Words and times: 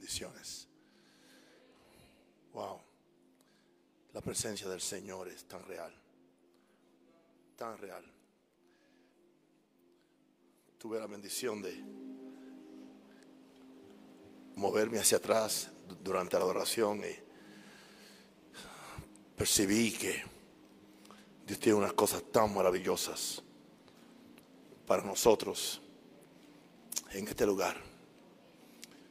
Bendiciones. 0.00 0.66
Wow. 2.54 2.80
La 4.14 4.22
presencia 4.22 4.66
del 4.66 4.80
Señor 4.80 5.28
es 5.28 5.44
tan 5.44 5.62
real. 5.66 5.94
Tan 7.54 7.76
real. 7.76 8.02
Tuve 10.78 10.98
la 10.98 11.06
bendición 11.06 11.60
de 11.60 11.84
moverme 14.56 15.00
hacia 15.00 15.18
atrás 15.18 15.70
durante 16.02 16.38
la 16.38 16.44
adoración 16.44 17.02
y 17.04 17.14
percibí 19.36 19.92
que 19.92 20.24
Dios 21.46 21.60
tiene 21.60 21.76
unas 21.76 21.92
cosas 21.92 22.22
tan 22.32 22.54
maravillosas 22.54 23.42
para 24.86 25.02
nosotros 25.02 25.82
en 27.10 27.28
este 27.28 27.44
lugar. 27.44 27.89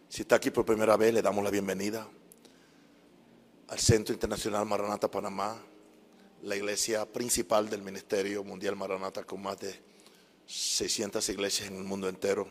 Si 0.09 0.23
está 0.23 0.37
aquí 0.37 0.49
por 0.49 0.65
primera 0.65 0.97
vez, 0.97 1.13
le 1.13 1.21
damos 1.21 1.43
la 1.43 1.51
bienvenida 1.51 2.07
al 3.67 3.77
Centro 3.77 4.11
Internacional 4.11 4.65
Maranata 4.65 5.09
Panamá, 5.09 5.61
la 6.41 6.55
iglesia 6.55 7.05
principal 7.05 7.69
del 7.69 7.83
Ministerio 7.83 8.43
Mundial 8.43 8.75
Maranata 8.75 9.23
con 9.23 9.43
más 9.43 9.59
de 9.59 9.79
600 10.47 11.29
iglesias 11.29 11.67
en 11.67 11.75
el 11.75 11.83
mundo 11.83 12.09
entero, 12.09 12.49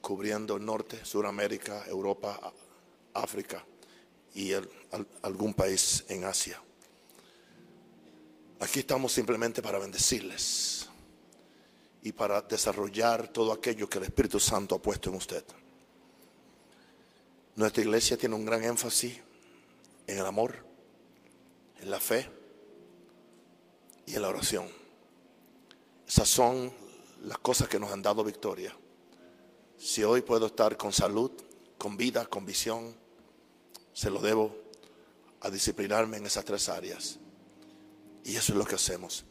cubriendo 0.00 0.56
el 0.56 0.64
norte, 0.64 1.04
Suramérica, 1.04 1.84
Europa, 1.86 2.40
África 3.12 3.62
y 4.34 4.52
algún 5.20 5.52
país 5.52 6.06
en 6.08 6.24
Asia. 6.24 6.62
Aquí 8.60 8.78
estamos 8.78 9.12
simplemente 9.12 9.60
para 9.60 9.78
bendecirles 9.78 10.88
y 12.02 12.12
para 12.12 12.40
desarrollar 12.40 13.28
todo 13.28 13.52
aquello 13.52 13.86
que 13.86 13.98
el 13.98 14.04
Espíritu 14.04 14.40
Santo 14.40 14.76
ha 14.76 14.80
puesto 14.80 15.10
en 15.10 15.16
usted. 15.16 15.44
Nuestra 17.58 17.82
iglesia 17.82 18.16
tiene 18.16 18.36
un 18.36 18.44
gran 18.44 18.62
énfasis 18.62 19.18
en 20.06 20.16
el 20.16 20.24
amor, 20.24 20.64
en 21.80 21.90
la 21.90 21.98
fe 21.98 22.30
y 24.06 24.14
en 24.14 24.22
la 24.22 24.28
oración. 24.28 24.68
Esas 26.06 26.28
son 26.28 26.72
las 27.24 27.38
cosas 27.38 27.66
que 27.66 27.80
nos 27.80 27.90
han 27.90 28.00
dado 28.00 28.22
victoria. 28.22 28.72
Si 29.76 30.04
hoy 30.04 30.22
puedo 30.22 30.46
estar 30.46 30.76
con 30.76 30.92
salud, 30.92 31.32
con 31.78 31.96
vida, 31.96 32.26
con 32.26 32.46
visión, 32.46 32.94
se 33.92 34.08
lo 34.08 34.20
debo 34.20 34.54
a 35.40 35.50
disciplinarme 35.50 36.18
en 36.18 36.26
esas 36.26 36.44
tres 36.44 36.68
áreas. 36.68 37.18
Y 38.22 38.36
eso 38.36 38.52
es 38.52 38.56
lo 38.56 38.66
que 38.66 38.76
hacemos. 38.76 39.24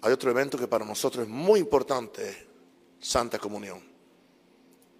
Hay 0.00 0.12
otro 0.12 0.32
evento 0.32 0.58
que 0.58 0.66
para 0.66 0.84
nosotros 0.84 1.22
es 1.22 1.30
muy 1.30 1.60
importante, 1.60 2.48
Santa 2.98 3.38
Comunión. 3.38 3.95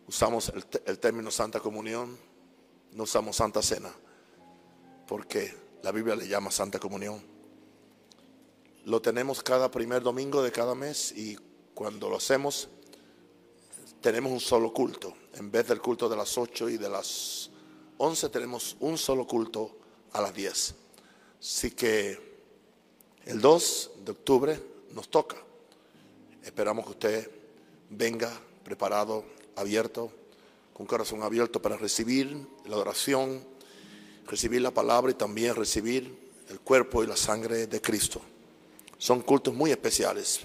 Usamos 0.08 0.52
el, 0.84 0.98
término 0.98 1.30
Santa 1.32 1.58
Comunión, 1.58 2.16
no 2.92 3.02
usamos 3.02 3.36
Santa 3.36 3.60
Cena, 3.60 3.92
porque 5.08 5.52
la 5.82 5.90
Biblia 5.90 6.14
le 6.14 6.28
llama 6.28 6.52
Santa 6.52 6.78
Comunión. 6.78 7.20
Lo 8.84 9.02
tenemos 9.02 9.42
cada 9.42 9.68
primer 9.68 10.02
domingo 10.02 10.42
de 10.44 10.52
cada 10.52 10.76
mes 10.76 11.10
y 11.10 11.36
cuando 11.74 12.08
lo 12.08 12.18
hacemos 12.18 12.68
tenemos 14.00 14.30
un 14.30 14.38
solo 14.38 14.72
culto. 14.72 15.12
En 15.34 15.50
vez 15.50 15.66
del 15.66 15.80
culto 15.80 16.08
de 16.08 16.16
las 16.16 16.38
8 16.38 16.68
y 16.68 16.76
de 16.76 16.88
las 16.88 17.50
11 17.98 18.28
tenemos 18.28 18.76
un 18.78 18.96
solo 18.96 19.26
culto 19.26 19.76
a 20.12 20.20
las 20.20 20.32
10. 20.32 20.74
Así 21.40 21.72
que 21.72 22.16
el 23.24 23.40
2 23.40 23.90
de 24.04 24.12
octubre 24.12 24.62
nos 24.92 25.08
toca. 25.08 25.36
Esperamos 26.44 26.84
que 26.84 26.92
usted 26.92 27.30
venga 27.90 28.30
preparado, 28.62 29.24
abierto, 29.56 30.12
con 30.72 30.86
corazón 30.86 31.22
abierto 31.22 31.60
para 31.60 31.76
recibir 31.76 32.46
la 32.66 32.76
oración, 32.76 33.42
recibir 34.26 34.60
la 34.60 34.70
palabra 34.70 35.10
y 35.10 35.14
también 35.14 35.54
recibir 35.54 36.26
el 36.48 36.60
cuerpo 36.60 37.02
y 37.02 37.06
la 37.06 37.16
sangre 37.16 37.66
de 37.66 37.80
Cristo. 37.80 38.20
Son 38.98 39.22
cultos 39.22 39.54
muy 39.54 39.70
especiales 39.70 40.40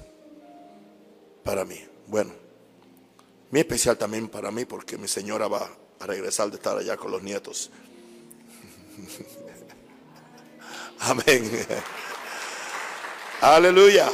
para 1.44 1.66
mí. 1.66 1.80
Bueno, 2.08 2.32
muy 3.50 3.62
especial 3.62 3.98
también 3.98 4.28
para 4.28 4.52
mí 4.52 4.66
porque 4.66 4.98
mi 4.98 5.08
señora 5.08 5.48
va 5.48 5.70
a 6.00 6.06
regresar 6.06 6.50
de 6.50 6.56
estar 6.56 6.78
allá 6.78 6.98
con 6.98 7.12
los 7.12 7.22
nietos. 7.22 7.70
Amén. 11.00 11.50
Aleluya. 13.42 14.12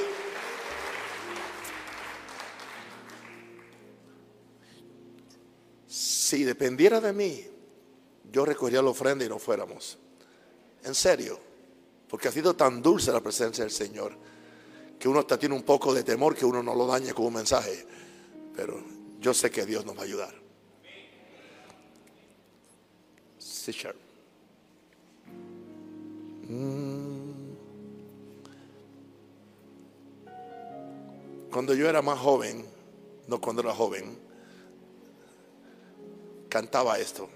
Si 6.27 6.43
dependiera 6.43 6.99
de 6.99 7.13
mí, 7.13 7.41
yo 8.33 8.43
recogería 8.43 8.81
la 8.81 8.89
ofrenda 8.89 9.23
y 9.23 9.29
no 9.29 9.39
fuéramos. 9.39 9.97
En 10.83 10.93
serio. 10.93 11.39
Porque 12.09 12.27
ha 12.27 12.31
sido 12.33 12.53
tan 12.53 12.81
dulce 12.81 13.13
la 13.13 13.21
presencia 13.21 13.63
del 13.63 13.71
Señor 13.71 14.11
que 14.99 15.07
uno 15.07 15.21
hasta 15.21 15.39
tiene 15.39 15.55
un 15.55 15.63
poco 15.63 15.93
de 15.93 16.03
temor 16.03 16.35
que 16.35 16.45
uno 16.45 16.61
no 16.61 16.75
lo 16.75 16.85
dañe 16.85 17.13
con 17.13 17.27
un 17.27 17.35
mensaje. 17.35 17.87
Pero 18.57 18.83
yo 19.21 19.33
sé 19.33 19.49
que 19.49 19.66
Dios 19.66 19.85
nos 19.85 19.95
va 19.95 20.01
a 20.01 20.03
ayudar. 20.03 20.35
Sí, 23.37 23.71
mm. 26.49 27.31
Cuando 31.53 31.73
yo 31.73 31.87
era 31.87 32.01
más 32.01 32.19
joven, 32.19 32.66
no 33.29 33.39
cuando 33.39 33.61
era 33.61 33.73
joven, 33.73 34.26
cantaba 36.57 36.97
esto. 36.97 37.29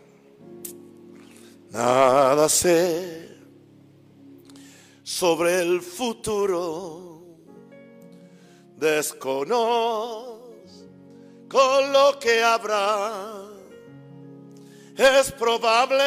Nada 1.69 2.49
sé 2.49 3.29
sobre 5.03 5.61
el 5.61 5.79
futuro, 5.79 7.21
desconozco 8.77 10.41
lo 11.93 12.17
que 12.19 12.43
habrá. 12.43 13.43
Es 14.97 15.31
probable 15.33 16.03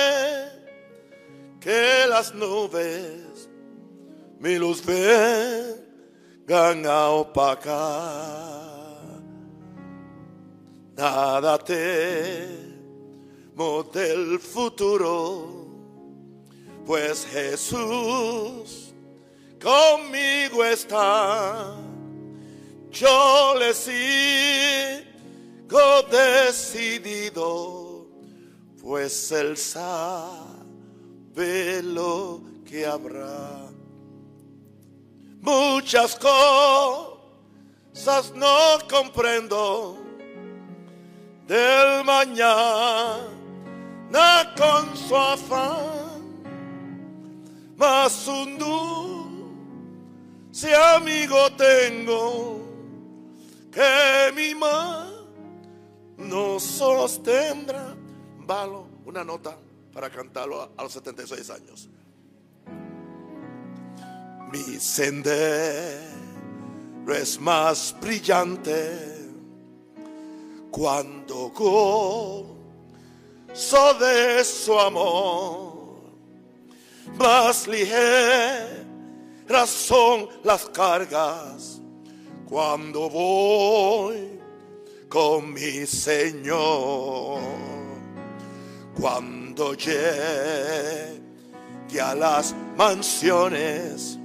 que 1.61 2.07
las 2.09 2.35
nubes 2.35 3.49
mi 4.41 4.57
luz 4.57 4.85
vengan 4.85 6.85
a 6.85 7.11
opacar. 7.11 8.75
Nada 10.97 11.59
te 11.59 12.74
del 13.57 14.41
futuro, 14.41 15.69
pues 16.85 17.25
Jesús 17.27 18.93
conmigo 19.63 20.65
está. 20.65 21.77
Yo 22.91 23.55
le 23.57 23.73
sigo 23.73 25.05
decidido, 26.11 28.09
pues 28.83 29.31
Él 29.31 29.57
sabe 29.57 30.51
lo 31.83 32.41
que 32.65 32.85
habrá. 32.87 33.71
Muchas 35.41 36.17
cosas 36.17 37.23
no 38.35 38.79
comprendo 38.89 39.97
del 41.47 42.03
mañana 42.05 43.34
con 44.57 44.97
su 44.97 45.17
afán, 45.17 46.43
mas 47.77 48.29
un 48.29 48.59
si 50.55 50.69
amigo 50.73 51.51
tengo 51.57 52.63
que 53.73 54.33
mi 54.35 54.55
mano 54.55 55.27
no 56.17 56.61
sostendrá. 56.61 57.97
Valo, 58.47 58.87
una 59.05 59.25
nota 59.25 59.59
para 59.93 60.09
cantarlo 60.11 60.71
a, 60.77 60.83
los 60.83 60.93
76 60.93 61.51
años. 61.51 61.89
Mi 64.53 64.79
sendero 64.79 65.35
es 67.09 67.41
más 67.41 67.97
brillante 68.01 69.29
cuando 70.71 71.51
go 71.51 72.54
so 73.55 73.95
de 73.95 74.45
su 74.45 74.79
amor. 74.79 75.73
Más 77.17 77.67
ligeras 77.69 78.91
son 79.67 80.29
las 80.43 80.67
cargas 80.67 81.81
cuando 82.47 83.09
voy 83.09 84.41
con 85.09 85.53
mi 85.53 85.87
Señor. 85.87 87.41
Cuando 89.01 89.75
llegue 89.75 91.21
a 92.03 92.15
las 92.15 92.55
mansiones 92.77 94.19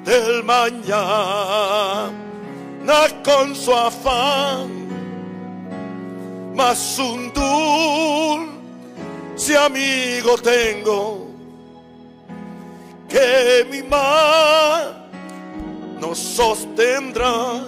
del 0.04 0.44
mañana 0.44 2.12
con 3.24 3.56
su 3.56 3.74
afán, 3.74 4.70
mas 6.54 7.00
un 7.00 7.32
dulce 7.34 8.59
amigo 9.56 10.38
tengo 10.38 11.28
que 13.08 13.66
mi 13.72 13.82
mano 13.84 15.00
sostendrá. 16.14 17.64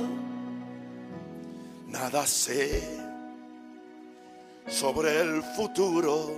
Nada 1.88 2.26
sé 2.26 2.82
sobre 4.68 5.22
el 5.22 5.44
futuro, 5.56 6.32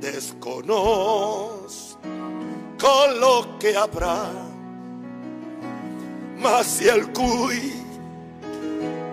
desconozco 0.00 1.96
lo 3.18 3.58
que 3.58 3.76
habrá, 3.76 4.30
mas 6.38 6.66
si 6.66 6.88
el 6.88 7.12
cuy 7.12 7.72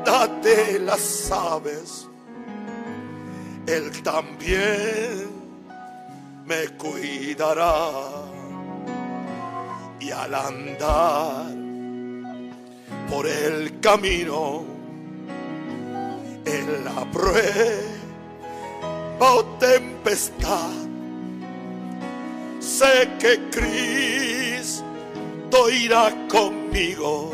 date 0.05 0.79
las 0.79 1.31
aves, 1.31 2.07
él 3.67 4.03
también 4.03 5.29
me 6.45 6.67
cuidará. 6.77 7.89
Y 9.99 10.11
al 10.11 10.35
andar 10.35 11.53
por 13.09 13.25
el 13.25 13.79
camino, 13.79 14.65
en 16.45 16.83
la 16.83 17.09
prueba 17.11 17.41
o 19.19 19.45
tempestad, 19.59 20.71
sé 22.59 23.09
que 23.19 23.39
Cristo 23.49 24.83
irá 25.69 26.11
conmigo 26.27 27.31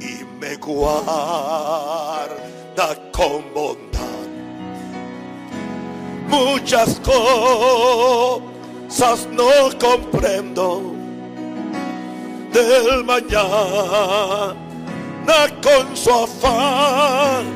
y 0.00 0.24
me 0.40 0.54
guarda 0.56 2.36
con 3.10 3.52
bondad 3.52 3.93
muchas 6.28 7.00
cosas 7.00 8.44
no 9.32 9.50
comprendo. 9.78 10.92
Del 12.52 13.04
mañana 13.04 14.54
con 15.60 15.96
su 15.96 16.10
afán, 16.10 17.46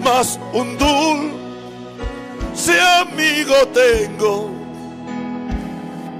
mas 0.00 0.38
un 0.52 0.78
dulce 0.78 2.80
amigo 3.00 3.66
tengo 3.72 4.50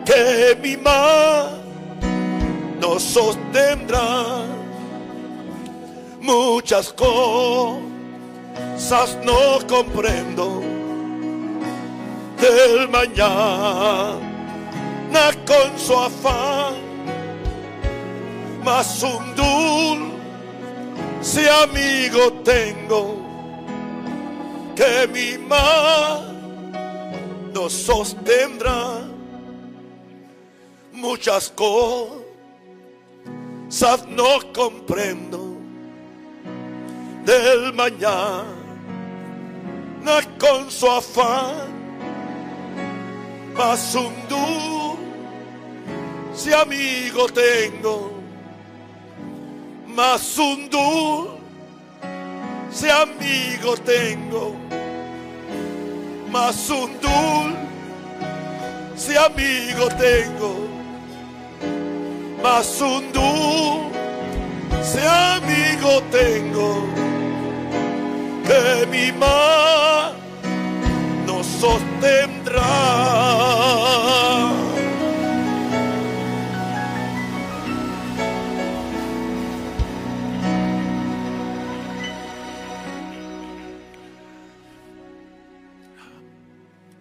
que 0.05 0.59
mi 0.61 0.77
mano 0.77 1.65
sostendrá. 2.99 4.43
Muchas 6.21 6.93
cosas 6.93 7.87
no 9.25 9.65
comprendo 9.69 10.74
del 12.41 12.89
mañana 12.89 14.25
con 15.47 15.79
su 15.79 15.95
afán, 15.95 16.75
más 18.65 19.03
un 19.03 19.35
dulce 19.35 21.51
amigo 21.51 22.33
tengo 22.45 23.17
que 24.75 25.07
mi 25.13 25.37
mano 25.39 26.25
sostendrá 27.69 29.03
muchas 30.93 31.51
cosas. 31.51 32.23
No 34.09 34.41
comprendo 34.53 35.57
del 37.25 37.73
mañana 37.73 38.45
con 40.39 40.71
su 40.71 40.89
afán 40.89 41.84
más 43.57 43.95
un 43.95 44.13
si 46.35 46.53
amigo 46.53 47.27
tengo, 47.29 48.11
más 49.87 50.39
un 50.39 50.69
si 52.71 52.89
amigo 52.89 53.77
tengo, 53.77 54.55
más 56.31 56.69
un 56.71 56.91
si 58.97 59.17
amigo 59.17 59.89
tengo, 59.97 60.69
más 62.43 62.81
un 62.81 63.05
si 64.83 64.99
amigo 64.99 66.03
tengo, 66.11 66.85
que 68.45 68.87
mi 68.87 69.13
mano 69.13 70.24
sostendrá. 71.65 72.61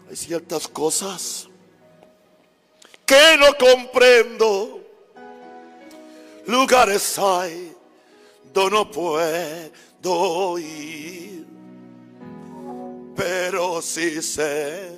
Hay 0.10 0.16
ciertas 0.16 0.68
cosas 0.68 1.50
que 3.06 3.38
no 3.38 3.58
comprendo. 3.58 4.80
Lugares 6.46 7.18
hay 7.20 7.74
donde 8.54 8.76
no 8.76 8.92
puedo 8.92 10.60
ir 10.60 11.43
pero 13.16 13.82
sí 13.82 14.22
sé. 14.22 14.90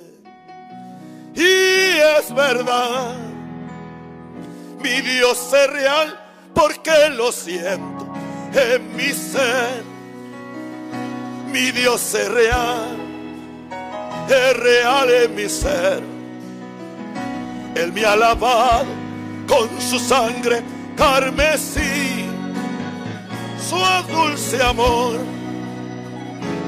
Y 1.34 1.98
es 2.18 2.34
verdad, 2.34 3.16
mi 4.82 5.00
Dios 5.02 5.52
es 5.52 5.70
real 5.70 6.18
porque 6.54 7.10
lo 7.10 7.30
siento 7.30 8.06
en 8.54 8.96
mi 8.96 9.12
ser. 9.12 9.84
Mi 11.52 11.70
Dios 11.72 12.14
es 12.14 12.28
real, 12.28 12.96
es 14.28 14.56
real 14.56 15.10
en 15.10 15.34
mi 15.34 15.48
ser. 15.48 16.02
Él 17.74 17.92
me 17.92 18.04
ha 18.04 18.16
lavado 18.16 18.86
con 19.46 19.68
su 19.80 19.98
sangre 19.98 20.62
carmesí, 20.96 22.24
su 23.68 23.76
dulce 24.12 24.62
amor 24.62 25.35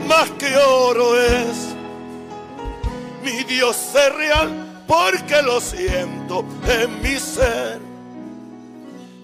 más 0.08 0.30
que 0.32 0.56
oro 0.56 1.20
es. 1.20 1.74
Mi 3.22 3.44
Dios 3.44 3.76
es 3.94 4.14
real 4.14 4.84
porque 4.86 5.42
lo 5.42 5.60
siento 5.60 6.44
en 6.66 7.02
mi 7.02 7.18
ser. 7.18 7.78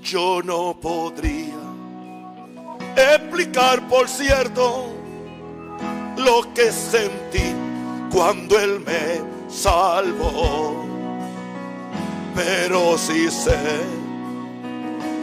Yo 0.03 0.43
no 0.45 0.79
podría 0.79 1.55
explicar, 2.95 3.89
por 3.89 4.09
cierto, 4.09 4.93
lo 6.19 6.53
que 6.53 6.71
sentí 6.71 7.55
cuando 8.13 8.59
Él 8.59 8.81
me 8.81 9.23
salvó. 9.51 10.85
Pero 12.35 12.99
sí 12.99 13.31
sé, 13.31 13.57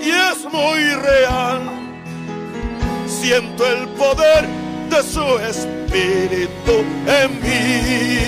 y 0.01 0.09
es 0.09 0.51
muy 0.51 0.81
real, 0.93 1.61
siento 3.05 3.67
el 3.67 3.85
poder 3.89 4.60
de 4.91 5.03
su 5.03 5.39
espíritu 5.39 6.83
en 7.07 7.41
mí. 7.41 8.19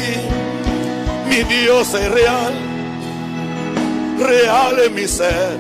Mi 1.28 1.44
Dios 1.44 1.94
es 1.94 2.10
real, 2.10 2.54
real 4.18 4.80
en 4.80 4.96
mi 4.96 5.08
ser. 5.08 5.58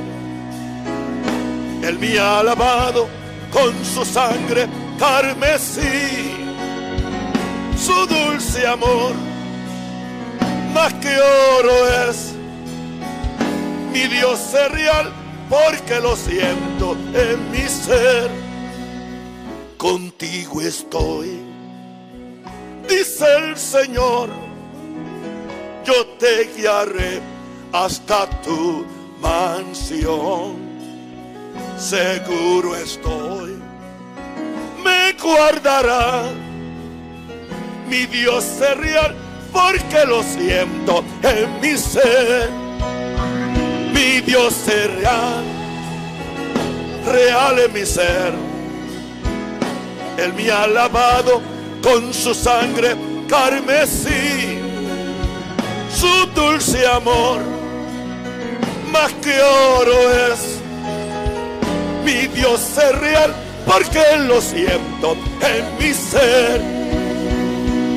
Él 1.84 2.00
me 2.00 2.18
ha 2.18 2.42
lavado 2.42 3.10
con 3.52 3.74
su 3.84 4.06
sangre 4.06 4.68
carmesí. 4.98 6.32
Su 7.78 8.06
dulce 8.08 8.66
amor, 8.66 9.14
más 10.74 10.94
que 10.94 11.14
oro 11.60 12.08
es. 12.08 12.34
Mi 13.92 14.08
Dios 14.08 14.40
es 14.54 14.72
real 14.72 15.12
porque 15.50 16.00
lo 16.00 16.16
siento 16.16 16.96
en 17.14 17.52
mi 17.52 17.68
ser 17.68 18.43
contigo 19.84 20.62
estoy, 20.62 21.42
dice 22.88 23.26
el 23.36 23.58
Señor, 23.58 24.30
yo 25.84 26.08
te 26.18 26.50
guiaré 26.56 27.20
hasta 27.74 28.30
tu 28.44 28.86
mansión. 29.22 30.56
Seguro 31.78 32.78
estoy, 32.78 33.58
me 34.82 35.12
guardará 35.22 36.32
mi 37.90 38.06
Dios 38.06 38.46
es 38.62 38.78
real 38.78 39.14
porque 39.52 40.06
lo 40.08 40.24
siento 40.24 41.04
en 41.24 41.60
mi 41.60 41.78
ser. 41.78 42.50
Mi 43.94 44.22
Dios 44.22 44.66
es 44.66 44.96
real, 44.96 45.44
real 47.06 47.60
en 47.60 47.74
mi 47.74 47.86
ser. 47.86 48.53
Él 50.18 50.34
me 50.34 50.52
ha 50.52 50.68
lavado 50.68 51.42
con 51.82 52.14
su 52.14 52.34
sangre 52.34 52.96
carmesí, 53.28 54.60
su 55.94 56.26
dulce 56.34 56.86
amor, 56.88 57.42
más 58.92 59.12
que 59.14 59.42
oro 59.42 60.12
es. 60.32 60.60
Mi 62.06 62.28
Dios 62.28 62.62
es 62.78 63.00
real 63.00 63.34
porque 63.66 64.04
lo 64.28 64.42
siento 64.42 65.16
en 65.42 65.78
mi 65.80 65.94
ser. 65.94 66.62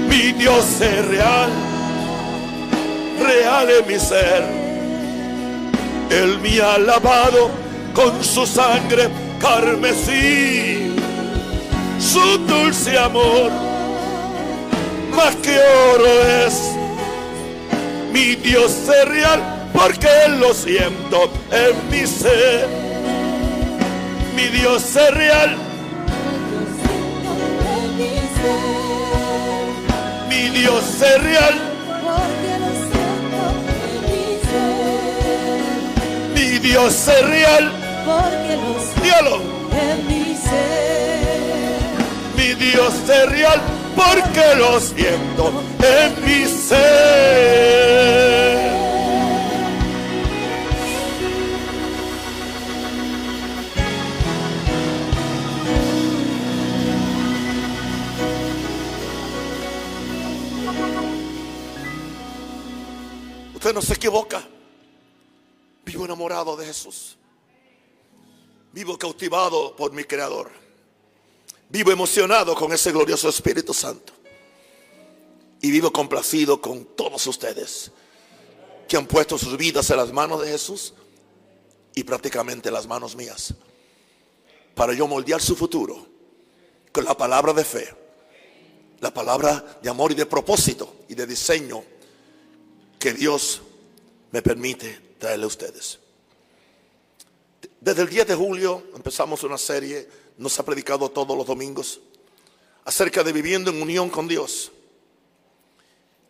Mi 0.08 0.32
Dios 0.32 0.80
es 0.80 1.04
real, 1.06 1.50
real 3.20 3.68
en 3.70 3.86
mi 3.86 3.98
ser. 3.98 4.44
Él 6.10 6.38
me 6.40 6.60
ha 6.60 6.78
lavado 6.78 7.50
con 7.92 8.22
su 8.22 8.46
sangre 8.46 9.08
carmesí, 9.40 10.95
su 11.98 12.38
dulce 12.46 12.98
amor, 12.98 13.50
más 15.14 15.34
que 15.36 15.58
oro 15.94 16.22
es. 16.46 16.72
Mi 18.12 18.34
Dios 18.36 18.72
es 18.88 19.08
real 19.08 19.68
porque 19.72 20.08
lo 20.38 20.54
siento 20.54 21.30
en 21.50 21.90
mi 21.90 22.06
ser. 22.06 22.66
Mi 24.34 24.48
Dios 24.48 24.96
es 24.96 25.14
real. 25.14 25.56
Mi 30.28 30.48
Dios 30.50 30.84
es 31.02 31.22
real. 31.22 31.54
Mi 36.34 36.58
Dios 36.58 37.08
es 37.08 37.26
real. 37.26 37.72
Dígalo. 39.02 39.40
Mi 40.08 40.15
Dios 42.58 42.94
es 43.08 43.30
real 43.30 43.60
porque 43.94 44.54
lo 44.56 44.80
siento 44.80 45.62
en 45.82 46.24
mi 46.24 46.46
ser. 46.46 47.76
Usted 63.54 63.74
no 63.74 63.82
se 63.82 63.94
equivoca. 63.94 64.46
Vivo 65.84 66.04
enamorado 66.04 66.56
de 66.56 66.66
Jesús. 66.66 67.16
Vivo 68.72 68.96
cautivado 68.96 69.74
por 69.74 69.92
mi 69.92 70.04
Creador. 70.04 70.65
Vivo 71.68 71.90
emocionado 71.90 72.54
con 72.54 72.72
ese 72.72 72.92
glorioso 72.92 73.28
Espíritu 73.28 73.74
Santo. 73.74 74.12
Y 75.60 75.70
vivo 75.70 75.92
complacido 75.92 76.60
con 76.60 76.84
todos 76.96 77.26
ustedes 77.26 77.90
que 78.86 78.96
han 78.96 79.06
puesto 79.06 79.36
sus 79.36 79.56
vidas 79.56 79.90
en 79.90 79.96
las 79.96 80.12
manos 80.12 80.42
de 80.42 80.48
Jesús 80.48 80.94
y 81.94 82.04
prácticamente 82.04 82.68
en 82.68 82.74
las 82.74 82.86
manos 82.86 83.16
mías. 83.16 83.54
Para 84.74 84.92
yo 84.92 85.08
moldear 85.08 85.40
su 85.40 85.56
futuro 85.56 86.06
con 86.92 87.04
la 87.04 87.16
palabra 87.16 87.52
de 87.52 87.64
fe, 87.64 87.88
la 89.00 89.12
palabra 89.12 89.78
de 89.82 89.88
amor 89.88 90.12
y 90.12 90.14
de 90.14 90.26
propósito 90.26 90.96
y 91.08 91.14
de 91.14 91.26
diseño 91.26 91.82
que 92.98 93.12
Dios 93.12 93.62
me 94.30 94.42
permite 94.42 95.14
traerle 95.18 95.44
a 95.44 95.48
ustedes. 95.48 95.98
Desde 97.80 98.02
el 98.02 98.08
10 98.08 98.26
de 98.28 98.34
julio 98.34 98.84
empezamos 98.94 99.42
una 99.42 99.58
serie, 99.58 100.08
nos 100.36 100.58
ha 100.58 100.64
predicado 100.64 101.10
todos 101.10 101.36
los 101.36 101.46
domingos, 101.46 102.00
acerca 102.84 103.24
de 103.24 103.32
viviendo 103.32 103.70
en 103.70 103.82
unión 103.82 104.10
con 104.10 104.28
Dios. 104.28 104.70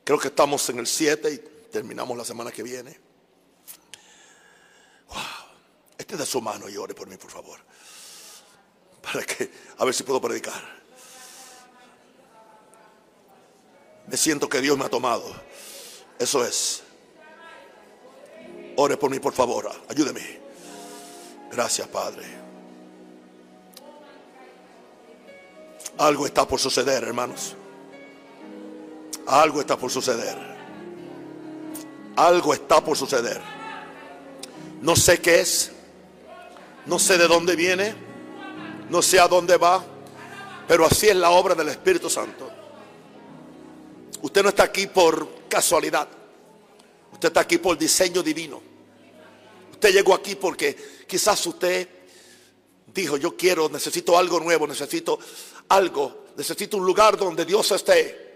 Creo 0.05 0.19
que 0.19 0.29
estamos 0.29 0.69
en 0.71 0.79
el 0.79 0.87
7 0.87 1.33
y 1.33 1.69
terminamos 1.71 2.17
la 2.17 2.25
semana 2.25 2.53
que 2.53 2.63
viene. 2.63 2.99
Wow. 5.09 5.19
Este 5.99 6.17
de 6.17 6.27
su 6.27 6.41
mano 6.41 6.69
y 6.69 6.77
ore 6.77 6.95
por 6.95 7.09
mí, 7.09 7.17
por 7.17 7.31
favor. 7.31 7.59
Para 9.03 9.25
que, 9.25 9.51
a 9.79 9.85
ver 9.85 9.95
si 9.95 10.03
puedo 10.03 10.21
predicar. 10.21 10.77
Me 14.07 14.17
siento 14.17 14.49
que 14.49 14.61
Dios 14.61 14.79
me 14.79 14.85
ha 14.85 14.89
tomado. 14.89 15.25
Eso 16.19 16.45
es. 16.45 16.83
Ore 18.77 18.97
por 18.97 19.11
mí, 19.11 19.19
por 19.19 19.33
favor. 19.33 19.71
Ayúdeme. 19.89 20.41
Gracias, 21.51 21.89
Padre. 21.89 22.25
Algo 25.99 26.27
está 26.27 26.47
por 26.47 26.61
suceder, 26.61 27.05
hermanos. 27.05 27.55
Algo 29.27 29.61
está 29.61 29.79
por 29.79 29.91
suceder. 29.91 30.37
Algo 32.17 32.55
está 32.55 32.85
por 32.85 32.97
suceder. 32.97 33.41
No 34.83 34.95
sé 34.95 35.21
qué 35.21 35.41
es. 35.41 35.73
No 36.85 36.99
sé 36.99 37.17
de 37.17 37.27
dónde 37.27 37.57
viene. 37.57 37.95
No 38.91 39.01
sé 39.03 39.19
a 39.19 39.27
dónde 39.27 39.57
va. 39.57 39.85
Pero 40.69 40.85
así 40.85 41.09
es 41.09 41.17
la 41.17 41.31
obra 41.31 41.55
del 41.55 41.69
Espíritu 41.69 42.11
Santo. 42.11 42.51
Usted 44.23 44.43
no 44.43 44.51
está 44.51 44.65
aquí 44.65 44.87
por 44.87 45.47
casualidad. 45.49 46.09
Usted 47.13 47.29
está 47.29 47.41
aquí 47.41 47.59
por 47.59 47.79
diseño 47.79 48.23
divino. 48.23 48.61
Usted 49.73 49.93
llegó 49.93 50.15
aquí 50.15 50.35
porque 50.35 51.05
quizás 51.07 51.47
usted 51.47 51.89
dijo, 52.87 53.17
yo 53.17 53.37
quiero, 53.37 53.69
necesito 53.69 54.17
algo 54.19 54.41
nuevo, 54.41 54.67
necesito 54.67 55.19
algo, 55.69 56.27
necesito 56.37 56.77
un 56.77 56.87
lugar 56.87 57.17
donde 57.17 57.45
Dios 57.45 57.71
esté. 57.73 58.27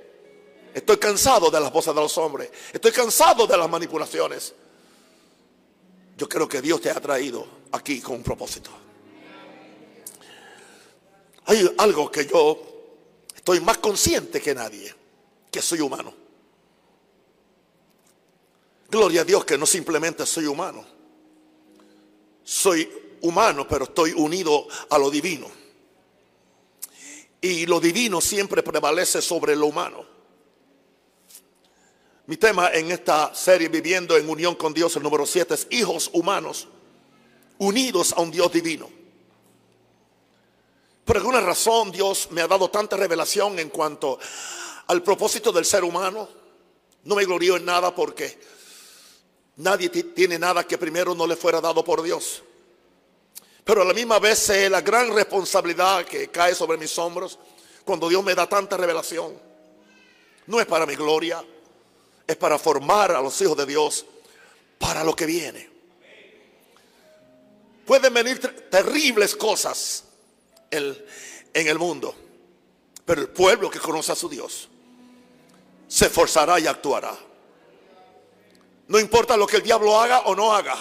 Estoy 0.72 0.98
cansado 0.98 1.50
de 1.50 1.60
las 1.60 1.72
voces 1.72 1.94
de 1.94 2.00
los 2.00 2.16
hombres. 2.18 2.50
Estoy 2.72 2.92
cansado 2.92 3.46
de 3.46 3.56
las 3.56 3.68
manipulaciones. 3.68 4.54
Yo 6.16 6.28
creo 6.28 6.48
que 6.48 6.60
Dios 6.60 6.80
te 6.80 6.90
ha 6.90 7.00
traído 7.00 7.46
aquí 7.72 8.00
con 8.00 8.16
un 8.16 8.22
propósito. 8.22 8.70
Hay 11.46 11.74
algo 11.78 12.10
que 12.10 12.26
yo 12.26 12.58
estoy 13.34 13.60
más 13.60 13.78
consciente 13.78 14.40
que 14.40 14.54
nadie, 14.54 14.94
que 15.50 15.60
soy 15.60 15.80
humano. 15.80 16.14
Gloria 18.88 19.22
a 19.22 19.24
Dios 19.24 19.44
que 19.44 19.56
no 19.56 19.66
simplemente 19.66 20.26
soy 20.26 20.46
humano. 20.46 20.84
Soy 22.44 23.16
humano, 23.22 23.66
pero 23.68 23.84
estoy 23.84 24.12
unido 24.12 24.66
a 24.88 24.98
lo 24.98 25.10
divino. 25.10 25.59
Y 27.40 27.66
lo 27.66 27.80
divino 27.80 28.20
siempre 28.20 28.62
prevalece 28.62 29.22
sobre 29.22 29.56
lo 29.56 29.66
humano. 29.66 30.04
Mi 32.26 32.36
tema 32.36 32.70
en 32.72 32.92
esta 32.92 33.34
serie, 33.34 33.68
Viviendo 33.68 34.16
en 34.16 34.28
Unión 34.28 34.54
con 34.54 34.72
Dios, 34.72 34.94
el 34.96 35.02
número 35.02 35.26
7, 35.26 35.54
es 35.54 35.66
hijos 35.70 36.10
humanos 36.12 36.68
unidos 37.58 38.12
a 38.16 38.20
un 38.20 38.30
Dios 38.30 38.52
divino. 38.52 38.88
Por 41.04 41.16
alguna 41.16 41.40
razón 41.40 41.90
Dios 41.90 42.28
me 42.30 42.40
ha 42.40 42.46
dado 42.46 42.70
tanta 42.70 42.96
revelación 42.96 43.58
en 43.58 43.68
cuanto 43.68 44.18
al 44.86 45.02
propósito 45.02 45.50
del 45.50 45.64
ser 45.64 45.82
humano. 45.82 46.28
No 47.04 47.16
me 47.16 47.24
glorío 47.24 47.56
en 47.56 47.64
nada 47.64 47.94
porque 47.94 48.38
nadie 49.56 49.88
tiene 49.88 50.38
nada 50.38 50.66
que 50.66 50.78
primero 50.78 51.14
no 51.14 51.26
le 51.26 51.36
fuera 51.36 51.60
dado 51.60 51.82
por 51.82 52.02
Dios. 52.02 52.42
Pero 53.70 53.82
a 53.82 53.84
la 53.84 53.94
misma 53.94 54.18
vez 54.18 54.48
es 54.50 54.68
la 54.68 54.80
gran 54.80 55.14
responsabilidad 55.14 56.04
que 56.04 56.26
cae 56.26 56.56
sobre 56.56 56.76
mis 56.76 56.98
hombros 56.98 57.38
cuando 57.84 58.08
Dios 58.08 58.24
me 58.24 58.34
da 58.34 58.48
tanta 58.48 58.76
revelación. 58.76 59.32
No 60.48 60.58
es 60.60 60.66
para 60.66 60.86
mi 60.86 60.96
gloria, 60.96 61.40
es 62.26 62.36
para 62.36 62.58
formar 62.58 63.12
a 63.12 63.20
los 63.20 63.40
hijos 63.40 63.56
de 63.56 63.66
Dios 63.66 64.04
para 64.76 65.04
lo 65.04 65.14
que 65.14 65.24
viene. 65.24 65.70
Pueden 67.86 68.12
venir 68.12 68.40
terribles 68.68 69.36
cosas 69.36 70.02
en 70.68 70.96
el 71.52 71.78
mundo, 71.78 72.12
pero 73.04 73.20
el 73.20 73.28
pueblo 73.28 73.70
que 73.70 73.78
conoce 73.78 74.10
a 74.10 74.16
su 74.16 74.28
Dios 74.28 74.68
se 75.86 76.06
esforzará 76.06 76.58
y 76.58 76.66
actuará. 76.66 77.16
No 78.88 78.98
importa 78.98 79.36
lo 79.36 79.46
que 79.46 79.58
el 79.58 79.62
diablo 79.62 79.96
haga 79.96 80.22
o 80.22 80.34
no 80.34 80.52
haga. 80.52 80.74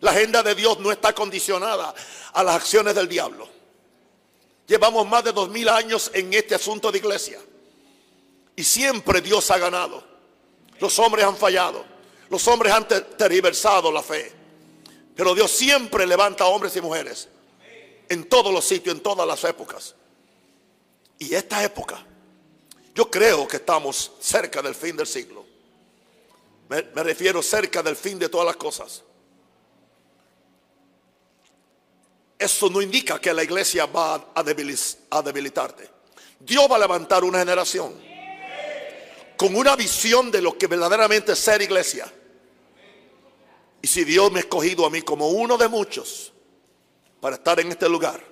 La 0.00 0.12
agenda 0.12 0.42
de 0.42 0.54
Dios 0.54 0.78
no 0.80 0.90
está 0.90 1.12
condicionada 1.12 1.94
a 2.32 2.42
las 2.42 2.56
acciones 2.56 2.94
del 2.94 3.08
diablo. 3.08 3.48
Llevamos 4.66 5.06
más 5.08 5.24
de 5.24 5.32
dos 5.32 5.48
mil 5.48 5.68
años 5.68 6.10
en 6.14 6.32
este 6.32 6.54
asunto 6.54 6.90
de 6.90 6.98
iglesia. 6.98 7.40
Y 8.56 8.64
siempre 8.64 9.20
Dios 9.20 9.50
ha 9.50 9.58
ganado. 9.58 10.02
Los 10.78 10.98
hombres 10.98 11.24
han 11.24 11.36
fallado. 11.36 11.84
Los 12.28 12.46
hombres 12.48 12.72
han 12.72 12.86
tergiversado 12.86 13.90
la 13.90 14.02
fe. 14.02 14.32
Pero 15.16 15.34
Dios 15.34 15.50
siempre 15.50 16.06
levanta 16.06 16.46
hombres 16.46 16.74
y 16.76 16.80
mujeres. 16.80 17.28
En 18.08 18.28
todos 18.28 18.52
los 18.52 18.64
sitios, 18.64 18.94
en 18.94 19.02
todas 19.02 19.26
las 19.26 19.42
épocas. 19.44 19.94
Y 21.18 21.34
esta 21.34 21.62
época, 21.62 22.04
yo 22.94 23.10
creo 23.10 23.46
que 23.46 23.56
estamos 23.56 24.12
cerca 24.20 24.62
del 24.62 24.74
fin 24.74 24.96
del 24.96 25.06
siglo. 25.06 25.44
Me, 26.68 26.82
refiero 27.02 27.42
cerca 27.42 27.82
del 27.82 27.96
fin 27.96 28.18
de 28.18 28.28
todas 28.28 28.46
las 28.46 28.56
cosas. 28.56 29.02
Eso 32.40 32.70
no 32.70 32.80
indica 32.80 33.20
que 33.20 33.34
la 33.34 33.44
iglesia 33.44 33.84
va 33.84 34.32
a, 34.34 34.42
debilitarte. 34.42 35.90
Dios 36.38 36.70
va 36.70 36.76
a 36.76 36.78
levantar 36.78 37.22
una 37.22 37.40
generación 37.40 37.94
con 39.36 39.54
una 39.54 39.76
visión 39.76 40.30
de 40.30 40.40
lo 40.40 40.56
que 40.56 40.66
verdaderamente 40.66 41.32
es 41.32 41.38
ser 41.38 41.60
iglesia. 41.60 42.10
Y 43.82 43.86
si 43.86 44.04
Dios 44.04 44.32
me 44.32 44.38
ha 44.38 44.40
escogido 44.40 44.86
a 44.86 44.90
mí 44.90 45.02
como 45.02 45.28
uno 45.28 45.58
de 45.58 45.68
muchos 45.68 46.32
para 47.20 47.36
estar 47.36 47.60
en 47.60 47.72
este 47.72 47.90
lugar, 47.90 48.24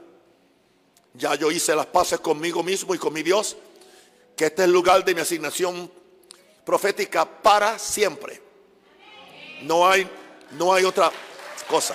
ya 1.13 1.35
yo 1.35 1.51
hice 1.51 1.77
las 1.77 1.87
paces 1.87 2.21
conmigo 2.21 2.63
mismo 2.63 2.95
y 2.95 2.99
con 2.99 3.13
mi 3.13 3.23
Dios, 3.23 3.59
que 4.35 4.47
este 4.47 4.63
es 4.63 4.69
el 4.69 4.73
lugar 4.73 5.05
de 5.05 5.15
mi 5.15 5.21
asignación 5.21 5.93
profética 6.65 7.27
para 7.27 7.79
siempre. 7.79 8.41
No 9.65 9.87
hay, 9.87 10.09
no 10.53 10.73
hay 10.73 10.85
otra 10.85 11.13
cosa. 11.69 11.95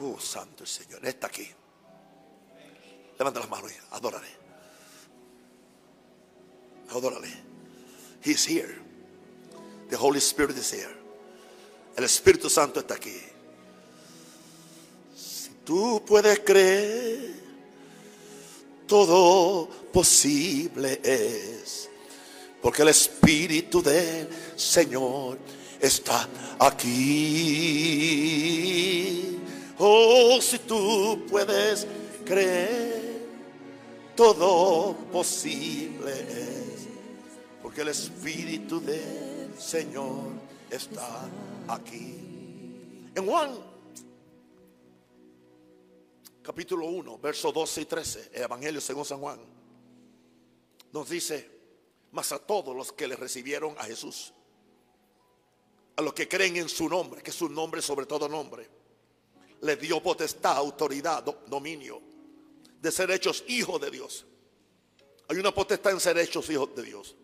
Oh, 0.00 0.18
santo 0.18 0.64
Señor, 0.64 1.04
está 1.06 1.26
aquí. 1.26 1.46
Levanta 3.18 3.40
las 3.40 3.50
manos 3.50 3.70
adórale. 3.90 4.28
Adórale. 6.90 7.28
He's 8.24 8.46
here. 8.46 8.78
The 9.90 9.96
Holy 9.96 10.20
Spirit 10.20 10.56
is 10.56 10.72
here. 10.72 10.96
El 11.96 12.04
Espíritu 12.04 12.48
Santo 12.48 12.80
está 12.80 12.94
aquí. 12.94 13.20
Si 15.14 15.50
tú 15.64 16.02
puedes 16.06 16.40
creer 16.40 17.34
todo 18.86 19.68
posible 19.92 21.00
es. 21.04 21.90
Porque 22.62 22.82
el 22.82 22.88
Espíritu 22.88 23.82
del 23.82 24.28
Señor 24.56 25.38
está 25.80 26.28
aquí. 26.58 27.60
Oh, 29.82 30.38
si 30.42 30.58
tú 30.58 31.24
puedes 31.30 31.86
creer, 32.26 33.26
todo 34.14 34.94
posible 35.10 36.12
es. 36.12 36.86
Porque 37.62 37.80
el 37.80 37.88
Espíritu 37.88 38.78
del 38.78 39.58
Señor 39.58 40.32
está 40.70 41.26
aquí. 41.66 42.14
En 43.14 43.26
Juan 43.26 43.70
capítulo 46.42 46.84
1, 46.86 47.18
versos 47.18 47.54
12 47.54 47.80
y 47.80 47.84
13, 47.86 48.30
el 48.34 48.42
Evangelio 48.42 48.82
según 48.82 49.06
San 49.06 49.20
Juan, 49.20 49.40
nos 50.92 51.08
dice, 51.08 51.48
mas 52.12 52.32
a 52.32 52.38
todos 52.38 52.76
los 52.76 52.92
que 52.92 53.08
le 53.08 53.16
recibieron 53.16 53.74
a 53.78 53.84
Jesús, 53.84 54.34
a 55.96 56.02
los 56.02 56.12
que 56.12 56.28
creen 56.28 56.58
en 56.58 56.68
su 56.68 56.86
nombre, 56.86 57.22
que 57.22 57.30
es 57.30 57.36
su 57.36 57.48
nombre 57.48 57.80
sobre 57.80 58.04
todo 58.04 58.28
nombre, 58.28 58.79
le 59.62 59.76
dio 59.76 60.02
potestad, 60.02 60.56
autoridad, 60.56 61.22
dominio, 61.46 62.00
de 62.80 62.90
ser 62.90 63.10
hechos 63.10 63.44
hijos 63.48 63.80
de 63.80 63.90
Dios. 63.90 64.24
Hay 65.28 65.36
una 65.36 65.52
potestad 65.52 65.92
en 65.92 66.00
ser 66.00 66.18
hechos 66.18 66.48
hijos 66.50 66.74
de 66.74 66.82
Dios. 66.82 67.14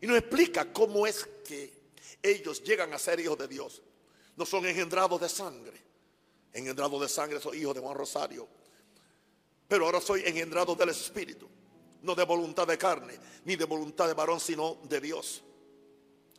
Y 0.00 0.06
nos 0.06 0.18
explica 0.18 0.72
cómo 0.72 1.06
es 1.06 1.26
que 1.46 1.72
ellos 2.22 2.62
llegan 2.62 2.92
a 2.92 2.98
ser 2.98 3.20
hijos 3.20 3.38
de 3.38 3.48
Dios. 3.48 3.82
No 4.36 4.44
son 4.44 4.66
engendrados 4.66 5.20
de 5.20 5.28
sangre, 5.28 5.80
engendrado 6.52 7.00
de 7.00 7.08
sangre, 7.08 7.40
soy 7.40 7.58
hijo 7.58 7.74
de 7.74 7.80
Juan 7.80 7.96
Rosario. 7.96 8.48
Pero 9.68 9.86
ahora 9.86 10.00
soy 10.00 10.22
engendrado 10.26 10.74
del 10.74 10.88
Espíritu, 10.88 11.48
no 12.02 12.14
de 12.14 12.24
voluntad 12.24 12.66
de 12.66 12.76
carne, 12.76 13.18
ni 13.44 13.56
de 13.56 13.64
voluntad 13.64 14.08
de 14.08 14.14
varón, 14.14 14.40
sino 14.40 14.78
de 14.84 15.00
Dios. 15.00 15.42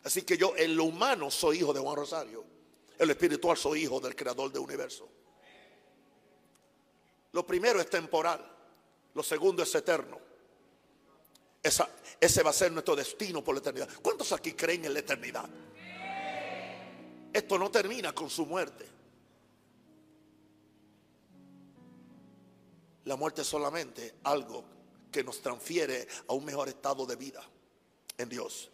Así 0.03 0.23
que 0.23 0.37
yo 0.37 0.55
en 0.57 0.75
lo 0.75 0.85
humano 0.85 1.29
soy 1.31 1.59
hijo 1.59 1.73
de 1.73 1.79
Juan 1.79 1.95
Rosario. 1.95 2.43
En 3.01 3.07
lo 3.07 3.13
espiritual 3.13 3.57
soy 3.57 3.81
hijo 3.81 3.99
del 3.99 4.15
creador 4.15 4.51
del 4.51 4.61
universo. 4.61 5.09
Lo 7.31 7.47
primero 7.47 7.81
es 7.81 7.89
temporal, 7.89 8.45
lo 9.15 9.23
segundo 9.23 9.63
es 9.63 9.73
eterno. 9.73 10.19
ese 11.63 12.43
va 12.43 12.51
a 12.51 12.53
ser 12.53 12.71
nuestro 12.71 12.95
destino 12.95 13.43
por 13.43 13.55
la 13.55 13.59
eternidad. 13.61 13.89
¿Cuántos 14.03 14.31
aquí 14.33 14.53
creen 14.53 14.85
en 14.85 14.93
la 14.93 14.99
eternidad? 14.99 15.49
Esto 17.33 17.57
no 17.57 17.71
termina 17.71 18.13
con 18.13 18.29
su 18.29 18.45
muerte. 18.45 18.87
La 23.05 23.15
muerte 23.15 23.41
es 23.41 23.47
solamente 23.47 24.13
algo 24.25 24.63
que 25.11 25.23
nos 25.23 25.41
transfiere 25.41 26.07
a 26.27 26.33
un 26.33 26.45
mejor 26.45 26.69
estado 26.69 27.07
de 27.07 27.15
vida 27.15 27.43
en 28.15 28.29
Dios. 28.29 28.70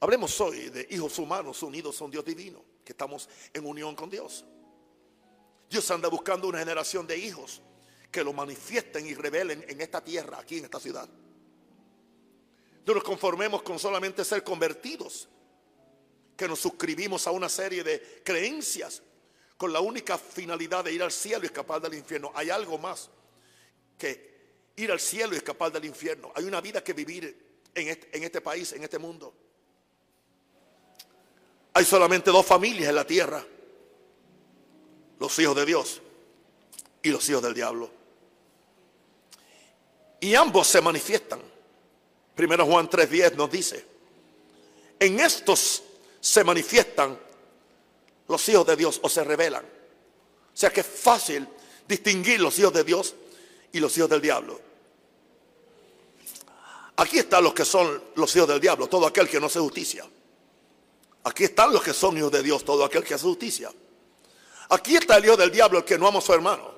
Hablemos 0.00 0.40
hoy 0.40 0.70
de 0.70 0.86
hijos 0.90 1.18
humanos 1.18 1.62
unidos 1.62 2.00
a 2.00 2.04
un 2.04 2.10
Dios 2.10 2.24
divino, 2.24 2.64
que 2.84 2.92
estamos 2.92 3.28
en 3.52 3.66
unión 3.66 3.94
con 3.94 4.08
Dios. 4.08 4.44
Dios 5.68 5.90
anda 5.90 6.08
buscando 6.08 6.48
una 6.48 6.58
generación 6.58 7.06
de 7.06 7.18
hijos 7.18 7.60
que 8.10 8.24
lo 8.24 8.32
manifiesten 8.32 9.06
y 9.06 9.14
revelen 9.14 9.64
en 9.68 9.80
esta 9.80 10.02
tierra, 10.02 10.38
aquí 10.40 10.58
en 10.58 10.64
esta 10.64 10.80
ciudad. 10.80 11.08
No 12.86 12.94
nos 12.94 13.04
conformemos 13.04 13.62
con 13.62 13.78
solamente 13.78 14.24
ser 14.24 14.42
convertidos, 14.42 15.28
que 16.36 16.48
nos 16.48 16.58
suscribimos 16.58 17.26
a 17.26 17.30
una 17.32 17.50
serie 17.50 17.84
de 17.84 18.22
creencias 18.24 19.02
con 19.58 19.70
la 19.70 19.80
única 19.80 20.16
finalidad 20.16 20.82
de 20.82 20.94
ir 20.94 21.02
al 21.02 21.12
cielo 21.12 21.42
y 21.42 21.46
escapar 21.46 21.82
del 21.82 21.92
infierno. 21.92 22.32
Hay 22.34 22.48
algo 22.48 22.78
más 22.78 23.10
que 23.98 24.72
ir 24.76 24.90
al 24.90 24.98
cielo 24.98 25.34
y 25.34 25.36
escapar 25.36 25.70
del 25.70 25.84
infierno. 25.84 26.32
Hay 26.34 26.44
una 26.44 26.62
vida 26.62 26.82
que 26.82 26.94
vivir 26.94 27.60
en 27.74 28.24
este, 28.24 28.40
país, 28.40 28.72
en 28.72 28.82
este 28.82 28.98
mundo. 28.98 29.34
Hay 31.74 31.84
solamente 31.84 32.30
dos 32.30 32.44
familias 32.44 32.88
en 32.88 32.94
la 32.94 33.06
tierra. 33.06 33.44
Los 35.18 35.38
hijos 35.38 35.54
de 35.56 35.66
Dios 35.66 36.00
y 37.02 37.10
los 37.10 37.28
hijos 37.28 37.42
del 37.42 37.54
diablo. 37.54 37.90
Y 40.20 40.34
ambos 40.34 40.66
se 40.66 40.80
manifiestan. 40.80 41.40
Primero 42.34 42.66
Juan 42.66 42.88
3:10 42.88 43.36
nos 43.36 43.50
dice, 43.50 43.84
en 44.98 45.20
estos 45.20 45.82
se 46.20 46.44
manifiestan 46.44 47.18
los 48.28 48.48
hijos 48.48 48.66
de 48.66 48.76
Dios 48.76 49.00
o 49.02 49.08
se 49.08 49.24
revelan. 49.24 49.64
O 49.64 50.56
sea 50.56 50.70
que 50.70 50.80
es 50.80 50.86
fácil 50.86 51.46
distinguir 51.86 52.40
los 52.40 52.58
hijos 52.58 52.72
de 52.72 52.84
Dios 52.84 53.14
y 53.72 53.80
los 53.80 53.96
hijos 53.96 54.10
del 54.10 54.20
diablo. 54.20 54.60
Aquí 56.96 57.18
están 57.18 57.42
los 57.42 57.54
que 57.54 57.64
son 57.64 58.02
los 58.16 58.34
hijos 58.36 58.48
del 58.48 58.60
diablo, 58.60 58.86
todo 58.86 59.06
aquel 59.06 59.28
que 59.28 59.40
no 59.40 59.46
hace 59.46 59.58
justicia. 59.58 60.04
Aquí 61.24 61.44
están 61.44 61.72
los 61.72 61.82
que 61.82 61.92
son 61.92 62.16
hijos 62.16 62.32
de 62.32 62.42
Dios, 62.42 62.64
todo 62.64 62.84
aquel 62.84 63.04
que 63.04 63.14
hace 63.14 63.24
justicia. 63.24 63.70
Aquí 64.70 64.96
está 64.96 65.16
el 65.16 65.24
hijo 65.24 65.36
del 65.36 65.50
diablo, 65.50 65.78
el 65.78 65.84
que 65.84 65.98
no 65.98 66.06
ama 66.06 66.18
a 66.18 66.22
su 66.22 66.32
hermano. 66.32 66.72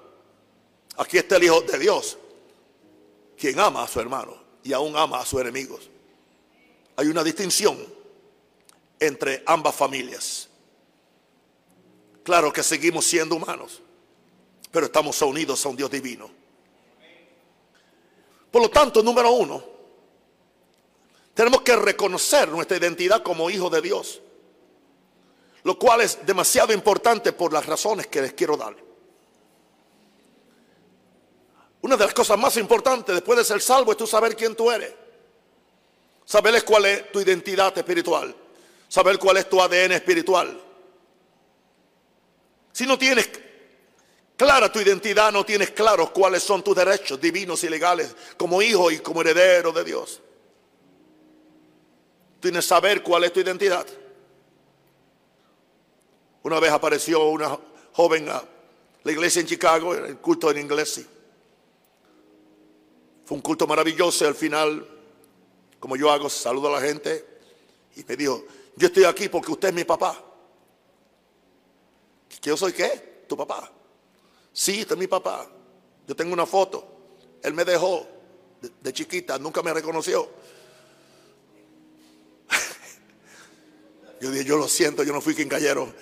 Aquí 0.96 1.18
está 1.18 1.36
el 1.36 1.44
hijo 1.44 1.60
de 1.60 1.78
Dios, 1.78 2.18
quien 3.36 3.58
ama 3.60 3.82
a 3.82 3.88
su 3.88 4.00
hermano 4.00 4.36
y 4.62 4.72
aún 4.72 4.96
ama 4.96 5.20
a 5.20 5.26
sus 5.26 5.40
enemigos. 5.40 5.88
Hay 6.96 7.08
una 7.08 7.22
distinción 7.22 7.78
entre 8.98 9.42
ambas 9.46 9.74
familias. 9.74 10.48
Claro 12.22 12.52
que 12.52 12.62
seguimos 12.62 13.04
siendo 13.04 13.34
humanos, 13.34 13.80
pero 14.70 14.86
estamos 14.86 15.20
unidos 15.22 15.64
a 15.64 15.68
un 15.68 15.76
Dios 15.76 15.90
divino. 15.90 16.30
Por 18.50 18.62
lo 18.62 18.70
tanto, 18.70 19.02
número 19.02 19.32
uno, 19.32 19.64
tenemos 21.34 21.62
que 21.62 21.74
reconocer 21.74 22.48
nuestra 22.48 22.76
identidad 22.76 23.22
como 23.22 23.48
hijos 23.50 23.72
de 23.72 23.80
Dios, 23.80 24.20
lo 25.64 25.78
cual 25.78 26.00
es 26.00 26.24
demasiado 26.26 26.72
importante 26.72 27.32
por 27.32 27.52
las 27.52 27.66
razones 27.66 28.06
que 28.08 28.22
les 28.22 28.32
quiero 28.32 28.56
dar. 28.56 28.74
Una 31.82 31.96
de 31.96 32.04
las 32.04 32.14
cosas 32.14 32.38
más 32.38 32.56
importantes 32.56 33.14
después 33.14 33.38
de 33.38 33.44
ser 33.44 33.60
salvo 33.60 33.92
es 33.92 33.98
tú 33.98 34.06
saber 34.06 34.36
quién 34.36 34.54
tú 34.54 34.70
eres. 34.70 34.92
Saber 36.24 36.64
cuál 36.64 36.86
es 36.86 37.10
tu 37.10 37.20
identidad 37.20 37.76
espiritual. 37.76 38.34
Saber 38.88 39.18
cuál 39.18 39.38
es 39.38 39.48
tu 39.48 39.60
ADN 39.60 39.92
espiritual. 39.92 40.60
Si 42.72 42.86
no 42.86 42.96
tienes 42.96 43.30
clara 44.36 44.70
tu 44.70 44.80
identidad, 44.80 45.32
no 45.32 45.44
tienes 45.44 45.70
claro 45.70 46.12
cuáles 46.12 46.42
son 46.42 46.62
tus 46.62 46.76
derechos 46.76 47.20
divinos 47.20 47.62
y 47.64 47.68
legales 47.68 48.14
como 48.36 48.62
hijo 48.62 48.90
y 48.90 48.98
como 48.98 49.20
heredero 49.20 49.72
de 49.72 49.84
Dios. 49.84 50.20
Tienes 52.40 52.64
que 52.64 52.68
saber 52.68 53.02
cuál 53.02 53.24
es 53.24 53.32
tu 53.32 53.40
identidad. 53.40 53.86
Una 56.42 56.58
vez 56.58 56.72
apareció 56.72 57.28
una 57.28 57.58
joven 57.92 58.28
a 58.28 58.42
la 59.04 59.12
iglesia 59.12 59.40
en 59.40 59.46
Chicago, 59.46 59.94
el 59.94 60.18
culto 60.18 60.50
en 60.50 60.58
inglés. 60.58 61.04
Fue 63.24 63.36
un 63.36 63.42
culto 63.42 63.66
maravilloso 63.66 64.24
y 64.24 64.28
al 64.28 64.34
final, 64.34 64.86
como 65.78 65.96
yo 65.96 66.10
hago, 66.10 66.28
saludo 66.28 66.68
a 66.68 66.80
la 66.80 66.86
gente 66.86 67.24
y 67.96 68.04
me 68.04 68.16
dijo, 68.16 68.44
yo 68.76 68.86
estoy 68.88 69.04
aquí 69.04 69.28
porque 69.28 69.52
usted 69.52 69.68
es 69.68 69.74
mi 69.74 69.84
papá. 69.84 70.22
¿Que 72.28 72.50
yo 72.50 72.56
soy 72.56 72.72
qué? 72.72 73.24
Tu 73.28 73.36
papá. 73.36 73.70
Sí, 74.52 74.80
usted 74.80 74.94
es 74.94 74.98
mi 74.98 75.06
papá. 75.06 75.48
Yo 76.06 76.16
tengo 76.16 76.32
una 76.32 76.46
foto. 76.46 76.86
Él 77.42 77.54
me 77.54 77.64
dejó 77.64 78.06
de, 78.60 78.70
de 78.80 78.92
chiquita, 78.92 79.38
nunca 79.38 79.62
me 79.62 79.72
reconoció. 79.72 80.28
Yo 84.20 84.30
dije, 84.30 84.44
yo 84.44 84.56
lo 84.56 84.68
siento, 84.68 85.02
yo 85.02 85.12
no 85.12 85.20
fui 85.20 85.34
quien 85.34 85.48
cayeron. 85.48 85.92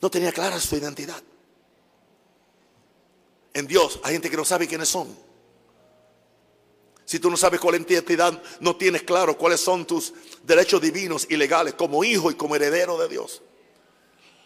No 0.00 0.10
tenía 0.10 0.32
clara 0.32 0.58
su 0.58 0.76
identidad. 0.76 1.22
En 3.52 3.66
Dios 3.66 4.00
hay 4.02 4.12
gente 4.14 4.30
que 4.30 4.36
no 4.36 4.44
sabe 4.44 4.66
quiénes 4.66 4.88
son. 4.88 5.14
Si 7.04 7.18
tú 7.18 7.28
no 7.28 7.36
sabes 7.36 7.58
cuál 7.58 7.74
es 7.74 7.86
tu 7.86 7.92
identidad, 7.92 8.40
no 8.60 8.76
tienes 8.76 9.02
claro 9.02 9.36
cuáles 9.36 9.60
son 9.60 9.84
tus 9.84 10.12
derechos 10.44 10.80
divinos 10.80 11.26
y 11.28 11.36
legales 11.36 11.74
como 11.74 12.04
hijo 12.04 12.30
y 12.30 12.34
como 12.34 12.54
heredero 12.54 12.96
de 12.98 13.08
Dios. 13.08 13.42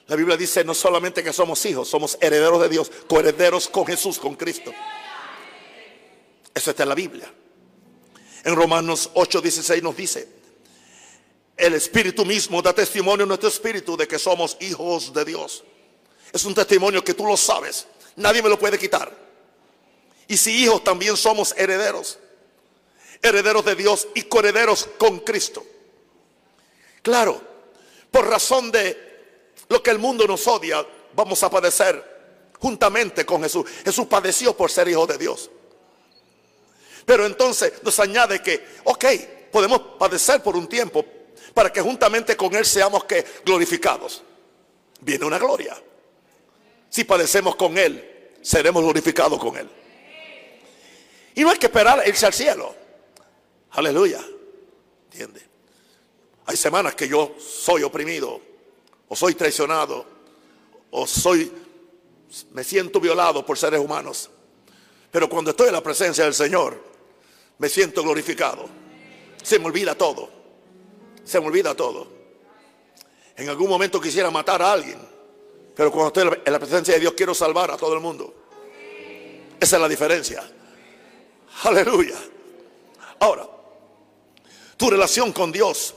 La 0.06 0.16
Biblia 0.16 0.36
dice 0.36 0.64
no 0.64 0.74
solamente 0.74 1.22
que 1.22 1.32
somos 1.32 1.64
hijos, 1.66 1.88
somos 1.88 2.16
herederos 2.20 2.60
de 2.60 2.68
Dios, 2.68 2.90
coherederos 3.06 3.68
con 3.68 3.86
Jesús, 3.86 4.18
con 4.18 4.34
Cristo. 4.34 4.72
Eso 6.54 6.70
está 6.70 6.82
en 6.84 6.88
la 6.88 6.94
Biblia. 6.94 7.32
En 8.44 8.54
Romanos 8.54 9.10
8:16 9.14 9.82
nos 9.82 9.96
dice, 9.96 10.28
el 11.56 11.74
Espíritu 11.74 12.24
mismo 12.24 12.60
da 12.60 12.72
testimonio 12.72 13.22
en 13.22 13.28
nuestro 13.28 13.48
espíritu 13.48 13.96
de 13.96 14.08
que 14.08 14.18
somos 14.18 14.56
hijos 14.60 15.12
de 15.12 15.24
Dios. 15.24 15.64
Es 16.32 16.44
un 16.44 16.54
testimonio 16.54 17.04
que 17.04 17.14
tú 17.14 17.26
lo 17.26 17.36
sabes. 17.36 17.86
Nadie 18.16 18.42
me 18.42 18.48
lo 18.48 18.58
puede 18.58 18.78
quitar. 18.78 19.12
Y 20.26 20.36
si 20.36 20.64
hijos 20.64 20.82
también 20.82 21.16
somos 21.16 21.54
herederos. 21.56 22.18
Herederos 23.22 23.64
de 23.64 23.76
Dios 23.76 24.08
y 24.14 24.22
coherederos 24.22 24.88
con 24.98 25.20
Cristo. 25.20 25.64
Claro, 27.02 27.40
por 28.10 28.28
razón 28.28 28.70
de 28.72 29.04
lo 29.68 29.82
que 29.82 29.90
el 29.90 29.98
mundo 29.98 30.26
nos 30.26 30.46
odia, 30.46 30.84
vamos 31.14 31.42
a 31.42 31.50
padecer 31.50 32.52
juntamente 32.58 33.24
con 33.24 33.42
Jesús. 33.42 33.64
Jesús 33.84 34.06
padeció 34.06 34.56
por 34.56 34.70
ser 34.70 34.88
hijo 34.88 35.06
de 35.06 35.18
Dios. 35.18 35.50
Pero 37.04 37.26
entonces 37.26 37.74
nos 37.82 37.98
añade 38.00 38.42
que, 38.42 38.64
ok, 38.84 39.04
podemos 39.52 39.80
padecer 39.98 40.42
por 40.42 40.56
un 40.56 40.66
tiempo, 40.66 41.04
para 41.54 41.72
que 41.72 41.80
juntamente 41.80 42.36
con 42.36 42.54
Él 42.54 42.66
seamos 42.66 43.04
que 43.04 43.24
glorificados. 43.44 44.22
Viene 45.00 45.24
una 45.24 45.38
gloria. 45.38 45.80
Si 46.90 47.04
padecemos 47.04 47.54
con 47.54 47.78
Él, 47.78 48.32
seremos 48.42 48.82
glorificados 48.82 49.38
con 49.38 49.56
Él. 49.56 49.70
Y 51.36 51.42
no 51.42 51.50
hay 51.50 51.58
que 51.58 51.66
esperar 51.66 52.02
irse 52.06 52.26
al 52.26 52.32
cielo. 52.32 52.74
Aleluya. 53.70 54.24
¿Entiende? 55.04 55.42
Hay 56.46 56.56
semanas 56.56 56.94
que 56.94 57.08
yo 57.08 57.36
soy 57.38 57.84
oprimido, 57.84 58.40
o 59.08 59.16
soy 59.16 59.34
traicionado, 59.34 60.04
o 60.90 61.06
soy, 61.06 61.50
me 62.52 62.64
siento 62.64 63.00
violado 63.00 63.46
por 63.46 63.56
seres 63.56 63.80
humanos. 63.80 64.28
Pero 65.10 65.28
cuando 65.28 65.52
estoy 65.52 65.68
en 65.68 65.74
la 65.74 65.82
presencia 65.82 66.24
del 66.24 66.34
Señor, 66.34 66.82
me 67.58 67.68
siento 67.68 68.02
glorificado. 68.02 68.68
Se 69.42 69.58
me 69.58 69.66
olvida 69.66 69.94
todo 69.94 70.43
se 71.24 71.40
me 71.40 71.46
olvida 71.46 71.74
todo. 71.74 72.06
En 73.36 73.48
algún 73.48 73.68
momento 73.68 74.00
quisiera 74.00 74.30
matar 74.30 74.62
a 74.62 74.72
alguien, 74.72 74.98
pero 75.74 75.90
cuando 75.90 76.08
estoy 76.08 76.40
en 76.44 76.52
la 76.52 76.58
presencia 76.58 76.94
de 76.94 77.00
Dios 77.00 77.14
quiero 77.16 77.34
salvar 77.34 77.70
a 77.70 77.76
todo 77.76 77.94
el 77.94 78.00
mundo. 78.00 78.32
Esa 79.58 79.76
es 79.76 79.82
la 79.82 79.88
diferencia. 79.88 80.48
Aleluya. 81.64 82.16
Ahora, 83.18 83.48
tu 84.76 84.90
relación 84.90 85.32
con 85.32 85.50
Dios 85.50 85.94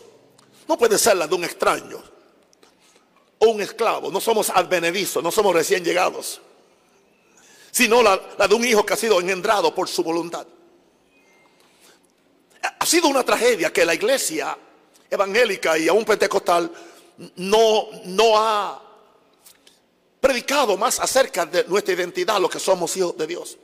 no 0.68 0.78
puede 0.78 0.98
ser 0.98 1.18
la 1.18 1.28
de 1.28 1.36
un 1.36 1.44
extraño 1.44 2.02
o 3.40 3.48
un 3.48 3.62
esclavo. 3.62 4.10
No 4.10 4.22
somos 4.22 4.50
advenedizos, 4.50 5.24
no 5.24 5.32
somos 5.32 5.54
recién 5.54 5.84
llegados, 5.84 6.42
sino 7.72 8.02
la, 8.02 8.20
la 8.38 8.48
de 8.48 8.56
un 8.56 8.66
hijo 8.66 8.86
que 8.86 8.94
ha 8.94 8.98
sido 8.98 9.20
engendrado 9.20 9.76
por 9.76 9.88
su 9.88 10.04
voluntad. 10.04 10.48
Ha 12.80 12.86
sido 12.86 13.08
una 13.08 13.24
tragedia 13.24 13.72
que 13.72 13.86
la 13.86 13.94
iglesia 13.94 14.58
evangélica 15.10 15.78
y 15.78 15.88
aún 15.88 16.06
pentecostal 16.06 16.72
no, 17.36 17.88
no 18.06 18.38
ha 18.38 18.84
predicado 20.20 20.78
más 20.78 21.00
acerca 21.00 21.46
de 21.46 21.64
nuestra 21.66 21.94
identidad, 21.94 22.40
lo 22.40 22.50
que 22.50 22.60
somos 22.60 22.96
hijos 22.98 23.18
de 23.18 23.28
Dios. 23.28 23.58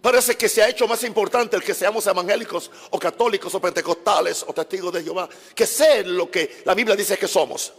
Parece 0.00 0.36
que 0.36 0.48
se 0.48 0.62
ha 0.62 0.68
hecho 0.68 0.86
más 0.86 1.02
importante 1.02 1.56
el 1.56 1.62
que 1.62 1.74
seamos 1.74 2.06
evangélicos 2.06 2.70
o 2.90 2.98
católicos 2.98 3.52
o 3.54 3.60
pentecostales 3.60 4.44
o 4.46 4.52
testigos 4.52 4.92
de 4.92 5.02
Jehová, 5.02 5.28
que 5.54 5.66
ser 5.66 6.06
lo 6.06 6.30
que 6.30 6.62
la 6.64 6.74
Biblia 6.74 6.94
dice 6.94 7.18
que 7.18 7.26
somos, 7.26 7.72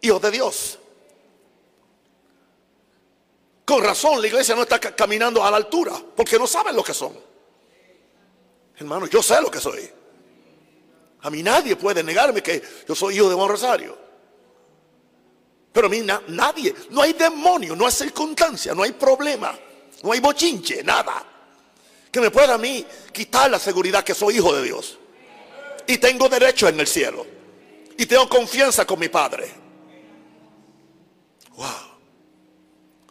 hijos 0.00 0.22
de 0.22 0.30
Dios. 0.30 0.78
Con 3.64 3.82
razón 3.82 4.20
la 4.20 4.28
iglesia 4.28 4.54
no 4.54 4.62
está 4.62 4.78
caminando 4.78 5.44
a 5.44 5.50
la 5.50 5.56
altura, 5.56 6.00
porque 6.14 6.38
no 6.38 6.46
saben 6.46 6.76
lo 6.76 6.84
que 6.84 6.94
son. 6.94 7.18
Hermano, 8.76 9.06
yo 9.06 9.22
sé 9.22 9.40
lo 9.40 9.50
que 9.50 9.60
soy. 9.60 9.90
A 11.26 11.30
mí 11.30 11.42
nadie 11.42 11.74
puede 11.74 12.04
negarme 12.04 12.40
que 12.40 12.62
yo 12.86 12.94
soy 12.94 13.16
hijo 13.16 13.28
de 13.28 13.34
Juan 13.34 13.48
Rosario. 13.48 13.98
Pero 15.72 15.88
a 15.88 15.90
mí 15.90 16.00
nadie, 16.28 16.72
no 16.90 17.02
hay 17.02 17.14
demonio, 17.14 17.74
no 17.74 17.84
hay 17.84 17.90
circunstancia, 17.90 18.76
no 18.76 18.84
hay 18.84 18.92
problema, 18.92 19.58
no 20.04 20.12
hay 20.12 20.20
bochinche, 20.20 20.84
nada. 20.84 21.26
Que 22.12 22.20
me 22.20 22.30
pueda 22.30 22.54
a 22.54 22.58
mí 22.58 22.86
quitar 23.12 23.50
la 23.50 23.58
seguridad 23.58 24.04
que 24.04 24.14
soy 24.14 24.36
hijo 24.36 24.54
de 24.54 24.62
Dios. 24.62 24.98
Y 25.88 25.98
tengo 25.98 26.28
derecho 26.28 26.68
en 26.68 26.78
el 26.78 26.86
cielo. 26.86 27.26
Y 27.98 28.06
tengo 28.06 28.28
confianza 28.28 28.86
con 28.86 29.00
mi 29.00 29.08
Padre. 29.08 29.52
Wow. 31.56 31.66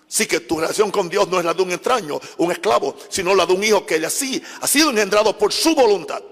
Sí 0.07 0.25
que 0.25 0.39
tu 0.39 0.61
relación 0.61 0.89
con 0.89 1.09
Dios 1.09 1.27
no 1.27 1.39
es 1.39 1.43
la 1.43 1.53
de 1.53 1.63
un 1.63 1.71
extraño, 1.73 2.21
un 2.37 2.49
esclavo, 2.49 2.95
sino 3.09 3.35
la 3.35 3.45
de 3.45 3.51
un 3.51 3.61
hijo 3.61 3.85
que 3.85 3.95
así 4.05 4.41
ha 4.61 4.67
sido 4.67 4.89
engendrado 4.89 5.37
por 5.37 5.51
su 5.51 5.75
voluntad. 5.75 6.23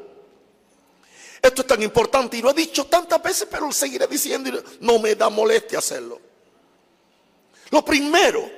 Esto 1.44 1.62
es 1.62 1.68
tan 1.68 1.84
importante 1.84 2.38
y 2.38 2.42
lo 2.42 2.52
he 2.52 2.54
dicho 2.54 2.86
tantas 2.86 3.22
veces, 3.22 3.50
pero 3.52 3.66
lo 3.66 3.74
seguiré 3.74 4.08
diciendo 4.08 4.50
y 4.50 4.64
no 4.80 4.98
me 4.98 5.14
da 5.14 5.30
molestia 5.30 5.80
hacerlo. 5.80 6.22
Lo 7.70 7.84
primero, 7.84 8.50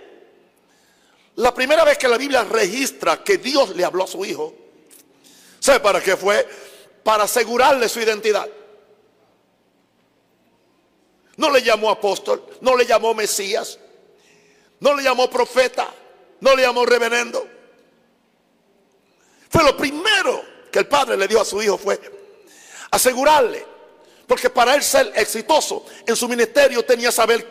la 1.37 1.51
primera 1.51 1.83
vez 1.83 1.97
que 1.97 2.07
la 2.07 2.19
Biblia 2.19 2.43
registra 2.43 3.23
que 3.23 3.39
Dios 3.39 3.75
le 3.75 3.83
habló 3.83 4.03
a 4.03 4.07
su 4.07 4.23
hijo, 4.23 4.53
¿sabe 5.59 5.79
para 5.79 5.99
qué 5.99 6.15
fue? 6.15 6.47
Para 7.03 7.23
asegurarle 7.23 7.89
su 7.89 8.01
identidad. 8.01 8.47
No 11.37 11.49
le 11.49 11.63
llamó 11.63 11.89
apóstol, 11.89 12.45
no 12.61 12.77
le 12.77 12.85
llamó 12.85 13.15
Mesías, 13.15 13.79
no 14.79 14.93
le 14.93 15.01
llamó 15.01 15.27
profeta, 15.27 15.91
no 16.39 16.55
le 16.55 16.61
llamó 16.61 16.85
reverendo. 16.85 17.47
Fue 19.49 19.63
lo 19.63 19.75
primero 19.75 20.43
que 20.71 20.77
el 20.77 20.87
padre 20.87 21.17
le 21.17 21.27
dio 21.27 21.41
a 21.41 21.45
su 21.45 21.63
hijo 21.63 21.79
fue 21.79 21.99
asegurarle. 22.91 23.65
Porque 24.27 24.49
para 24.49 24.75
él 24.75 24.83
ser 24.83 25.11
exitoso 25.15 25.85
en 26.05 26.15
su 26.15 26.27
ministerio 26.27 26.83
tenía 26.83 27.09
que 27.09 27.15
saber 27.15 27.47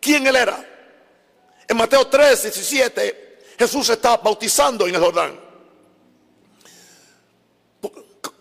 quién 0.00 0.26
él 0.26 0.36
era. 0.36 0.68
En 1.68 1.76
Mateo 1.76 2.06
3, 2.06 2.42
17, 2.42 3.44
Jesús 3.58 3.88
está 3.90 4.16
bautizando 4.16 4.86
en 4.86 4.94
el 4.94 5.00
Jordán. 5.00 5.40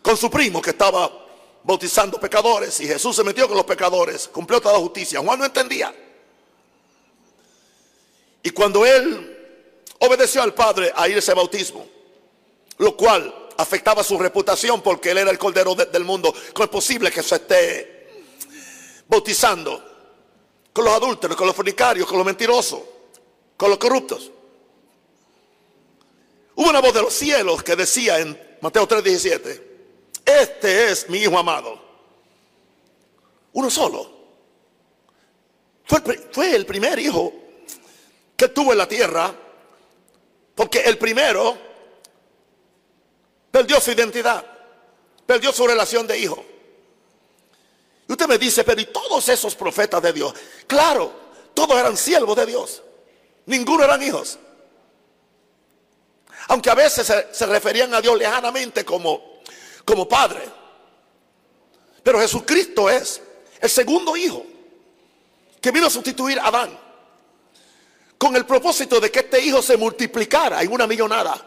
Con 0.02 0.18
su 0.18 0.30
primo 0.30 0.62
que 0.62 0.72
estaba 0.72 1.22
bautizando 1.64 2.20
pecadores. 2.20 2.80
Y 2.80 2.88
Jesús 2.88 3.16
se 3.16 3.24
metió 3.24 3.48
con 3.48 3.58
los 3.58 3.66
pecadores. 3.66 4.28
Cumplió 4.28 4.60
toda 4.62 4.74
la 4.74 4.80
justicia. 4.80 5.20
Juan 5.20 5.40
no 5.40 5.46
entendía. 5.46 5.94
Y 8.44 8.50
cuando 8.50 8.86
él 8.86 9.38
obedeció 10.00 10.42
al 10.42 10.54
Padre 10.54 10.92
a 10.96 11.08
ir 11.08 11.24
a 11.26 11.34
bautismo, 11.34 11.86
lo 12.78 12.98
cual 12.98 13.34
afectaba 13.62 14.04
su 14.04 14.18
reputación 14.18 14.82
porque 14.82 15.12
él 15.12 15.20
era 15.20 15.32
el 15.32 15.38
cordero 15.38 15.76
del 15.76 16.04
mundo. 16.04 16.34
¿Cómo 16.54 16.66
es 16.66 16.70
posible 16.70 17.12
que 17.12 17.22
se 17.22 17.36
esté 17.36 18.10
bautizando 19.08 19.84
con 20.74 20.86
los 20.86 20.94
adúlteros, 20.94 21.38
con 21.38 21.48
los 21.48 21.56
fornicarios, 21.56 22.08
con 22.08 22.18
los 22.18 22.26
mentirosos, 22.26 22.80
con 23.56 23.70
los 23.70 23.78
corruptos? 23.78 24.32
Hubo 26.56 26.70
una 26.70 26.82
voz 26.82 26.94
de 26.94 27.02
los 27.02 27.14
cielos 27.14 27.64
que 27.64 27.76
decía 27.76 28.20
en 28.20 28.58
Mateo 28.62 28.88
3:17, 28.88 29.62
este 30.26 30.92
es 30.92 31.10
mi 31.10 31.20
hijo 31.20 31.38
amado. 31.38 31.80
Uno 33.54 33.70
solo. 33.70 34.22
Fue 35.86 36.00
el, 36.06 36.30
fue 36.32 36.56
el 36.56 36.66
primer 36.66 36.98
hijo 37.00 37.34
que 38.36 38.48
tuvo 38.48 38.72
en 38.72 38.78
la 38.78 38.88
tierra, 38.88 39.34
porque 40.56 40.80
el 40.82 40.98
primero 40.98 41.71
Perdió 43.52 43.80
su 43.82 43.92
identidad. 43.92 44.46
Perdió 45.26 45.52
su 45.52 45.68
relación 45.68 46.08
de 46.08 46.18
hijo. 46.18 46.44
Y 48.08 48.12
usted 48.12 48.28
me 48.28 48.38
dice, 48.38 48.64
pero 48.64 48.82
¿y 48.82 48.86
todos 48.86 49.28
esos 49.30 49.56
profetas 49.56 50.02
de 50.02 50.14
Dios? 50.14 50.34
Claro, 50.68 51.14
todos 51.54 51.78
eran 51.78 51.96
siervos 51.96 52.36
de 52.36 52.46
Dios. 52.46 52.82
Ninguno 53.46 53.84
eran 53.84 54.02
hijos. 54.02 54.40
Aunque 56.48 56.70
a 56.70 56.76
veces 56.76 57.12
se, 57.32 57.46
referían 57.46 57.94
a 57.94 58.02
Dios 58.02 58.18
lejanamente 58.18 58.84
como, 58.84 59.42
como 59.86 60.08
Padre. 60.08 60.42
Pero 62.04 62.20
Jesucristo 62.20 62.90
es 62.90 63.22
el 63.60 63.70
segundo 63.70 64.18
hijo 64.18 64.46
que 65.62 65.72
vino 65.72 65.88
a 65.88 65.90
sustituir 65.90 66.40
a 66.40 66.48
Adán. 66.48 66.78
Con 68.18 68.36
el 68.36 68.46
propósito 68.46 69.00
de 69.00 69.12
que 69.12 69.20
este 69.20 69.40
hijo 69.40 69.62
se 69.62 69.78
multiplicara 69.78 70.62
en 70.62 70.72
una 70.72 70.88
millonada. 70.88 71.40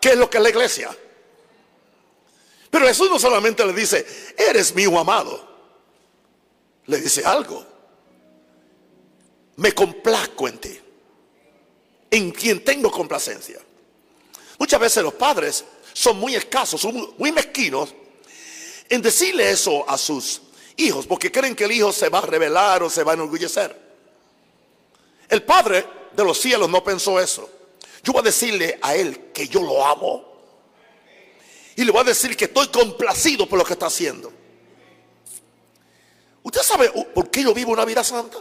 Que 0.00 0.10
es 0.10 0.16
lo 0.16 0.28
que 0.28 0.38
es 0.38 0.42
la 0.42 0.50
iglesia. 0.50 0.96
Pero 2.72 2.86
Jesús 2.86 3.10
no 3.10 3.18
solamente 3.18 3.66
le 3.66 3.74
dice, 3.74 4.06
eres 4.34 4.74
mi 4.74 4.84
amado. 4.84 5.46
Le 6.86 7.02
dice 7.02 7.22
algo. 7.22 7.62
Me 9.56 9.74
complazco 9.74 10.48
en 10.48 10.56
ti. 10.56 10.80
En 12.10 12.30
quien 12.30 12.64
tengo 12.64 12.90
complacencia. 12.90 13.60
Muchas 14.58 14.80
veces 14.80 15.02
los 15.02 15.12
padres 15.12 15.66
son 15.92 16.18
muy 16.18 16.34
escasos, 16.34 16.80
son 16.80 17.14
muy 17.18 17.30
mezquinos 17.30 17.94
en 18.88 19.02
decirle 19.02 19.50
eso 19.50 19.86
a 19.86 19.98
sus 19.98 20.40
hijos, 20.76 21.06
porque 21.06 21.30
creen 21.30 21.54
que 21.54 21.64
el 21.64 21.72
hijo 21.72 21.92
se 21.92 22.08
va 22.08 22.20
a 22.20 22.22
revelar 22.22 22.82
o 22.82 22.88
se 22.88 23.04
va 23.04 23.12
a 23.12 23.14
enorgullecer. 23.16 23.78
El 25.28 25.42
padre 25.42 25.86
de 26.16 26.24
los 26.24 26.38
cielos 26.38 26.70
no 26.70 26.82
pensó 26.82 27.20
eso. 27.20 27.50
Yo 28.02 28.14
voy 28.14 28.20
a 28.20 28.24
decirle 28.24 28.78
a 28.80 28.94
él 28.94 29.30
que 29.34 29.46
yo 29.46 29.60
lo 29.60 29.84
amo. 29.84 30.31
Y 31.76 31.84
le 31.84 31.90
voy 31.90 32.02
a 32.02 32.04
decir 32.04 32.36
que 32.36 32.46
estoy 32.46 32.68
complacido 32.68 33.48
por 33.48 33.58
lo 33.58 33.64
que 33.64 33.72
está 33.72 33.86
haciendo. 33.86 34.32
¿Usted 36.42 36.62
sabe 36.62 36.90
por 37.14 37.30
qué 37.30 37.42
yo 37.42 37.54
vivo 37.54 37.72
una 37.72 37.84
vida 37.84 38.02
santa? 38.02 38.38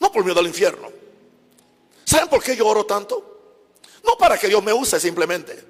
No 0.00 0.10
por 0.10 0.24
miedo 0.24 0.40
al 0.40 0.46
infierno. 0.46 0.90
¿Saben 2.04 2.28
por 2.28 2.42
qué 2.42 2.56
yo 2.56 2.66
oro 2.66 2.84
tanto? 2.84 3.36
No 4.04 4.16
para 4.16 4.38
que 4.38 4.48
Dios 4.48 4.62
me 4.62 4.72
use 4.72 4.98
simplemente. 4.98 5.62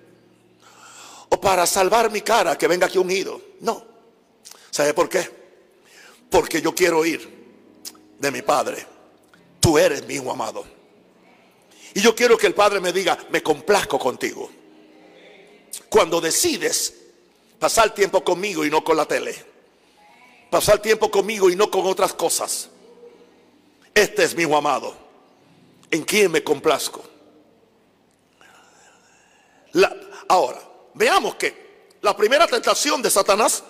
O 1.28 1.40
para 1.40 1.66
salvar 1.66 2.10
mi 2.10 2.20
cara, 2.20 2.56
que 2.56 2.68
venga 2.68 2.86
aquí 2.86 2.98
ungido. 2.98 3.40
No. 3.60 3.84
¿Sabe 4.70 4.94
por 4.94 5.08
qué? 5.08 5.28
Porque 6.30 6.60
yo 6.60 6.74
quiero 6.74 6.98
oír 6.98 7.28
de 8.18 8.30
mi 8.30 8.42
Padre. 8.42 8.86
Tú 9.58 9.78
eres 9.78 10.06
mi 10.06 10.14
hijo 10.14 10.30
amado. 10.30 10.64
Y 11.94 12.00
yo 12.00 12.14
quiero 12.14 12.36
que 12.36 12.46
el 12.46 12.54
Padre 12.54 12.78
me 12.78 12.92
diga, 12.92 13.18
me 13.30 13.42
complazco 13.42 13.98
contigo. 13.98 14.50
Cuando 15.96 16.20
decides 16.20 16.92
pasar 17.58 17.94
tiempo 17.94 18.22
conmigo 18.22 18.66
y 18.66 18.70
no 18.70 18.84
con 18.84 18.98
la 18.98 19.06
tele. 19.06 19.34
Pasar 20.50 20.78
tiempo 20.78 21.10
conmigo 21.10 21.48
y 21.48 21.56
no 21.56 21.70
con 21.70 21.86
otras 21.86 22.12
cosas. 22.12 22.68
Este 23.94 24.24
es 24.24 24.34
mi 24.34 24.42
hijo 24.42 24.58
amado. 24.58 24.94
En 25.90 26.04
quien 26.04 26.30
me 26.30 26.44
complazco. 26.44 27.02
ahora, 30.28 30.60
veamos 30.92 31.36
que 31.36 31.86
la 32.02 32.14
primera 32.14 32.46
tentación 32.46 33.00
de 33.00 33.08
Satanás, 33.08 33.64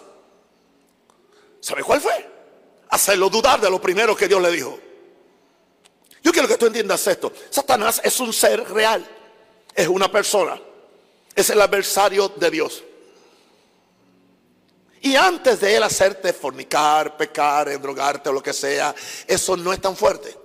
¿sabe 1.61 1.85
cuál 1.85 2.01
fue? 2.01 2.29
Hacerlo 2.89 3.31
dudar 3.31 3.61
de 3.61 3.71
lo 3.71 3.81
primero 3.81 4.17
que 4.17 4.27
Dios 4.27 4.43
le 4.43 4.51
dijo. 4.51 4.77
Yo 6.25 6.33
quiero 6.33 6.49
que 6.49 6.59
tú 6.59 6.67
entiendas 6.67 7.07
esto. 7.07 7.33
Satanás 7.51 8.01
es 8.03 8.19
un 8.19 8.33
ser 8.33 8.69
real. 8.69 9.07
Es 9.73 9.87
una 9.87 10.11
persona. 10.11 10.61
Es 11.37 11.51
el 11.51 11.61
adversario 11.61 12.31
de 12.31 12.51
Dios. 12.51 12.83
Y 15.03 15.15
antes 15.15 15.61
de 15.61 15.77
él 15.77 15.83
hacerte 15.83 16.33
fornicar, 16.33 17.17
pecar, 17.17 17.69
endrogarte 17.69 18.31
o 18.31 18.33
lo 18.33 18.43
que 18.43 18.53
sea, 18.53 18.95
eso 19.27 19.57
no 19.57 19.73
es 19.73 19.81
tan 19.81 19.95
fuerte. 19.95 20.37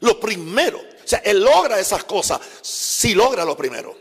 Lo 0.00 0.20
primero, 0.20 0.78
o 0.78 1.08
sea, 1.08 1.20
él 1.20 1.42
logra 1.42 1.80
esas 1.80 2.04
cosas 2.04 2.40
si 2.60 3.14
logra 3.14 3.44
lo 3.44 3.56
primero. 3.56 3.96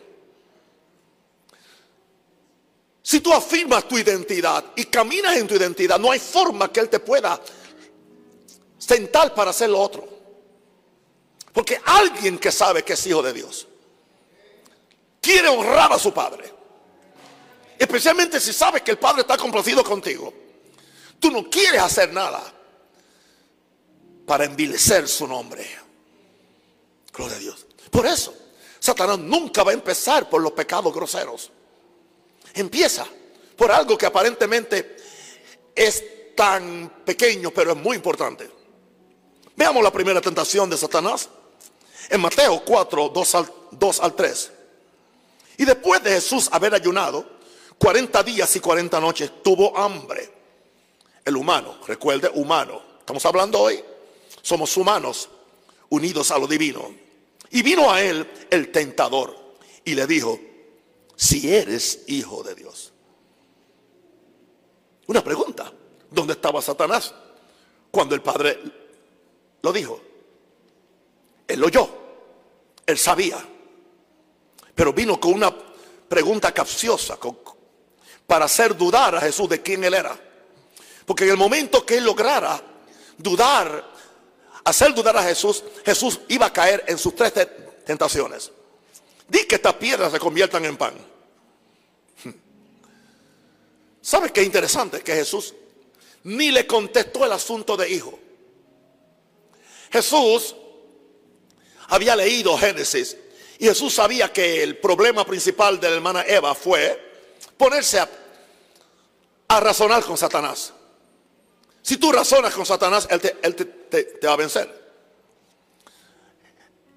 Si 3.02 3.20
tú 3.22 3.34
afirmas 3.34 3.88
tu 3.88 3.98
identidad 3.98 4.64
y 4.76 4.86
caminas 4.86 5.38
en 5.38 5.48
tu 5.48 5.56
identidad, 5.56 5.98
no 5.98 6.12
hay 6.12 6.20
forma 6.20 6.72
que 6.72 6.82
él 6.82 6.90
te 6.90 7.00
pueda 7.00 7.42
sentar 8.78 9.34
para 9.34 9.52
hacer 9.52 9.70
lo 9.70 9.80
otro. 9.80 10.08
Porque 11.52 11.80
alguien 11.84 12.38
que 12.38 12.52
sabe 12.52 12.84
que 12.84 12.94
es 12.94 13.08
hijo 13.08 13.24
de 13.24 13.34
Dios 13.34 13.68
quiere 15.22 15.48
honrar 15.48 15.94
a 15.94 16.00
su 16.00 16.12
padre. 16.12 16.52
Especialmente 17.78 18.40
si 18.40 18.52
sabes 18.52 18.82
que 18.82 18.92
el 18.92 19.00
Padre 19.00 19.22
está 19.22 19.38
complacido 19.38 19.84
contigo. 19.84 20.32
Tú 21.20 21.32
no 21.32 21.50
quieres 21.50 21.82
hacer 21.82 22.12
nada 22.12 22.42
para 24.26 24.46
envilecer 24.46 25.08
su 25.08 25.28
nombre. 25.28 25.68
Gloria 27.14 27.38
a 27.38 27.40
Dios. 27.40 27.66
Por 27.90 28.06
eso, 28.06 28.36
Satanás 28.80 29.20
nunca 29.20 29.64
va 29.64 29.72
a 29.72 29.74
empezar 29.74 30.30
por 30.30 30.42
los 30.42 30.52
pecados 30.52 30.94
groseros. 30.94 31.52
Empieza 32.54 33.06
por 33.56 33.72
algo 33.72 33.98
que 33.98 34.06
aparentemente 34.06 34.98
es 35.76 36.36
tan 36.36 37.02
pequeño, 37.06 37.52
pero 37.52 37.72
es 37.72 37.78
muy 37.78 37.96
importante. 37.96 38.50
Veamos 39.56 39.84
la 39.84 39.92
primera 39.92 40.22
tentación 40.22 40.70
de 40.70 40.78
Satanás. 40.78 41.30
En 42.10 42.22
Mateo 42.22 42.64
4, 42.64 43.10
2 43.10 43.36
al, 43.36 43.54
2 43.72 44.00
al 44.00 44.16
3. 44.16 44.52
Y 45.58 45.66
después 45.66 46.04
de 46.04 46.12
Jesús 46.12 46.50
haber 46.52 46.74
ayunado, 46.74 47.26
40 47.78 48.24
días 48.24 48.56
y 48.56 48.60
40 48.60 49.00
noches 49.00 49.44
tuvo 49.44 49.78
hambre. 49.78 50.30
El 51.26 51.38
humano, 51.38 51.78
recuerde, 51.88 52.30
humano. 52.34 52.82
Estamos 53.00 53.26
hablando 53.26 53.60
hoy. 53.60 53.84
Somos 54.42 54.76
humanos 54.78 55.30
unidos 55.90 56.32
a 56.32 56.40
lo 56.40 56.48
divino. 56.48 56.94
Y 57.52 57.62
vino 57.62 57.92
a 57.92 58.02
él 58.02 58.28
el 58.50 58.72
tentador 58.72 59.36
y 59.84 59.94
le 59.94 60.08
dijo, 60.08 60.40
si 61.16 61.54
eres 61.54 62.04
hijo 62.08 62.42
de 62.44 62.56
Dios. 62.56 62.94
Una 65.08 65.24
pregunta, 65.24 65.72
¿dónde 66.10 66.34
estaba 66.34 66.62
Satanás 66.62 67.14
cuando 67.92 68.16
el 68.16 68.22
Padre 68.22 68.60
lo 69.62 69.74
dijo? 69.74 70.02
Él 71.48 71.60
lo 71.60 71.68
oyó, 71.68 71.90
él 72.86 72.98
sabía, 72.98 73.38
pero 74.76 74.94
vino 74.94 75.20
con 75.20 75.34
una 75.34 75.54
pregunta 76.08 76.52
capciosa, 76.54 77.18
para 78.28 78.46
hacer 78.46 78.76
dudar 78.76 79.16
a 79.16 79.22
Jesús 79.22 79.50
de 79.50 79.62
quién 79.62 79.84
él 79.84 79.94
era. 79.94 80.18
Porque 81.06 81.26
en 81.26 81.32
el 81.32 81.38
momento 81.38 81.86
que 81.86 81.98
él 81.98 82.06
lograra 82.06 82.62
dudar, 83.18 83.92
hacer 84.64 84.94
dudar 84.94 85.18
a 85.18 85.24
Jesús, 85.24 85.64
Jesús 85.86 86.20
iba 86.30 86.46
a 86.46 86.54
caer 86.54 86.84
en 86.88 86.98
sus 86.98 87.16
tres 87.16 87.34
tentaciones. 87.86 88.52
Di 89.28 89.46
que 89.46 89.56
estas 89.56 89.74
piedras 89.76 90.12
se 90.12 90.20
conviertan 90.20 90.66
en 90.66 90.78
pan. 90.78 90.94
¿Sabes 94.02 94.32
qué 94.32 94.44
interesante? 94.44 95.02
Que 95.02 95.14
Jesús 95.14 95.54
ni 96.24 96.52
le 96.52 96.68
contestó 96.68 97.26
el 97.26 97.32
asunto 97.32 97.76
de 97.76 97.90
hijo. 97.90 98.20
Jesús 99.92 100.56
había 101.88 102.16
leído 102.16 102.58
Génesis 102.58 103.18
y 103.62 103.66
Jesús 103.68 103.94
sabía 103.94 104.34
que 104.34 104.64
el 104.64 104.78
problema 104.78 105.24
principal 105.24 105.80
de 105.80 105.88
la 105.88 105.96
hermana 105.96 106.24
Eva 106.28 106.56
fue 106.56 107.00
ponerse 107.56 108.00
a 108.00 109.60
razonar 109.60 110.04
con 110.04 110.18
Satanás. 110.18 110.74
Si 111.84 111.98
tú 111.98 112.12
razonas 112.12 112.56
con 112.56 112.66
Satanás, 112.66 113.08
él, 113.12 113.22
te, 113.22 114.20
va 114.26 114.34
a 114.34 114.36
vencer. 114.36 114.68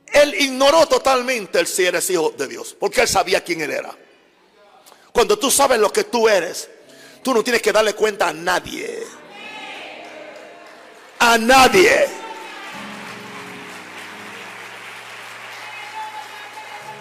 Él 0.06 0.34
ignoró 0.40 0.86
totalmente 0.86 1.60
el 1.60 1.66
si 1.66 1.84
eres 1.84 2.08
hijo 2.08 2.30
de 2.30 2.48
Dios, 2.48 2.74
porque 2.80 3.02
él 3.02 3.08
sabía 3.08 3.44
quién 3.44 3.60
él 3.60 3.70
era. 3.70 3.94
Cuando 5.12 5.38
tú 5.38 5.50
sabes 5.50 5.78
lo 5.78 5.92
que 5.92 6.04
tú 6.04 6.30
eres, 6.30 6.70
tú 7.22 7.34
no 7.34 7.44
tienes 7.44 7.60
que 7.60 7.72
darle 7.72 7.92
cuenta 7.92 8.28
a 8.28 8.32
nadie. 8.32 9.02
A 11.18 11.36
nadie. 11.36 12.23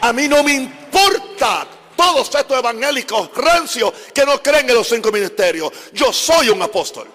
A 0.03 0.11
mí 0.11 0.27
no 0.27 0.43
me 0.43 0.53
importa 0.53 1.65
todos 1.95 2.27
estos 2.35 2.59
evangélicos 2.59 3.29
rancios 3.35 3.93
que 4.13 4.25
no 4.25 4.43
creen 4.43 4.69
en 4.69 4.75
los 4.75 4.85
cinco 4.85 5.13
ministerios. 5.13 5.71
Yo 5.93 6.11
soy 6.11 6.49
un 6.49 6.61
apóstol. 6.61 7.07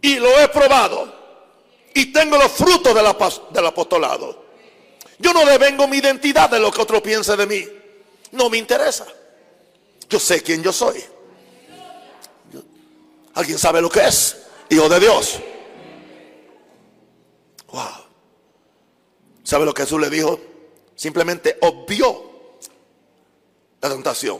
Y 0.00 0.16
lo 0.16 0.36
he 0.40 0.48
probado. 0.48 1.14
Y 1.94 2.06
tengo 2.06 2.36
los 2.36 2.50
frutos 2.50 2.92
del 2.92 3.66
apostolado. 3.66 4.46
Yo 5.16 5.32
no 5.32 5.46
devengo 5.46 5.86
mi 5.86 5.98
identidad 5.98 6.50
de 6.50 6.58
lo 6.58 6.72
que 6.72 6.82
otro 6.82 7.00
piense 7.00 7.36
de 7.36 7.46
mí. 7.46 7.64
No 8.32 8.50
me 8.50 8.58
interesa. 8.58 9.06
Yo 10.10 10.18
sé 10.18 10.42
quién 10.42 10.60
yo 10.60 10.72
soy. 10.72 11.04
¿Alguien 13.34 13.58
sabe 13.58 13.80
lo 13.80 13.88
que 13.88 14.04
es? 14.04 14.38
Hijo 14.70 14.88
de 14.88 14.98
Dios. 14.98 15.38
Wow. 17.68 18.01
¿Sabe 19.52 19.66
lo 19.66 19.74
que 19.74 19.82
Jesús 19.82 20.00
le 20.00 20.08
dijo? 20.08 20.40
Simplemente 20.94 21.58
obvió 21.60 22.56
la 23.82 23.90
tentación. 23.90 24.38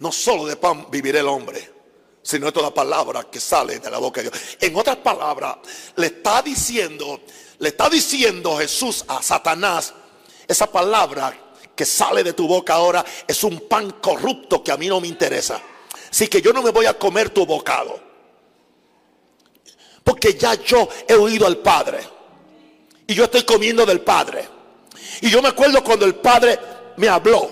No 0.00 0.12
solo 0.12 0.44
de 0.44 0.56
pan 0.56 0.90
vivirá 0.90 1.20
el 1.20 1.26
hombre, 1.26 1.72
sino 2.20 2.48
es 2.48 2.52
toda 2.52 2.74
palabra 2.74 3.30
que 3.30 3.40
sale 3.40 3.78
de 3.78 3.90
la 3.90 3.96
boca 3.96 4.20
de 4.20 4.28
Dios. 4.28 4.42
En 4.60 4.76
otras 4.76 4.96
palabras, 4.96 5.56
le 5.96 6.08
está 6.08 6.42
diciendo, 6.42 7.22
le 7.60 7.68
está 7.70 7.88
diciendo 7.88 8.58
Jesús 8.58 9.06
a 9.08 9.22
Satanás, 9.22 9.94
esa 10.46 10.70
palabra 10.70 11.54
que 11.74 11.86
sale 11.86 12.22
de 12.22 12.34
tu 12.34 12.46
boca 12.46 12.74
ahora 12.74 13.02
es 13.26 13.42
un 13.42 13.68
pan 13.68 13.92
corrupto 14.02 14.62
que 14.62 14.70
a 14.70 14.76
mí 14.76 14.86
no 14.88 15.00
me 15.00 15.08
interesa. 15.08 15.62
Así 16.10 16.28
que 16.28 16.42
yo 16.42 16.52
no 16.52 16.62
me 16.62 16.72
voy 16.72 16.84
a 16.84 16.98
comer 16.98 17.30
tu 17.30 17.46
bocado. 17.46 17.98
Porque 20.04 20.34
ya 20.34 20.56
yo 20.56 20.90
he 21.08 21.14
oído 21.14 21.46
al 21.46 21.56
Padre. 21.56 22.17
Y 23.08 23.14
yo 23.14 23.24
estoy 23.24 23.42
comiendo 23.42 23.84
del 23.86 24.02
Padre. 24.02 24.46
Y 25.22 25.30
yo 25.30 25.40
me 25.42 25.48
acuerdo 25.48 25.82
cuando 25.82 26.04
el 26.04 26.14
Padre 26.14 26.58
me 26.98 27.08
habló. 27.08 27.50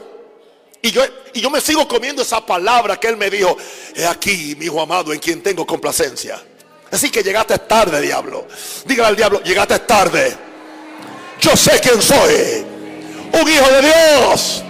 Y 0.82 0.90
yo, 0.90 1.02
y 1.32 1.40
yo 1.40 1.50
me 1.50 1.62
sigo 1.62 1.88
comiendo 1.88 2.22
esa 2.22 2.44
palabra 2.44 3.00
que 3.00 3.08
Él 3.08 3.16
me 3.16 3.30
dijo. 3.30 3.56
He 3.94 4.06
aquí, 4.06 4.54
mi 4.58 4.66
hijo 4.66 4.80
amado, 4.80 5.14
en 5.14 5.18
quien 5.18 5.42
tengo 5.42 5.66
complacencia. 5.66 6.40
Así 6.90 7.10
que 7.10 7.22
llegaste 7.22 7.58
tarde, 7.60 8.02
diablo. 8.02 8.46
Dígale 8.84 9.08
al 9.08 9.16
diablo, 9.16 9.42
llegaste 9.42 9.78
tarde. 9.80 10.36
Yo 11.40 11.56
sé 11.56 11.80
quién 11.80 12.02
soy. 12.02 12.64
Un 13.32 13.48
hijo 13.48 13.68
de 13.70 13.82
Dios. 13.82 14.62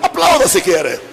Aplauda 0.00 0.46
si 0.48 0.62
quiere. 0.62 1.11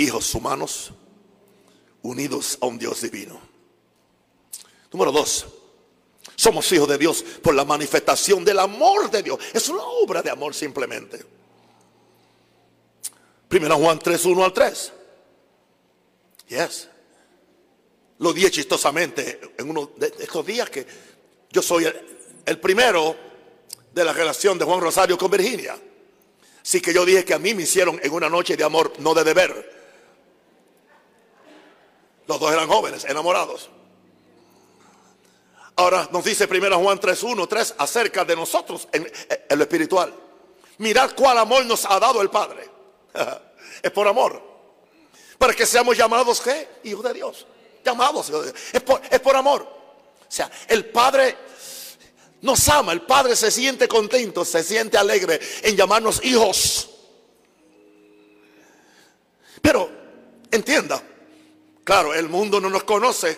Hijos 0.00 0.34
humanos 0.34 0.92
unidos 2.00 2.56
a 2.62 2.64
un 2.64 2.78
Dios 2.78 3.02
divino. 3.02 3.38
Número 4.90 5.12
dos, 5.12 5.46
somos 6.34 6.72
hijos 6.72 6.88
de 6.88 6.96
Dios 6.96 7.22
por 7.42 7.54
la 7.54 7.66
manifestación 7.66 8.42
del 8.42 8.60
amor 8.60 9.10
de 9.10 9.22
Dios. 9.22 9.38
Es 9.52 9.68
una 9.68 9.82
obra 9.82 10.22
de 10.22 10.30
amor 10.30 10.54
simplemente. 10.54 11.22
Primero 13.46 13.76
Juan 13.76 13.98
3, 13.98 14.24
1 14.24 14.42
al 14.42 14.52
3. 14.54 14.92
Yes. 16.48 16.88
Lo 18.20 18.32
dije 18.32 18.50
chistosamente 18.50 19.52
en 19.58 19.68
uno 19.68 19.90
de 19.98 20.14
estos 20.18 20.46
días 20.46 20.70
que 20.70 20.86
yo 21.50 21.60
soy 21.60 21.92
el, 22.46 22.58
primero 22.58 23.14
de 23.92 24.02
la 24.02 24.14
relación 24.14 24.58
de 24.58 24.64
Juan 24.64 24.80
Rosario 24.80 25.18
con 25.18 25.30
Virginia. 25.30 25.78
Así 26.62 26.80
que 26.80 26.94
yo 26.94 27.04
dije 27.04 27.22
que 27.22 27.34
a 27.34 27.38
mí 27.38 27.52
me 27.52 27.64
hicieron 27.64 28.00
en 28.02 28.10
una 28.10 28.30
noche 28.30 28.56
de 28.56 28.64
amor, 28.64 28.94
no 28.98 29.12
de 29.12 29.24
deber. 29.24 29.79
Los 32.30 32.38
dos 32.38 32.52
eran 32.52 32.68
jóvenes, 32.68 33.04
enamorados. 33.06 33.68
Ahora 35.74 36.08
nos 36.12 36.22
dice 36.22 36.46
primero 36.46 36.78
Juan 36.78 37.00
3.1, 37.00 37.48
3 37.48 37.74
acerca 37.76 38.24
de 38.24 38.36
nosotros 38.36 38.86
en, 38.92 39.10
en, 39.48 39.58
lo 39.58 39.64
espiritual. 39.64 40.14
Mirad 40.78 41.10
cuál 41.16 41.38
amor 41.38 41.66
nos 41.66 41.84
ha 41.86 41.98
dado 41.98 42.22
el 42.22 42.30
Padre. 42.30 42.70
es 43.82 43.90
por 43.90 44.06
amor. 44.06 44.40
Para 45.38 45.54
que 45.54 45.66
seamos 45.66 45.96
llamados, 45.96 46.40
¿qué? 46.40 46.68
Hijos 46.84 47.02
de 47.02 47.14
Dios. 47.14 47.48
Llamados. 47.84 48.30
Es 48.72 48.80
por, 48.80 49.02
es 49.10 49.18
por 49.18 49.34
amor. 49.34 49.62
O 49.62 50.24
sea, 50.28 50.48
el 50.68 50.84
Padre 50.84 51.36
nos 52.42 52.68
ama. 52.68 52.92
El 52.92 53.02
Padre 53.02 53.34
se 53.34 53.50
siente 53.50 53.88
contento, 53.88 54.44
se 54.44 54.62
siente 54.62 54.96
alegre 54.96 55.40
en 55.64 55.76
llamarnos 55.76 56.24
hijos. 56.24 56.90
Pero, 59.60 59.90
entienda, 60.52 61.02
Claro, 61.90 62.14
el 62.14 62.28
mundo 62.28 62.60
no 62.60 62.70
nos 62.70 62.84
conoce 62.84 63.36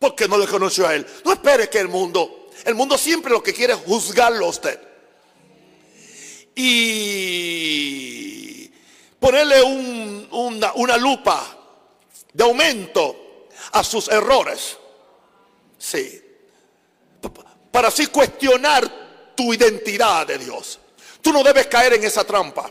porque 0.00 0.26
no 0.26 0.36
le 0.36 0.48
conoció 0.48 0.88
a 0.88 0.96
él. 0.96 1.06
No 1.24 1.32
espere 1.32 1.70
que 1.70 1.78
el 1.78 1.86
mundo, 1.86 2.48
el 2.64 2.74
mundo 2.74 2.98
siempre 2.98 3.30
lo 3.30 3.40
que 3.40 3.54
quiere 3.54 3.74
es 3.74 3.78
juzgarlo 3.78 4.46
a 4.46 4.48
usted. 4.48 4.80
Y 6.56 8.68
ponerle 9.20 9.62
una, 10.32 10.72
una 10.72 10.96
lupa 10.96 11.56
de 12.32 12.42
aumento 12.42 13.46
a 13.70 13.84
sus 13.84 14.08
errores. 14.08 14.76
Sí. 15.78 16.20
Para 17.70 17.86
así 17.86 18.08
cuestionar 18.08 19.32
tu 19.36 19.54
identidad 19.54 20.26
de 20.26 20.38
Dios. 20.38 20.80
Tú 21.20 21.32
no 21.32 21.44
debes 21.44 21.68
caer 21.68 21.92
en 21.92 22.02
esa 22.02 22.24
trampa. 22.24 22.68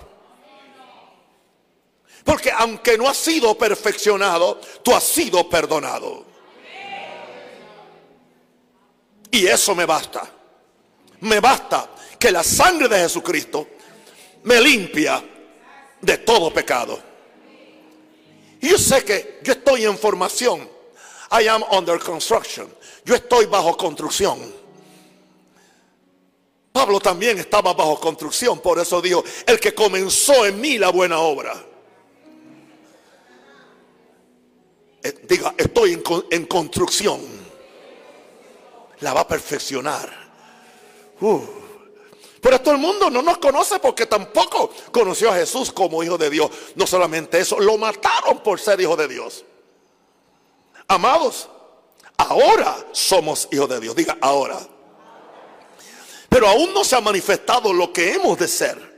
Porque 2.24 2.52
aunque 2.52 2.98
no 2.98 3.08
has 3.10 3.18
sido 3.18 3.58
perfeccionado, 3.58 4.60
tú 4.84 4.94
has 4.94 5.04
sido 5.04 5.50
perdonado. 5.50 6.26
Y 9.32 9.48
eso 9.48 9.74
me 9.74 9.86
basta. 9.86 10.30
Me 11.22 11.40
basta 11.40 11.90
que 12.20 12.32
la 12.32 12.44
sangre 12.44 12.88
de 12.88 13.00
Jesucristo 13.00 13.68
me 14.44 14.60
limpia 14.62 15.24
de 16.02 16.18
todo 16.20 16.54
pecado. 16.54 17.00
Y 18.60 18.70
yo 18.70 18.78
sé 18.78 19.04
que 19.04 19.40
yo 19.44 19.54
estoy 19.54 19.86
en 19.86 19.98
formación. 19.98 20.70
I 21.32 21.48
am 21.48 21.64
under 21.72 21.98
construction. 21.98 22.72
Yo 23.06 23.16
estoy 23.16 23.46
bajo 23.46 23.76
construcción. 23.78 24.62
Pablo 26.72 27.00
también 27.00 27.40
estaba 27.40 27.74
bajo 27.74 28.00
construcción. 28.00 28.60
Por 28.60 28.80
eso 28.80 29.02
dijo, 29.02 29.24
el 29.48 29.60
que 29.60 29.74
comenzó 29.74 30.46
en 30.46 30.62
mí 30.62 30.78
la 30.78 30.90
buena 30.90 31.20
obra 31.20 31.71
Eh, 35.04 35.14
diga, 35.28 35.54
estoy 35.58 36.02
en, 36.30 36.46
construcción. 36.46 37.22
La 39.00 39.14
va 39.14 39.22
a 39.22 39.28
perfeccionar. 39.28 40.10
Uh. 41.20 41.42
Pero 42.40 42.60
todo 42.62 42.74
el 42.74 42.80
mundo 42.80 43.10
no 43.10 43.22
nos 43.22 43.38
conoce 43.38 43.80
porque 43.80 44.08
tampoco 44.08 44.72
conoció 44.92 45.32
a 45.32 45.36
Jesús 45.36 45.72
como 45.72 46.04
hijo 46.04 46.18
de 46.18 46.30
Dios. 46.30 46.50
No 46.76 46.88
solamente 46.88 47.40
eso, 47.40 47.60
lo 47.60 47.78
mataron 47.78 48.42
por 48.42 48.60
ser 48.60 48.82
hijo 48.82 48.96
de 48.96 49.08
Dios. 49.08 49.46
Amados, 50.88 51.50
ahora 52.18 52.88
somos 52.92 53.48
hijos 53.52 53.70
de 53.70 53.80
Dios. 53.80 53.96
Diga, 53.96 54.18
ahora. 54.22 54.60
Pero 56.30 56.48
aún 56.48 56.74
no 56.74 56.84
se 56.84 56.96
ha 56.96 57.02
manifestado 57.02 57.74
lo 57.74 57.94
que 57.94 58.14
hemos 58.14 58.38
de 58.40 58.48
ser. 58.48 58.91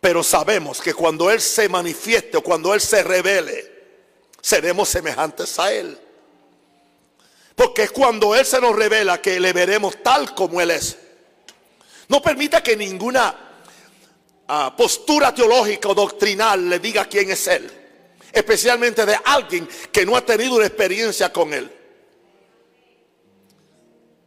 Pero 0.00 0.22
sabemos 0.22 0.80
que 0.80 0.94
cuando 0.94 1.30
Él 1.30 1.40
se 1.40 1.68
manifieste 1.68 2.36
o 2.36 2.42
cuando 2.42 2.72
Él 2.72 2.80
se 2.80 3.02
revele, 3.02 3.78
seremos 4.40 4.88
semejantes 4.88 5.58
a 5.58 5.72
Él. 5.72 5.98
Porque 7.54 7.84
es 7.84 7.90
cuando 7.90 8.34
Él 8.36 8.46
se 8.46 8.60
nos 8.60 8.76
revela 8.76 9.20
que 9.20 9.40
le 9.40 9.52
veremos 9.52 10.00
tal 10.02 10.34
como 10.34 10.60
Él 10.60 10.70
es. 10.70 10.96
No 12.08 12.22
permita 12.22 12.62
que 12.62 12.76
ninguna 12.76 13.34
uh, 14.48 14.76
postura 14.76 15.34
teológica 15.34 15.88
o 15.88 15.94
doctrinal 15.94 16.70
le 16.70 16.78
diga 16.78 17.06
quién 17.06 17.30
es 17.30 17.46
Él. 17.48 17.68
Especialmente 18.32 19.04
de 19.04 19.18
alguien 19.24 19.68
que 19.90 20.06
no 20.06 20.16
ha 20.16 20.24
tenido 20.24 20.54
una 20.54 20.66
experiencia 20.66 21.32
con 21.32 21.52
Él. 21.52 21.74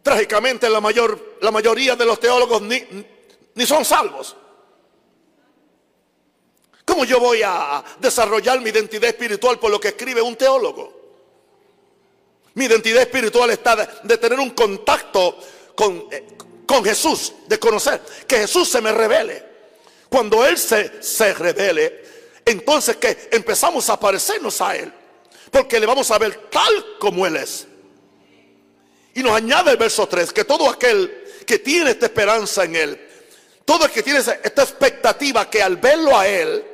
Trágicamente 0.03 0.69
la, 0.69 0.81
mayor, 0.81 1.37
la 1.41 1.51
mayoría 1.51 1.95
de 1.95 2.05
los 2.05 2.19
teólogos 2.19 2.61
ni, 2.61 2.83
ni 3.55 3.65
son 3.65 3.85
salvos. 3.85 4.35
¿Cómo 6.91 7.05
yo 7.05 7.21
voy 7.21 7.41
a 7.41 7.81
desarrollar 8.01 8.59
mi 8.59 8.69
identidad 8.69 9.05
espiritual 9.05 9.57
por 9.57 9.71
lo 9.71 9.79
que 9.79 9.87
escribe 9.87 10.21
un 10.21 10.35
teólogo? 10.35 10.91
Mi 12.55 12.65
identidad 12.65 13.03
espiritual 13.03 13.49
está 13.49 13.77
de, 14.03 14.17
tener 14.17 14.37
un 14.37 14.49
contacto 14.49 15.37
con, 15.73 16.09
eh, 16.11 16.27
con, 16.67 16.83
Jesús, 16.83 17.31
de 17.47 17.57
conocer, 17.57 18.01
que 18.27 18.39
Jesús 18.39 18.67
se 18.67 18.81
me 18.81 18.91
revele. 18.91 19.41
Cuando 20.09 20.45
Él 20.45 20.57
se, 20.57 21.01
se 21.01 21.33
revele, 21.33 22.03
entonces 22.43 22.97
que 22.97 23.29
empezamos 23.31 23.89
a 23.89 23.97
parecernos 23.97 24.59
a 24.59 24.75
Él, 24.75 24.91
porque 25.49 25.79
le 25.79 25.85
vamos 25.85 26.11
a 26.11 26.17
ver 26.17 26.49
tal 26.49 26.97
como 26.99 27.25
Él 27.25 27.37
es. 27.37 27.67
Y 29.13 29.23
nos 29.23 29.31
añade 29.31 29.71
el 29.71 29.77
verso 29.77 30.09
3, 30.09 30.33
que 30.33 30.43
todo 30.43 30.69
aquel 30.69 31.23
que 31.47 31.57
tiene 31.57 31.91
esta 31.91 32.07
esperanza 32.07 32.65
en 32.65 32.75
Él, 32.75 33.07
todo 33.63 33.85
el 33.85 33.91
que 33.91 34.03
tiene 34.03 34.19
esta 34.19 34.61
expectativa 34.61 35.49
que 35.49 35.63
al 35.63 35.77
verlo 35.77 36.19
a 36.19 36.27
Él, 36.27 36.65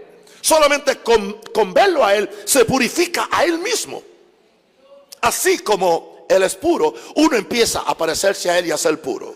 Solamente 0.47 0.99
con, 0.99 1.73
verlo 1.73 2.05
a 2.05 2.15
Él 2.15 2.29
se 2.45 2.63
purifica 2.63 3.27
a 3.29 3.43
Él 3.43 3.59
mismo. 3.59 4.01
Así 5.19 5.59
como 5.59 6.25
Él 6.29 6.41
es 6.41 6.55
puro, 6.55 6.93
uno 7.15 7.35
empieza 7.35 7.81
a 7.81 7.97
parecerse 7.97 8.49
a 8.49 8.57
Él 8.57 8.67
y 8.67 8.71
a 8.71 8.77
ser 8.77 9.01
puro. 9.01 9.35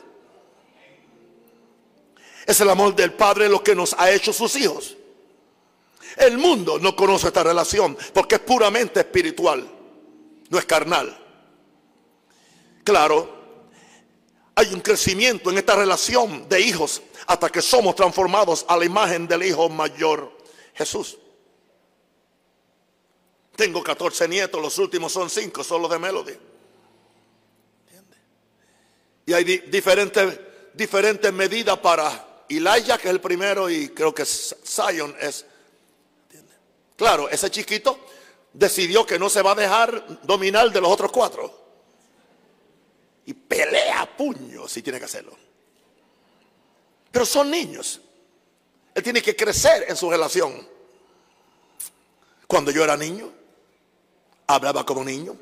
Es 2.45 2.61
el 2.61 2.69
amor 2.69 2.95
del 2.95 3.11
Padre 3.11 3.49
lo 3.49 3.61
que 3.61 3.75
nos 3.75 3.93
ha 3.99 4.09
hecho 4.09 4.31
sus 4.31 4.55
hijos. 4.55 4.95
El 6.15 6.37
mundo 6.37 6.79
no 6.79 6.95
conoce 6.95 7.27
esta 7.27 7.43
relación 7.43 7.97
porque 8.13 8.35
es 8.35 8.41
puramente 8.41 9.01
espiritual, 9.01 9.69
no 10.47 10.57
es 10.57 10.63
carnal. 10.63 11.13
Claro, 12.85 13.29
hay 14.55 14.73
un 14.73 14.79
crecimiento 14.79 15.51
en 15.51 15.57
esta 15.57 15.75
relación 15.75 16.47
de 16.47 16.61
hijos 16.61 17.01
hasta 17.27 17.49
que 17.49 17.61
somos 17.61 17.97
transformados 17.97 18.65
a 18.69 18.77
la 18.77 18.85
imagen 18.85 19.27
del 19.27 19.43
Hijo 19.43 19.67
mayor 19.67 20.39
Jesús. 20.81 21.17
Tengo 23.55 23.83
14 23.83 24.27
nietos, 24.27 24.61
los 24.61 24.77
últimos 24.77 25.11
son 25.11 25.29
5, 25.29 25.63
solo 25.63 25.87
de 25.87 25.99
Melody. 25.99 26.33
Y 29.25 29.33
hay 29.33 29.43
diferentes, 29.43 31.31
medidas 31.33 31.77
para 31.77 32.43
Elijah, 32.49 32.97
que 32.97 33.07
es 33.07 33.13
el 33.13 33.21
primero, 33.21 33.69
y 33.69 33.89
creo 33.89 34.13
que 34.13 34.25
Zion 34.25 35.15
es. 35.19 35.45
Claro, 36.95 37.29
ese 37.29 37.49
chiquito 37.49 37.99
decidió 38.53 39.05
que 39.05 39.19
no 39.19 39.29
se 39.29 39.41
va 39.41 39.51
a 39.51 39.55
dejar 39.55 40.23
dominar 40.23 40.71
de 40.71 40.81
los 40.81 40.91
otros 40.91 41.11
cuatro. 41.11 41.59
Y 43.25 43.33
pelea 43.33 44.01
a 44.01 44.17
puño 44.17 44.67
si 44.67 44.81
tiene 44.81 44.97
que 44.99 45.05
hacerlo. 45.05 45.37
Pero 47.11 47.25
son 47.25 47.51
niños. 47.51 48.01
Él 48.93 49.03
tiene 49.03 49.21
que 49.21 49.35
crecer 49.35 49.85
en 49.87 49.95
su 49.95 50.09
relación. 50.09 50.67
Cuando 52.47 52.71
yo 52.71 52.83
era 52.83 52.97
niño, 52.97 53.31
hablaba 54.47 54.85
como 54.85 55.03
niño, 55.03 55.35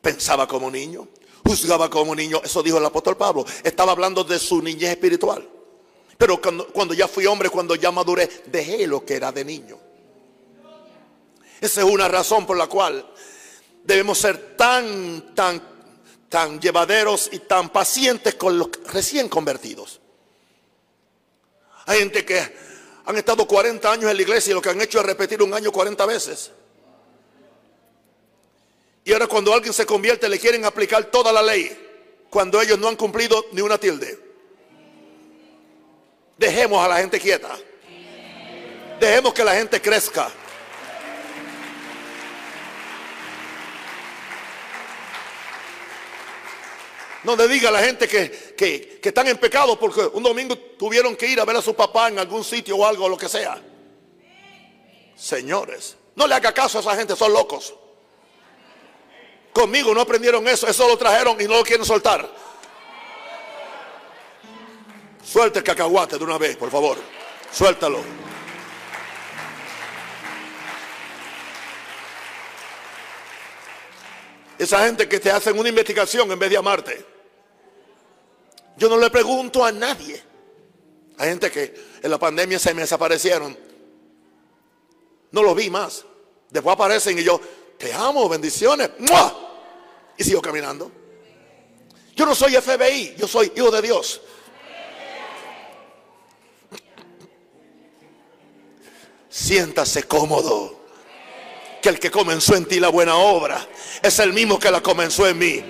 pensaba 0.00 0.46
como 0.46 0.70
niño, 0.70 1.08
juzgaba 1.44 1.90
como 1.90 2.14
niño. 2.14 2.40
Eso 2.44 2.62
dijo 2.62 2.78
el 2.78 2.86
apóstol 2.86 3.16
Pablo. 3.16 3.44
Estaba 3.64 3.92
hablando 3.92 4.22
de 4.22 4.38
su 4.38 4.62
niñez 4.62 4.90
espiritual. 4.90 5.48
Pero 6.16 6.40
cuando, 6.40 6.68
cuando 6.68 6.94
ya 6.94 7.08
fui 7.08 7.26
hombre, 7.26 7.50
cuando 7.50 7.74
ya 7.74 7.90
maduré, 7.90 8.28
dejé 8.46 8.86
lo 8.86 9.04
que 9.04 9.14
era 9.14 9.32
de 9.32 9.44
niño. 9.44 9.78
Esa 11.60 11.80
es 11.80 11.86
una 11.86 12.06
razón 12.06 12.46
por 12.46 12.56
la 12.56 12.68
cual 12.68 13.04
debemos 13.82 14.18
ser 14.18 14.56
tan, 14.56 15.34
tan, 15.34 15.60
tan 16.28 16.60
llevaderos 16.60 17.30
y 17.32 17.40
tan 17.40 17.70
pacientes 17.70 18.34
con 18.34 18.58
los 18.58 18.68
recién 18.92 19.28
convertidos. 19.28 20.00
Hay 21.86 22.00
gente 22.00 22.24
que 22.24 22.67
han 23.08 23.16
estado 23.16 23.48
40 23.48 23.90
años 23.90 24.10
en 24.10 24.16
la 24.18 24.22
iglesia 24.22 24.50
y 24.50 24.54
lo 24.54 24.60
que 24.60 24.68
han 24.68 24.78
hecho 24.82 25.00
es 25.00 25.06
repetir 25.06 25.42
un 25.42 25.54
año 25.54 25.72
40 25.72 26.04
veces. 26.04 26.50
Y 29.02 29.14
ahora 29.14 29.26
cuando 29.26 29.54
alguien 29.54 29.72
se 29.72 29.86
convierte 29.86 30.28
le 30.28 30.38
quieren 30.38 30.66
aplicar 30.66 31.04
toda 31.04 31.32
la 31.32 31.40
ley 31.40 31.74
cuando 32.28 32.60
ellos 32.60 32.78
no 32.78 32.86
han 32.86 32.96
cumplido 32.96 33.46
ni 33.52 33.62
una 33.62 33.78
tilde. 33.78 34.18
Dejemos 36.36 36.84
a 36.84 36.88
la 36.88 36.98
gente 36.98 37.18
quieta. 37.18 37.58
Dejemos 39.00 39.32
que 39.32 39.42
la 39.42 39.54
gente 39.54 39.80
crezca. 39.80 40.30
No 47.24 47.36
le 47.36 47.48
diga 47.48 47.70
a 47.70 47.72
la 47.72 47.80
gente 47.80 48.06
que, 48.06 48.47
están 48.64 49.28
en 49.28 49.38
pecado 49.38 49.78
porque 49.78 50.00
un 50.12 50.22
domingo 50.22 50.56
tuvieron 50.56 51.16
que 51.16 51.26
ir 51.26 51.40
a 51.40 51.44
ver 51.44 51.56
a 51.56 51.62
su 51.62 51.74
papá 51.74 52.08
en 52.08 52.18
algún 52.18 52.44
sitio 52.44 52.76
o 52.76 52.86
algo, 52.86 53.04
o 53.04 53.08
lo 53.08 53.16
que 53.16 53.28
sea. 53.28 53.60
Señores, 55.16 55.96
no 56.14 56.26
le 56.26 56.34
haga 56.34 56.52
caso 56.52 56.78
a 56.78 56.80
esa 56.80 56.96
gente, 56.96 57.16
son 57.16 57.32
locos. 57.32 57.74
Conmigo 59.52 59.94
no 59.94 60.00
aprendieron 60.00 60.46
eso, 60.46 60.66
eso 60.66 60.86
lo 60.86 60.96
trajeron 60.96 61.40
y 61.40 61.44
no 61.44 61.56
lo 61.56 61.64
quieren 61.64 61.84
soltar. 61.84 62.28
Suelta 65.24 65.58
el 65.58 65.64
cacahuate 65.64 66.16
de 66.16 66.24
una 66.24 66.38
vez, 66.38 66.56
por 66.56 66.70
favor. 66.70 66.96
Suéltalo. 67.52 68.00
Esa 74.58 74.84
gente 74.84 75.08
que 75.08 75.20
te 75.20 75.30
hacen 75.30 75.58
una 75.58 75.68
investigación 75.68 76.30
en 76.32 76.38
vez 76.38 76.50
de 76.50 76.56
amarte. 76.56 77.17
Yo 78.78 78.88
no 78.88 78.96
le 78.96 79.10
pregunto 79.10 79.64
a 79.64 79.72
nadie. 79.72 80.22
Hay 81.18 81.28
gente 81.30 81.50
que 81.50 81.74
en 82.00 82.10
la 82.10 82.18
pandemia 82.18 82.60
se 82.60 82.72
me 82.72 82.82
desaparecieron. 82.82 83.58
No 85.32 85.42
los 85.42 85.56
vi 85.56 85.68
más. 85.68 86.04
Después 86.48 86.74
aparecen 86.74 87.18
y 87.18 87.24
yo, 87.24 87.40
te 87.76 87.92
amo, 87.92 88.28
bendiciones. 88.28 88.90
Y 90.16 90.22
sigo 90.24 90.40
caminando. 90.40 90.92
Yo 92.14 92.24
no 92.24 92.34
soy 92.34 92.54
FBI, 92.54 93.16
yo 93.18 93.26
soy 93.26 93.52
hijo 93.54 93.70
de 93.72 93.82
Dios. 93.82 94.20
Siéntase 99.28 100.04
cómodo 100.04 100.86
que 101.82 101.88
el 101.88 101.98
que 101.98 102.10
comenzó 102.10 102.54
en 102.54 102.64
ti 102.64 102.80
la 102.80 102.88
buena 102.88 103.16
obra 103.16 103.66
es 104.02 104.18
el 104.20 104.32
mismo 104.32 104.58
que 104.58 104.70
la 104.70 104.80
comenzó 104.80 105.26
en 105.26 105.38
mí. 105.38 105.64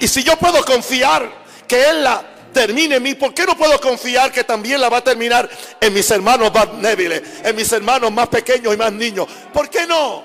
Y 0.00 0.08
si 0.08 0.22
yo 0.22 0.36
puedo 0.38 0.62
confiar 0.64 1.30
que 1.66 1.88
Él 1.88 2.04
la 2.04 2.31
termine 2.52 2.96
en 2.96 3.02
mí, 3.02 3.14
¿por 3.14 3.34
qué 3.34 3.44
no 3.46 3.56
puedo 3.56 3.80
confiar 3.80 4.30
que 4.30 4.44
también 4.44 4.80
la 4.80 4.88
va 4.88 4.98
a 4.98 5.04
terminar 5.04 5.48
en 5.80 5.92
mis 5.92 6.10
hermanos 6.10 6.52
más 6.52 6.80
débiles, 6.80 7.22
en 7.44 7.56
mis 7.56 7.70
hermanos 7.72 8.12
más 8.12 8.28
pequeños 8.28 8.74
y 8.74 8.76
más 8.76 8.92
niños? 8.92 9.26
¿Por 9.52 9.68
qué 9.68 9.86
no? 9.86 10.24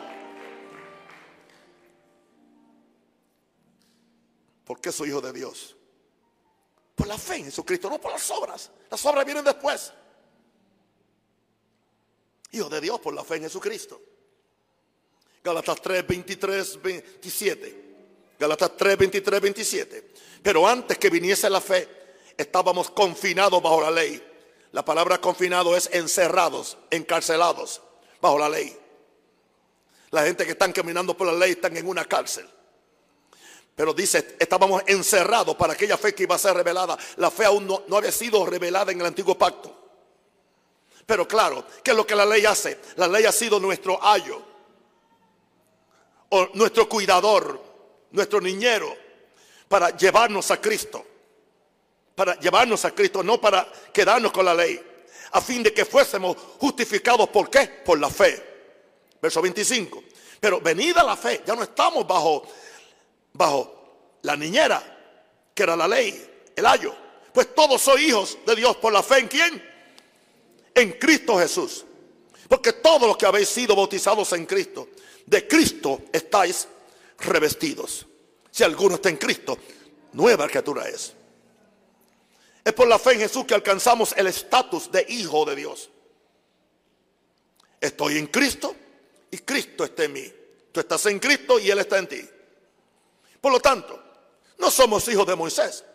Porque 4.65 4.91
soy 4.91 5.09
hijo 5.09 5.21
de 5.21 5.31
Dios. 5.31 5.75
Por 6.93 7.07
la 7.07 7.17
fe 7.17 7.37
en 7.37 7.45
Jesucristo, 7.45 7.89
no 7.89 7.99
por 7.99 8.11
las 8.11 8.29
obras. 8.31 8.69
Las 8.89 9.05
obras 9.05 9.23
vienen 9.25 9.45
después. 9.45 9.93
Hijo 12.51 12.69
de 12.69 12.81
Dios 12.81 12.99
por 12.99 13.13
la 13.13 13.23
fe 13.23 13.35
en 13.35 13.43
Jesucristo. 13.43 14.01
Galatas 15.43 15.81
3, 15.81 16.05
23, 16.05 16.81
27. 16.81 17.87
Galatas 18.39 18.75
3, 18.75 18.97
23, 18.97 19.41
27. 19.41 20.13
Pero 20.43 20.67
antes 20.67 20.97
que 20.97 21.09
viniese 21.09 21.49
la 21.49 21.61
fe, 21.61 21.96
estábamos 22.37 22.91
confinados 22.91 23.61
bajo 23.61 23.81
la 23.81 23.91
ley. 23.91 24.23
La 24.71 24.85
palabra 24.85 25.19
confinado 25.19 25.75
es 25.75 25.89
encerrados, 25.91 26.77
encarcelados 26.91 27.81
bajo 28.21 28.37
la 28.37 28.49
ley. 28.49 28.77
La 30.11 30.23
gente 30.23 30.45
que 30.45 30.51
están 30.51 30.71
caminando 30.71 31.15
por 31.17 31.27
la 31.27 31.33
ley 31.33 31.51
están 31.51 31.75
en 31.75 31.87
una 31.87 32.05
cárcel. 32.05 32.47
Pero 33.75 33.93
dice, 33.93 34.35
estábamos 34.39 34.83
encerrados 34.87 35.55
para 35.55 35.73
aquella 35.73 35.97
fe 35.97 36.15
que 36.15 36.23
iba 36.23 36.35
a 36.35 36.39
ser 36.39 36.55
revelada. 36.55 36.97
La 37.17 37.29
fe 37.29 37.45
aún 37.45 37.67
no, 37.67 37.83
no 37.87 37.97
había 37.97 38.11
sido 38.11 38.45
revelada 38.45 38.91
en 38.91 38.99
el 38.99 39.05
antiguo 39.05 39.37
pacto. 39.37 39.75
Pero 41.05 41.27
claro, 41.27 41.65
¿qué 41.83 41.91
es 41.91 41.97
lo 41.97 42.05
que 42.05 42.15
la 42.15 42.25
ley 42.25 42.45
hace? 42.45 42.79
La 42.95 43.07
ley 43.07 43.25
ha 43.25 43.31
sido 43.31 43.59
nuestro 43.59 44.03
ayo 44.03 44.41
o 46.29 46.49
nuestro 46.53 46.89
cuidador, 46.89 47.61
nuestro 48.11 48.41
niñero, 48.41 48.93
para 49.67 49.95
llevarnos 49.95 50.51
a 50.51 50.59
Cristo. 50.59 51.05
Para 52.17 52.39
llevarnos 52.39 52.83
a 52.83 52.95
Cristo, 52.95 53.21
no 53.21 53.39
para 53.39 53.71
quedarnos 53.93 54.31
con 54.31 54.43
la 54.43 54.55
ley. 54.55 54.81
A 55.33 55.39
fin 55.39 55.61
de 55.61 55.71
que 55.71 55.85
fuésemos 55.85 56.35
justificados. 56.57 57.29
¿Por 57.29 57.47
qué? 57.47 57.67
Por 57.85 57.99
la 57.99 58.09
fe. 58.09 58.43
Verso 59.21 59.39
25. 59.39 60.03
Pero 60.39 60.59
venida 60.59 61.03
la 61.03 61.15
fe, 61.15 61.43
ya 61.45 61.53
no 61.53 61.61
estamos 61.61 62.07
bajo, 62.07 62.41
bajo 63.33 64.17
la 64.23 64.35
niñera, 64.35 64.81
que 65.53 65.61
era 65.61 65.75
la 65.75 65.87
ley, 65.87 66.27
el 66.55 66.65
ayo. 66.65 66.95
Pues 67.31 67.53
todos 67.53 67.83
soy 67.83 68.05
hijos 68.05 68.39
de 68.47 68.55
Dios 68.55 68.77
por 68.77 68.91
la 68.91 69.03
fe 69.03 69.19
en 69.19 69.27
quién? 69.27 69.69
En 70.73 70.93
Cristo 70.93 71.37
Jesús. 71.37 71.85
Porque 72.47 72.73
todos 72.73 73.03
los 73.03 73.15
que 73.15 73.27
habéis 73.27 73.49
sido 73.49 73.75
bautizados 73.75 74.33
en 74.33 74.47
Cristo, 74.47 74.87
de 75.23 75.47
Cristo 75.47 76.01
estáis 76.11 76.67
revestidos. 77.19 78.07
Si 78.49 78.63
alguno 78.63 78.95
está 78.95 79.09
en 79.09 79.17
Cristo, 79.17 79.55
nueva 80.13 80.47
criatura 80.47 80.89
es. 80.89 81.13
Es 82.67 82.73
por 82.73 82.85
la 82.85 82.99
fe 82.99 83.13
en 83.13 83.19
Jesús 83.19 83.45
que 83.45 83.53
alcanzamos 83.53 84.13
el 84.17 84.27
estatus 84.27 84.91
de 84.91 85.05
hijo 85.07 85.45
de 85.45 85.55
Dios. 85.55 85.89
Estoy 87.79 88.17
en 88.17 88.27
Cristo 88.27 88.75
y 89.31 89.37
Cristo 89.37 89.85
está 89.85 90.03
en 90.03 90.11
mí. 90.11 90.33
Tú 90.73 90.81
estás 90.81 91.05
en 91.05 91.17
Cristo 91.17 91.59
y 91.59 91.71
Él 91.71 91.79
está 91.79 91.97
en 91.97 92.07
ti. 92.07 92.29
Por 93.39 93.53
lo 93.53 93.61
tanto, 93.61 94.03
no 94.57 94.69
somos 94.69 95.07
hijos 95.07 95.25
de 95.25 95.37
Moisés 95.37 95.85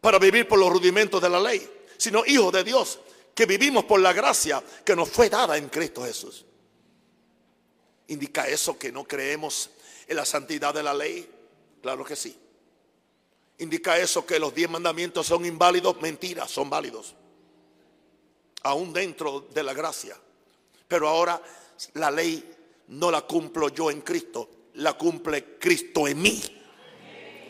para 0.00 0.20
vivir 0.20 0.46
por 0.46 0.60
los 0.60 0.70
rudimentos 0.70 1.20
de 1.20 1.30
la 1.30 1.40
ley, 1.40 1.68
sino 1.96 2.22
hijos 2.24 2.52
de 2.52 2.62
Dios 2.62 3.00
que 3.34 3.46
vivimos 3.46 3.84
por 3.84 3.98
la 3.98 4.12
gracia 4.12 4.62
que 4.84 4.94
nos 4.94 5.08
fue 5.08 5.28
dada 5.28 5.56
en 5.56 5.68
Cristo 5.68 6.04
Jesús. 6.04 6.46
¿Indica 8.06 8.46
eso 8.46 8.78
que 8.78 8.92
no 8.92 9.02
creemos 9.02 9.70
en 10.06 10.14
la 10.14 10.24
santidad 10.24 10.72
de 10.72 10.84
la 10.84 10.94
ley? 10.94 11.28
Claro 11.82 12.04
que 12.04 12.14
sí. 12.14 12.38
¿Indica 13.58 13.98
eso 13.98 14.24
que 14.24 14.38
los 14.38 14.54
diez 14.54 14.70
mandamientos 14.70 15.26
son 15.26 15.44
inválidos? 15.44 16.00
Mentiras, 16.00 16.50
son 16.50 16.70
válidos. 16.70 17.14
Aún 18.62 18.92
dentro 18.92 19.40
de 19.52 19.62
la 19.62 19.74
gracia. 19.74 20.16
Pero 20.86 21.08
ahora 21.08 21.40
la 21.94 22.10
ley 22.10 22.56
no 22.88 23.10
la 23.10 23.22
cumplo 23.22 23.68
yo 23.68 23.90
en 23.90 24.00
Cristo, 24.00 24.48
la 24.74 24.94
cumple 24.94 25.58
Cristo 25.58 26.06
en 26.06 26.22
mí. 26.22 26.40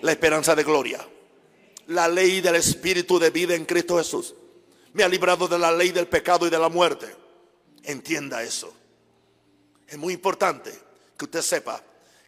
La 0.00 0.12
esperanza 0.12 0.54
de 0.54 0.64
gloria. 0.64 1.06
La 1.88 2.09
ley 2.09 2.40
del 2.40 2.56
Espíritu 2.56 3.18
de 3.18 3.30
vida 3.30 3.54
en 3.54 3.66
Cristo 3.66 3.98
Jesús. 3.98 4.34
Me 4.94 5.02
ha 5.02 5.09
librado 5.09 5.46
de 5.46 5.59
la 5.59 5.72
ley 5.72 5.90
del 5.90 6.06
pecado 6.06 6.46
y 6.46 6.50
de 6.50 6.59
la 6.59 6.68
muerte. 6.68 7.14
Entienda 7.82 8.42
eso. 8.42 8.72
Es 9.86 9.98
muy 9.98 10.14
importante 10.14 10.72
que 11.16 11.24
usted 11.24 11.42
sepa 11.42 11.82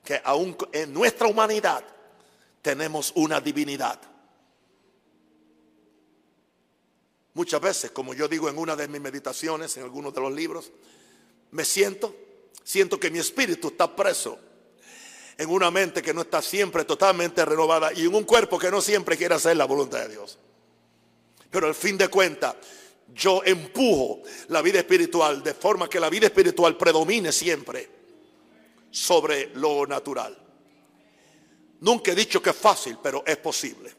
que 0.05 0.21
aún 0.25 0.57
en 0.73 0.93
nuestra 0.93 1.29
humanidad 1.29 1.85
tenemos 2.63 3.13
una 3.15 3.41
divinidad. 3.41 4.01
Muchas 7.35 7.61
veces, 7.61 7.91
como 7.93 8.13
yo 8.13 8.29
digo 8.29 8.49
en 8.49 8.59
una 8.59 8.77
de 8.77 8.89
mis 8.89 9.01
meditaciones, 9.01 9.77
en 9.77 9.85
algunos 9.85 10.13
de 10.13 10.21
los 10.21 10.33
libros, 10.33 10.73
me 11.53 11.65
siento, 11.65 12.15
siento 12.65 12.99
que 12.99 13.11
mi 13.11 13.19
espíritu 13.19 13.69
está 13.69 13.95
preso 13.95 14.39
en 15.39 15.49
una 15.49 15.71
mente 15.71 16.03
que 16.03 16.13
no 16.13 16.23
está 16.23 16.43
siempre 16.43 16.85
totalmente 16.85 17.45
renovada 17.45 17.93
y 17.95 18.03
en 18.03 18.15
un 18.15 18.25
cuerpo 18.25 18.59
que 18.59 18.71
no 18.71 18.81
siempre 18.81 19.17
quiere 19.17 19.35
hacer 19.35 19.57
la 19.57 19.65
voluntad 19.65 20.01
de 20.01 20.09
Dios. 20.09 20.39
Pero 21.51 21.67
al 21.67 21.75
fin 21.75 21.97
de 21.97 22.09
cuentas, 22.09 22.57
yo 23.15 23.43
empujo 23.45 24.23
la 24.49 24.61
vida 24.61 24.81
espiritual 24.81 25.43
de 25.43 25.55
forma 25.55 25.89
que 25.89 25.99
la 25.99 26.11
vida 26.11 26.27
espiritual 26.27 26.77
predomine 26.77 27.33
siempre 27.33 27.89
sobre 28.91 29.51
lo 29.55 29.87
natural. 29.87 30.37
Nunca 31.81 32.13
he 32.13 32.15
dicho 32.15 32.43
que 32.43 32.51
es 32.51 32.57
fácil, 32.57 32.99
pero 33.03 33.23
es 33.27 33.37
posible. 33.39 33.95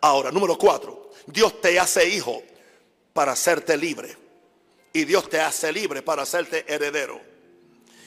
Ahora, 0.00 0.30
número 0.30 0.56
cuatro, 0.56 1.10
Dios 1.26 1.60
te 1.60 1.78
hace 1.78 2.08
hijo 2.08 2.42
para 3.12 3.32
hacerte 3.32 3.76
libre. 3.76 4.16
Y 4.92 5.04
Dios 5.04 5.28
te 5.28 5.40
hace 5.40 5.72
libre 5.72 6.02
para 6.02 6.22
hacerte 6.22 6.64
heredero. 6.66 7.20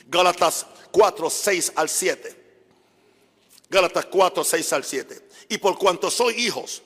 Gálatas 0.07 0.65
4, 0.91 1.29
6 1.29 1.73
al 1.75 1.89
7. 1.89 2.35
Gálatas 3.69 4.05
4, 4.05 4.43
6 4.43 4.73
al 4.73 4.83
7. 4.83 5.27
Y 5.49 5.57
por 5.57 5.77
cuanto 5.77 6.09
soy 6.09 6.35
hijos, 6.35 6.81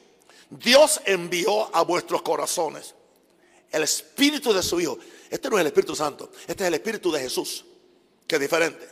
Dios 0.50 1.02
envió 1.06 1.76
a 1.76 1.84
vuestros 1.84 2.22
corazones 2.22 2.94
el 3.72 3.84
espíritu 3.84 4.54
de 4.54 4.64
su 4.64 4.80
Hijo. 4.80 4.98
Este 5.30 5.50
no 5.50 5.58
es 5.58 5.62
el 5.62 5.68
Espíritu 5.68 5.96
Santo, 5.96 6.32
este 6.48 6.64
es 6.64 6.68
el 6.68 6.74
Espíritu 6.76 7.12
de 7.12 7.20
Jesús, 7.20 7.66
que 8.28 8.36
es 8.36 8.42
diferente. 8.42 8.88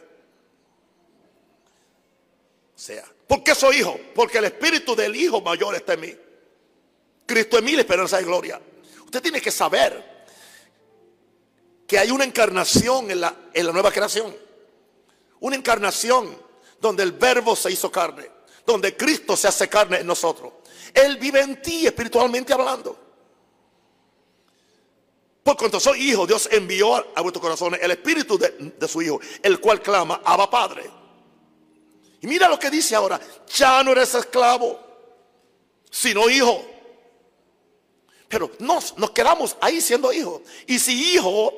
Sea, 2.83 3.05
¿por 3.27 3.41
qué 3.45 3.55
soy 3.55 3.77
hijo? 3.77 3.97
Porque 4.13 4.39
el 4.39 4.43
Espíritu 4.43 4.93
del 4.93 5.15
Hijo 5.15 5.39
mayor 5.39 5.73
está 5.73 5.93
en 5.93 6.01
mí. 6.01 6.13
Cristo 7.25 7.57
en 7.57 7.63
mí, 7.63 7.71
la 7.75 7.83
esperanza 7.83 8.17
de 8.17 8.25
gloria. 8.25 8.61
Usted 9.05 9.21
tiene 9.21 9.39
que 9.39 9.51
saber 9.51 10.25
que 11.87 11.97
hay 11.97 12.11
una 12.11 12.25
encarnación 12.25 13.09
en 13.09 13.21
la, 13.21 13.33
en 13.53 13.67
la 13.67 13.71
nueva 13.71 13.89
creación. 13.89 14.35
Una 15.39 15.55
encarnación 15.55 16.37
donde 16.81 17.03
el 17.03 17.13
verbo 17.13 17.55
se 17.55 17.71
hizo 17.71 17.89
carne, 17.89 18.29
donde 18.65 18.97
Cristo 18.97 19.37
se 19.37 19.47
hace 19.47 19.69
carne 19.69 19.99
en 19.99 20.07
nosotros. 20.07 20.51
Él 20.93 21.15
vive 21.15 21.39
en 21.39 21.61
ti 21.61 21.87
espiritualmente 21.87 22.51
hablando. 22.51 22.99
Por 25.41 25.55
cuanto 25.55 25.79
soy 25.79 26.11
hijo, 26.11 26.27
Dios 26.27 26.49
envió 26.51 26.95
a 26.95 27.21
vuestros 27.21 27.41
corazones 27.41 27.79
el 27.81 27.91
espíritu 27.91 28.37
de, 28.37 28.73
de, 28.77 28.87
su 28.89 29.01
hijo, 29.01 29.21
el 29.41 29.61
cual 29.61 29.81
clama, 29.81 30.19
Abba 30.25 30.49
Padre. 30.49 31.02
Y 32.23 32.27
mira 32.27 32.47
lo 32.47 32.57
que 32.57 32.69
dice 32.69 32.95
ahora, 32.95 33.19
ya 33.53 33.83
no 33.83 33.91
eres 33.91 34.15
esclavo, 34.15 34.79
sino 35.91 36.29
hijo. 36.29 36.65
Pero 38.29 38.49
nos, 38.59 38.97
nos 38.97 39.11
quedamos 39.11 39.57
ahí 39.59 39.81
siendo 39.81 40.13
hijos. 40.13 40.41
Y 40.65 40.79
si 40.79 41.15
hijo, 41.15 41.53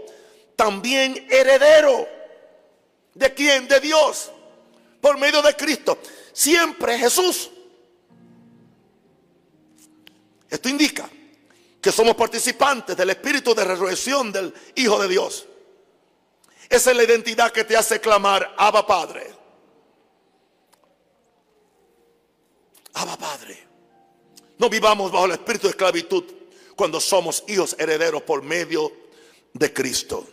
también 0.55 1.28
heredero. 1.30 2.07
¿De 3.13 3.32
quién? 3.36 3.68
De 3.68 3.80
Dios. 3.80 4.32
Por 5.01 5.20
medio 5.20 5.43
de 5.43 5.55
Cristo. 5.55 5.99
Siempre 6.34 6.97
Jesús. 6.97 7.51
Esto 10.49 10.68
indica 10.68 11.07
que 11.80 11.91
somos 11.91 12.16
participantes 12.16 12.97
del 12.97 13.11
espíritu 13.11 13.53
de 13.53 13.66
resurrección 13.66 14.32
del 14.32 14.51
Hijo 14.74 14.99
de 14.99 15.09
Dios. 15.09 15.45
Esa 16.68 16.89
es 16.89 16.97
la 16.97 17.03
identidad 17.03 17.51
que 17.51 17.66
te 17.66 17.78
hace 17.78 18.01
clamar, 18.01 18.55
Abba 18.57 18.88
Padre. 18.88 19.34
Abba 22.95 23.17
Padre. 23.17 23.57
No 24.57 24.69
vivamos 24.69 25.11
bajo 25.11 25.25
el 25.25 25.31
espíritu 25.31 25.67
de 25.67 25.71
esclavitud 25.71 26.23
cuando 26.75 26.99
somos 26.99 27.43
hijos 27.47 27.75
herederos 27.79 28.21
por 28.23 28.41
medio 28.41 28.91
de 29.53 29.71
Cristo. 29.71 30.25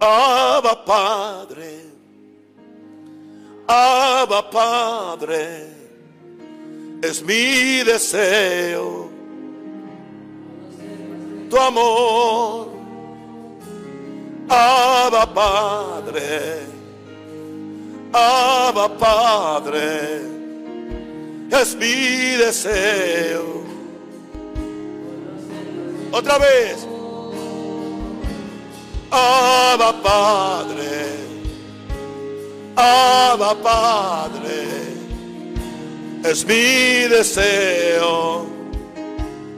Abba 0.00 0.84
Padre. 0.84 1.88
Abba 3.70 4.48
Padre, 4.50 5.66
es 7.02 7.22
mi 7.22 7.84
deseo, 7.84 9.10
tu 11.50 11.58
amor. 11.58 12.68
Abba 14.48 15.34
Padre, 15.34 16.62
Abba 18.12 18.88
Padre, 18.98 20.22
es 21.50 21.74
mi 21.74 22.36
deseo. 22.36 23.62
Otra 26.12 26.38
vez. 26.38 26.86
Abba 29.10 30.02
Padre 30.02 31.18
Abba 32.80 33.56
Padre, 33.60 34.68
es 36.22 36.46
mi 36.46 37.08
deseo 37.08 38.46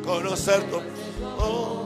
conocer 0.03 0.63
tu 0.71 0.77
oh. 1.39 1.85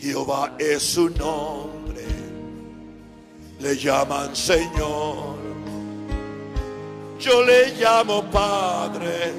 Jehová 0.00 0.56
es 0.58 0.82
su 0.82 1.08
nombre, 1.10 1.77
le 3.60 3.76
llaman 3.76 4.34
Señor. 4.34 5.36
Yo 7.18 7.42
le 7.44 7.74
llamo 7.78 8.22
Padre, 8.30 9.32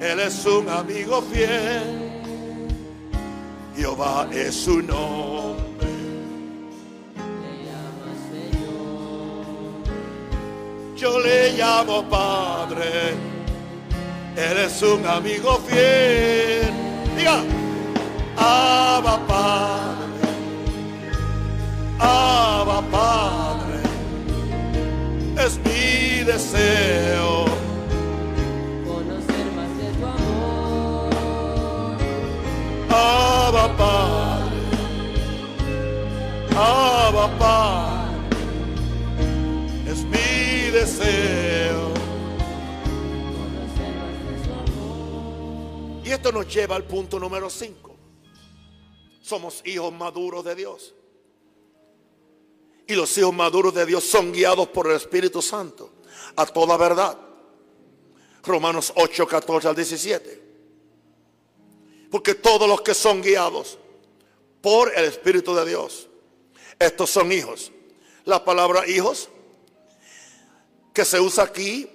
Él 0.00 0.20
es 0.20 0.46
un 0.46 0.68
amigo 0.68 1.22
fiel. 1.22 2.00
Jehová 3.76 4.28
es 4.32 4.54
su 4.54 4.80
nombre 4.80 5.64
yo 11.04 11.20
le 11.20 11.52
llamo 11.52 12.02
Padre. 12.08 13.12
Él 14.36 14.56
es 14.66 14.82
un 14.82 15.04
amigo 15.06 15.60
fiel. 15.68 16.72
Diga, 17.14 17.42
Abba 18.38 19.18
Padre, 19.26 19.93
Abba 21.98 22.82
Padre, 22.90 23.80
es 25.44 25.58
mi 25.58 26.24
deseo. 26.24 27.44
Conocer 28.86 29.46
más 29.56 29.70
de 29.78 29.92
tu 29.98 30.06
amor. 30.06 31.12
Abba 32.90 33.76
Padre, 33.76 34.60
Abba 36.56 37.38
Padre 37.38 37.74
deseo. 40.74 41.94
Y 46.04 46.10
esto 46.10 46.32
nos 46.32 46.52
lleva 46.52 46.76
al 46.76 46.84
punto 46.84 47.18
número 47.18 47.48
5. 47.48 47.96
Somos 49.22 49.62
hijos 49.64 49.92
maduros 49.92 50.44
de 50.44 50.54
Dios. 50.54 50.94
Y 52.86 52.94
los 52.94 53.16
hijos 53.16 53.34
maduros 53.34 53.74
de 53.74 53.86
Dios 53.86 54.04
son 54.04 54.32
guiados 54.32 54.68
por 54.68 54.90
el 54.90 54.96
Espíritu 54.96 55.40
Santo 55.40 55.90
a 56.36 56.46
toda 56.46 56.76
verdad. 56.76 57.18
Romanos 58.42 58.92
8, 58.96 59.26
14 59.26 59.68
al 59.68 59.74
17. 59.74 60.42
Porque 62.10 62.34
todos 62.34 62.68
los 62.68 62.82
que 62.82 62.94
son 62.94 63.22
guiados 63.22 63.78
por 64.60 64.96
el 64.96 65.04
Espíritu 65.06 65.54
de 65.54 65.64
Dios, 65.64 66.08
estos 66.78 67.10
son 67.10 67.32
hijos. 67.32 67.72
La 68.24 68.44
palabra 68.44 68.86
hijos 68.88 69.28
que 70.92 71.04
se 71.04 71.20
usa 71.20 71.44
aquí 71.44 71.88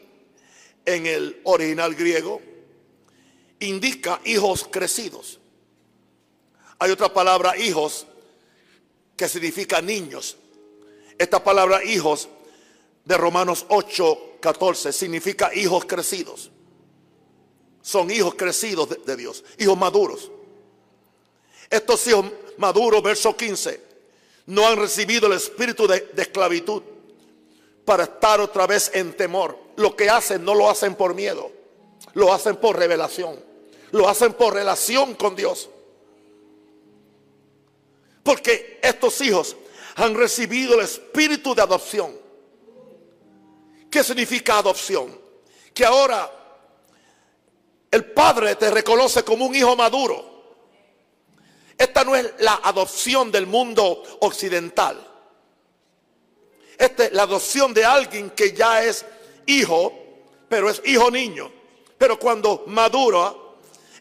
en 0.85 1.05
el 1.05 1.39
original 1.43 1.95
griego 1.95 2.41
indica 3.59 4.19
hijos 4.25 4.67
crecidos. 4.69 5.39
Hay 6.79 6.91
otra 6.91 7.13
palabra 7.13 7.57
hijos 7.57 8.07
que 9.15 9.27
significa 9.27 9.81
niños. 9.81 10.37
Esta 11.19 11.43
palabra 11.43 11.83
hijos 11.83 12.29
de 13.03 13.17
Romanos 13.17 13.65
8, 13.67 14.37
14 14.39 14.93
significa 14.93 15.53
hijos 15.53 15.83
crecidos. 15.83 16.49
Son 17.81 18.09
hijos 18.09 18.35
crecidos 18.35 18.87
de, 19.05 19.17
Dios, 19.17 19.43
hijos 19.57 19.77
maduros. 19.77 20.31
Estos 21.69 22.07
hijos 22.07 22.25
maduros, 22.57 23.03
verso 23.03 23.35
15, 23.35 23.81
no 24.45 24.65
han 24.65 24.77
recibido 24.77 25.27
el 25.27 25.33
espíritu 25.33 25.87
de, 25.87 25.99
de 26.13 26.21
esclavitud 26.21 26.83
para 27.83 28.05
estar 28.05 28.39
otra 28.39 28.65
vez 28.65 28.89
en 28.93 29.11
temor. 29.11 29.59
Lo 29.75 29.97
que 29.97 30.09
hacen 30.09 30.45
no 30.45 30.55
lo 30.55 30.69
hacen 30.69 30.95
por 30.95 31.13
miedo, 31.13 31.51
lo 32.13 32.33
hacen 32.33 32.55
por 32.55 32.77
revelación, 32.77 33.37
lo 33.91 34.07
hacen 34.07 34.31
por 34.33 34.53
relación 34.53 35.15
con 35.15 35.35
Dios. 35.35 35.69
Porque 38.23 38.79
estos 38.81 39.19
hijos 39.19 39.57
han 39.99 40.15
recibido 40.15 40.75
el 40.75 40.81
espíritu 40.81 41.53
de 41.53 41.61
adopción. 41.61 42.17
¿Qué 43.91 44.03
significa 44.03 44.57
adopción? 44.57 45.19
Que 45.73 45.85
ahora 45.85 46.31
el 47.91 48.05
padre 48.11 48.55
te 48.55 48.69
reconoce 48.69 49.23
como 49.23 49.45
un 49.45 49.55
hijo 49.55 49.75
maduro. 49.75 50.29
Esta 51.77 52.03
no 52.03 52.15
es 52.15 52.33
la 52.39 52.61
adopción 52.63 53.31
del 53.31 53.47
mundo 53.47 54.03
occidental. 54.21 55.05
Esta 56.77 57.05
es 57.05 57.11
la 57.13 57.23
adopción 57.23 57.73
de 57.73 57.83
alguien 57.83 58.29
que 58.29 58.53
ya 58.53 58.83
es 58.83 59.05
hijo, 59.47 59.93
pero 60.47 60.69
es 60.69 60.81
hijo 60.85 61.11
niño. 61.11 61.51
Pero 61.97 62.17
cuando 62.17 62.63
madura, 62.67 63.33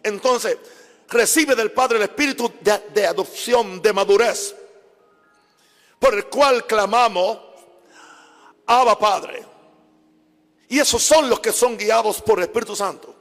entonces 0.03 0.59
recibe 1.09 1.57
del 1.57 1.73
Padre 1.73 1.99
el 1.99 2.05
espíritu 2.05 2.53
de, 2.61 2.79
de 2.95 3.07
adopción, 3.07 3.83
de 3.83 3.93
madurez, 3.93 4.55
por 5.99 6.15
el 6.15 6.27
cual 6.27 6.67
clamamos, 6.67 7.39
Abba 8.67 8.99
Padre. 8.99 9.45
Y 10.69 10.79
esos 10.79 11.03
son 11.03 11.29
los 11.29 11.41
que 11.41 11.53
son 11.53 11.77
guiados 11.77 12.21
por 12.23 12.39
el 12.39 12.45
Espíritu 12.45 12.77
Santo. 12.77 13.15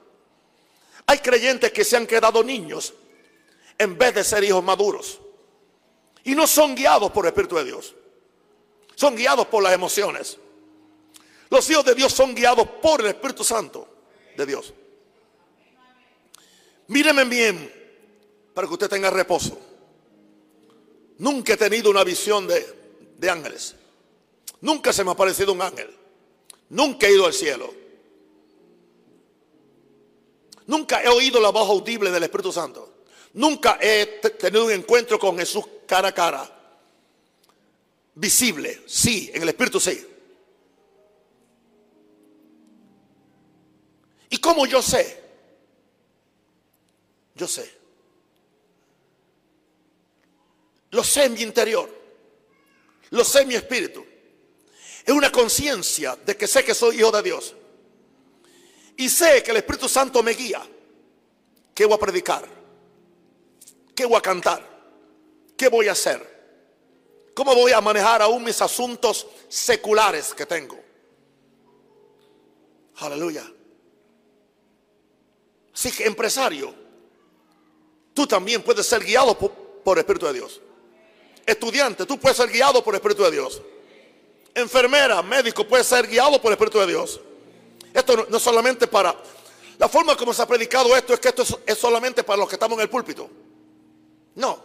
Hay 1.05 1.19
creyentes 1.19 1.71
que 1.71 1.85
se 1.85 1.95
han 1.95 2.05
quedado 2.05 2.43
niños 2.43 2.93
en 3.77 3.97
vez 3.97 4.13
de 4.13 4.23
ser 4.23 4.43
hijos 4.43 4.63
maduros. 4.63 5.19
Y 6.25 6.35
no 6.35 6.45
son 6.45 6.75
guiados 6.75 7.11
por 7.11 7.25
el 7.25 7.29
Espíritu 7.29 7.55
de 7.55 7.63
Dios. 7.63 7.95
Son 8.95 9.15
guiados 9.15 9.47
por 9.47 9.63
las 9.63 9.73
emociones. 9.73 10.37
Los 11.49 11.69
hijos 11.69 11.85
de 11.85 11.95
Dios 11.95 12.11
son 12.11 12.35
guiados 12.35 12.67
por 12.81 12.99
el 12.99 13.07
Espíritu 13.07 13.43
Santo 13.43 13.87
de 14.35 14.45
Dios. 14.45 14.73
Míreme 16.87 17.23
bien 17.25 17.73
para 18.53 18.67
que 18.67 18.73
usted 18.73 18.89
tenga 18.89 19.09
reposo. 19.09 19.66
Nunca 21.17 21.53
he 21.53 21.57
tenido 21.57 21.89
una 21.89 22.03
visión 22.03 22.47
de, 22.47 22.65
de 23.17 23.29
ángeles. 23.29 23.75
Nunca 24.61 24.93
se 24.93 25.03
me 25.03 25.11
ha 25.11 25.13
aparecido 25.13 25.53
un 25.53 25.61
ángel. 25.61 25.95
Nunca 26.69 27.07
he 27.07 27.13
ido 27.13 27.25
al 27.25 27.33
cielo. 27.33 27.73
Nunca 30.65 31.01
he 31.01 31.07
oído 31.07 31.39
la 31.39 31.49
voz 31.49 31.69
audible 31.69 32.11
del 32.11 32.23
Espíritu 32.23 32.51
Santo. 32.51 32.97
Nunca 33.33 33.77
he 33.81 34.19
tenido 34.37 34.65
un 34.65 34.71
encuentro 34.71 35.17
con 35.17 35.37
Jesús 35.37 35.63
cara 35.85 36.09
a 36.09 36.13
cara. 36.13 36.53
Visible, 38.15 38.81
sí, 38.87 39.31
en 39.33 39.43
el 39.43 39.49
Espíritu 39.49 39.79
sí. 39.79 40.05
¿Y 44.29 44.37
cómo 44.39 44.65
yo 44.65 44.81
sé? 44.81 45.23
Yo 47.35 47.47
sé. 47.47 47.76
Lo 50.97 51.03
sé 51.03 51.25
en 51.25 51.33
mi 51.35 51.43
interior. 51.43 51.87
Lo 53.11 53.23
sé 53.23 53.41
en 53.41 53.49
mi 53.49 53.53
espíritu. 53.53 54.03
Es 55.05 55.13
una 55.13 55.31
conciencia 55.31 56.17
de 56.25 56.35
que 56.35 56.47
sé 56.47 56.65
que 56.65 56.73
soy 56.73 56.97
hijo 56.97 57.11
de 57.11 57.21
Dios. 57.21 57.53
Y 58.95 59.07
sé 59.07 59.43
que 59.43 59.51
el 59.51 59.57
Espíritu 59.57 59.87
Santo 59.87 60.23
me 60.23 60.31
guía. 60.31 60.67
¿Qué 61.75 61.85
voy 61.85 61.93
a 61.93 61.99
predicar? 61.99 62.47
¿Qué 63.93 64.07
voy 64.07 64.17
a 64.17 64.21
cantar? 64.21 64.67
¿Qué 65.55 65.67
voy 65.67 65.87
a 65.87 65.91
hacer? 65.91 66.19
¿Cómo 67.35 67.53
voy 67.53 67.73
a 67.73 67.79
manejar 67.79 68.23
aún 68.23 68.43
mis 68.43 68.59
asuntos 68.59 69.27
seculares 69.47 70.33
que 70.33 70.47
tengo? 70.47 70.79
Aleluya. 72.95 73.45
Así 75.75 75.91
que 75.91 76.05
empresario, 76.05 76.73
tú 78.15 78.25
también 78.25 78.63
puedes 78.63 78.87
ser 78.87 79.03
guiado 79.03 79.37
por, 79.37 79.51
por 79.51 79.99
el 79.99 80.01
Espíritu 80.01 80.25
de 80.25 80.33
Dios. 80.33 80.61
Estudiante, 81.47 82.05
tú 82.05 82.19
puedes 82.19 82.37
ser 82.37 82.51
guiado 82.51 82.83
por 82.83 82.93
el 82.93 82.99
Espíritu 82.99 83.23
de 83.23 83.31
Dios 83.31 83.59
enfermera, 84.61 85.21
médico 85.21 85.67
puede 85.67 85.83
ser 85.83 86.07
guiado 86.07 86.41
por 86.41 86.51
el 86.51 86.53
Espíritu 86.53 86.79
de 86.79 86.87
Dios. 86.87 87.21
Esto 87.93 88.25
no, 88.29 88.37
es 88.37 88.43
solamente 88.43 88.87
para... 88.87 89.15
La 89.77 89.87
forma 89.87 90.17
como 90.17 90.33
se 90.33 90.41
ha 90.41 90.47
predicado 90.47 90.95
esto 90.95 91.13
es 91.13 91.19
que 91.19 91.27
esto 91.27 91.43
es, 91.65 91.77
solamente 91.77 92.23
para 92.23 92.37
los 92.37 92.49
que 92.49 92.55
estamos 92.55 92.77
en 92.77 92.81
el 92.81 92.89
púlpito. 92.89 93.29
No. 94.35 94.59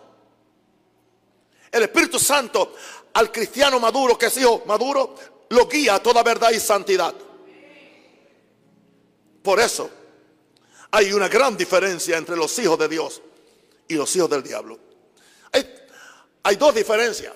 El 1.70 1.82
Espíritu 1.82 2.18
Santo 2.18 2.74
al 3.12 3.30
cristiano 3.30 3.78
maduro, 3.78 4.16
que 4.16 4.26
es 4.26 4.36
hijo 4.38 4.62
maduro, 4.64 5.14
lo 5.50 5.68
guía 5.68 5.96
a 5.96 6.02
toda 6.02 6.22
verdad 6.22 6.50
y 6.50 6.60
santidad. 6.60 7.14
Por 9.42 9.60
eso 9.60 9.90
hay 10.90 11.12
una 11.12 11.28
gran 11.28 11.56
diferencia 11.58 12.16
entre 12.16 12.36
los 12.36 12.58
hijos 12.58 12.78
de 12.78 12.88
Dios 12.88 13.20
y 13.88 13.94
los 13.94 14.16
hijos 14.16 14.30
del 14.30 14.42
diablo. 14.42 14.78
Hay, 16.42 16.56
dos 16.56 16.74
diferencias. 16.74 17.34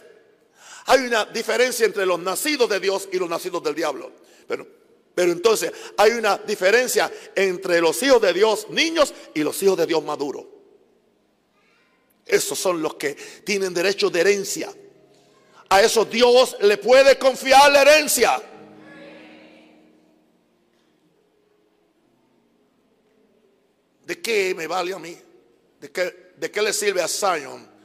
Hay 0.86 1.00
una 1.00 1.24
diferencia 1.26 1.86
entre 1.86 2.06
los 2.06 2.18
nacidos 2.18 2.68
de 2.68 2.80
Dios 2.80 3.08
y 3.12 3.18
los 3.18 3.28
nacidos 3.28 3.62
del 3.62 3.74
diablo. 3.74 4.12
Pero, 4.46 4.66
pero 5.14 5.32
entonces 5.32 5.72
hay 5.96 6.12
una 6.12 6.38
diferencia 6.38 7.10
entre 7.34 7.80
los 7.80 8.02
hijos 8.02 8.20
de 8.22 8.32
Dios 8.32 8.70
niños 8.70 9.12
y 9.34 9.42
los 9.42 9.60
hijos 9.62 9.76
de 9.78 9.86
Dios 9.86 10.02
maduros. 10.04 10.44
Esos 12.24 12.58
son 12.58 12.82
los 12.82 12.94
que 12.94 13.14
tienen 13.44 13.72
derecho 13.72 14.10
de 14.10 14.20
herencia. 14.20 14.72
A 15.68 15.82
esos 15.82 16.08
Dios 16.10 16.56
le 16.60 16.76
puede 16.78 17.18
confiar 17.18 17.70
la 17.72 17.82
herencia. 17.82 18.42
¿De 24.04 24.20
qué 24.20 24.54
me 24.54 24.68
vale 24.68 24.92
a 24.92 24.98
mí? 24.98 25.16
¿De 25.80 25.90
qué, 25.90 26.32
de 26.36 26.50
qué 26.50 26.62
le 26.62 26.72
sirve 26.72 27.02
a 27.02 27.08
Zion 27.08 27.75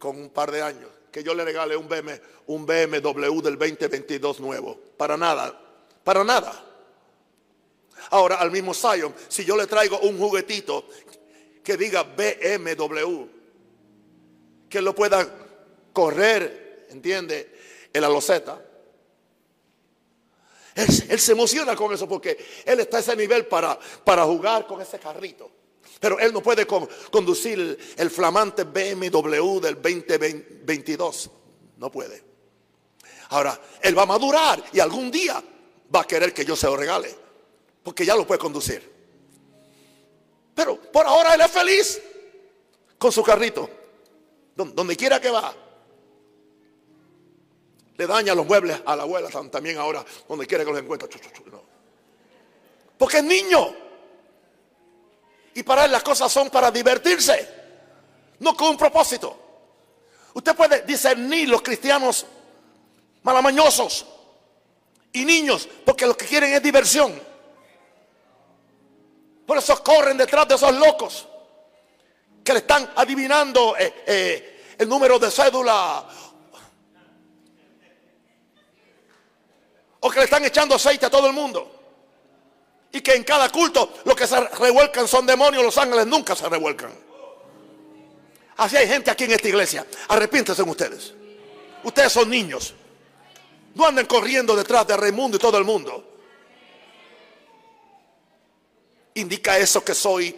con 0.00 0.18
un 0.18 0.30
par 0.30 0.50
de 0.50 0.62
años? 0.62 0.90
que 1.10 1.22
yo 1.22 1.34
le 1.34 1.44
regale 1.44 1.76
un, 1.76 1.88
BMW, 1.88 2.12
un 2.46 2.66
BMW 2.66 3.40
del 3.40 3.58
2022 3.58 4.40
nuevo. 4.40 4.78
Para 4.96 5.16
nada, 5.16 5.58
para 6.04 6.24
nada. 6.24 6.66
Ahora, 8.10 8.36
al 8.36 8.50
mismo 8.50 8.72
Zion, 8.72 9.14
si 9.28 9.44
yo 9.44 9.56
le 9.56 9.66
traigo 9.66 9.98
un 10.00 10.18
juguetito 10.18 10.86
que 11.62 11.76
diga 11.76 12.02
BMW, 12.02 13.24
que 14.68 14.80
lo 14.80 14.94
pueda 14.94 15.28
correr, 15.92 16.86
¿entiende? 16.90 17.58
En 17.92 18.02
la 18.02 18.08
loseta. 18.08 18.64
Él, 20.74 21.18
se 21.18 21.32
emociona 21.32 21.76
con 21.76 21.92
eso 21.92 22.08
porque 22.08 22.38
él 22.64 22.80
está 22.80 22.98
a 22.98 23.00
ese 23.00 23.16
nivel 23.16 23.46
para, 23.46 23.78
para 24.04 24.24
jugar 24.24 24.66
con 24.66 24.80
ese 24.80 24.98
carrito. 24.98 25.50
Pero 26.00 26.18
él 26.18 26.32
no 26.32 26.42
puede 26.42 26.66
conducir 26.66 27.78
el 27.96 28.10
flamante 28.10 28.64
BMW 28.64 29.60
del 29.60 29.74
2022. 29.74 31.30
No 31.76 31.90
puede. 31.90 32.24
Ahora, 33.28 33.60
él 33.82 33.96
va 33.96 34.02
a 34.02 34.06
madurar 34.06 34.64
y 34.72 34.80
algún 34.80 35.10
día 35.10 35.42
va 35.94 36.00
a 36.00 36.06
querer 36.06 36.32
que 36.32 36.44
yo 36.44 36.56
se 36.56 36.66
lo 36.66 36.76
regale. 36.76 37.14
Porque 37.82 38.06
ya 38.06 38.16
lo 38.16 38.26
puede 38.26 38.40
conducir. 38.40 38.90
Pero 40.54 40.80
por 40.80 41.06
ahora 41.06 41.34
él 41.34 41.40
es 41.42 41.50
feliz 41.50 42.02
con 42.98 43.12
su 43.12 43.22
carrito. 43.22 43.68
Donde 44.56 44.96
quiera 44.96 45.20
que 45.20 45.30
va. 45.30 45.54
Le 47.96 48.06
daña 48.06 48.34
los 48.34 48.46
muebles 48.46 48.80
a 48.86 48.96
la 48.96 49.02
abuela 49.02 49.28
también 49.50 49.76
ahora, 49.76 50.02
donde 50.26 50.46
quiera 50.46 50.64
que 50.64 50.70
los 50.70 50.80
encuentre. 50.80 51.08
Porque 52.96 53.18
es 53.18 53.24
niño. 53.24 53.89
Y 55.54 55.62
para 55.62 55.84
él 55.84 55.92
las 55.92 56.02
cosas 56.02 56.30
son 56.30 56.50
para 56.50 56.70
divertirse, 56.70 57.48
no 58.38 58.56
con 58.56 58.70
un 58.70 58.76
propósito. 58.76 59.36
Usted 60.34 60.54
puede 60.54 60.82
discernir 60.82 61.48
los 61.48 61.62
cristianos 61.62 62.24
malamañosos 63.22 64.06
y 65.12 65.24
niños, 65.24 65.68
porque 65.84 66.06
lo 66.06 66.16
que 66.16 66.26
quieren 66.26 66.52
es 66.52 66.62
diversión. 66.62 67.20
Por 69.46 69.58
eso 69.58 69.82
corren 69.82 70.16
detrás 70.16 70.46
de 70.46 70.54
esos 70.54 70.74
locos 70.76 71.26
que 72.44 72.52
le 72.52 72.60
están 72.60 72.92
adivinando 72.94 73.76
eh, 73.76 74.04
eh, 74.06 74.74
el 74.78 74.88
número 74.88 75.18
de 75.18 75.30
cédula 75.30 76.06
o 80.00 80.10
que 80.10 80.18
le 80.18 80.24
están 80.24 80.44
echando 80.44 80.76
aceite 80.76 81.06
a 81.06 81.10
todo 81.10 81.26
el 81.26 81.32
mundo. 81.32 81.79
Y 82.92 83.00
que 83.00 83.14
en 83.14 83.24
cada 83.24 83.48
culto 83.50 83.94
lo 84.04 84.16
que 84.16 84.26
se 84.26 84.40
revuelcan 84.40 85.06
son 85.06 85.26
demonios, 85.26 85.62
los 85.62 85.78
ángeles 85.78 86.06
nunca 86.06 86.34
se 86.34 86.48
revuelcan. 86.48 86.92
Así 88.56 88.76
hay 88.76 88.88
gente 88.88 89.10
aquí 89.10 89.24
en 89.24 89.32
esta 89.32 89.48
iglesia. 89.48 89.86
Arrepiéntense 90.08 90.62
ustedes. 90.62 91.14
Ustedes 91.84 92.12
son 92.12 92.28
niños. 92.28 92.74
No 93.74 93.86
anden 93.86 94.06
corriendo 94.06 94.56
detrás 94.56 94.86
de 94.86 94.96
Raimundo 94.96 95.36
y 95.36 95.40
todo 95.40 95.56
el 95.56 95.64
mundo. 95.64 96.04
Indica 99.14 99.56
eso 99.58 99.84
que 99.84 99.94
soy 99.94 100.36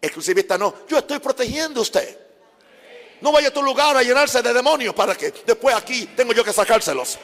exclusivista. 0.00 0.58
No, 0.58 0.74
yo 0.88 0.98
estoy 0.98 1.18
protegiendo 1.18 1.80
a 1.80 1.82
usted. 1.82 2.18
No 3.20 3.32
vaya 3.32 3.48
a 3.48 3.52
tu 3.52 3.62
lugar 3.62 3.96
a 3.96 4.02
llenarse 4.02 4.42
de 4.42 4.52
demonios 4.52 4.94
para 4.94 5.14
que 5.14 5.32
después 5.46 5.74
aquí 5.76 6.06
tengo 6.16 6.32
yo 6.32 6.44
que 6.44 6.52
sacárselos. 6.52 7.18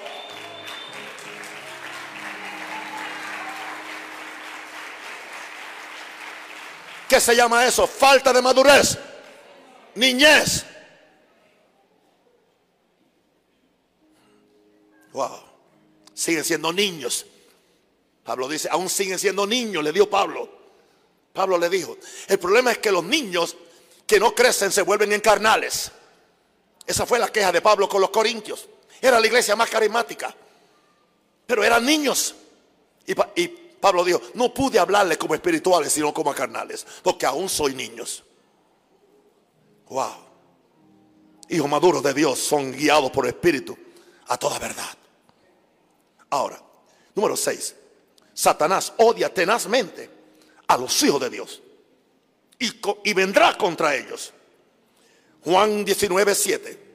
¿Qué 7.11 7.19
se 7.19 7.35
llama 7.35 7.67
eso? 7.67 7.89
Falta 7.89 8.33
de 8.33 8.41
madurez. 8.41 8.97
Niñez. 9.97 10.65
Wow. 15.13 15.43
Siguen 16.15 16.45
siendo 16.45 16.73
niños. 16.73 17.27
Pablo 18.23 18.47
dice, 18.47 18.69
aún 18.71 18.89
siguen 18.89 19.19
siendo 19.19 19.45
niños, 19.45 19.83
le 19.83 19.91
dio 19.91 20.09
Pablo. 20.09 20.49
Pablo 21.33 21.59
le 21.59 21.69
dijo, 21.69 21.99
el 22.29 22.39
problema 22.39 22.71
es 22.71 22.79
que 22.79 22.93
los 22.93 23.03
niños 23.03 23.57
que 24.07 24.21
no 24.21 24.33
crecen 24.33 24.71
se 24.71 24.83
vuelven 24.83 25.13
encarnales. 25.13 25.91
Esa 26.87 27.07
fue 27.07 27.19
la 27.19 27.33
queja 27.33 27.51
de 27.51 27.61
Pablo 27.61 27.89
con 27.89 28.01
los 28.01 28.11
corintios. 28.11 28.69
Era 29.01 29.19
la 29.19 29.27
iglesia 29.27 29.57
más 29.57 29.69
carismática, 29.69 30.33
pero 31.45 31.65
eran 31.65 31.85
niños. 31.85 32.37
Y, 33.05 33.17
Pablo 33.81 34.05
dijo, 34.05 34.21
no 34.35 34.53
pude 34.53 34.79
hablarles 34.79 35.17
como 35.17 35.35
espirituales, 35.35 35.93
sino 35.93 36.13
como 36.13 36.35
carnales, 36.35 36.87
porque 37.03 37.25
aún 37.25 37.49
soy 37.49 37.75
niños. 37.75 38.23
Wow. 39.89 40.31
Hijos 41.49 41.69
maduros 41.69 42.03
de 42.03 42.13
Dios 42.13 42.39
son 42.39 42.73
guiados 42.73 43.11
por 43.11 43.25
el 43.25 43.31
Espíritu 43.31 43.77
a 44.29 44.37
toda 44.37 44.59
verdad. 44.59 44.97
Ahora, 46.29 46.63
número 47.15 47.37
6. 47.37 47.75
Satanás 48.35 48.93
odia 48.99 49.33
tenazmente 49.33 50.11
a 50.67 50.77
los 50.77 51.03
hijos 51.03 51.21
de 51.21 51.31
Dios 51.31 51.63
y, 52.59 52.71
y 53.05 53.15
vendrá 53.15 53.57
contra 53.57 53.97
ellos. 53.97 54.33
Juan 55.43 55.85
19, 55.85 56.35
7. 56.35 56.91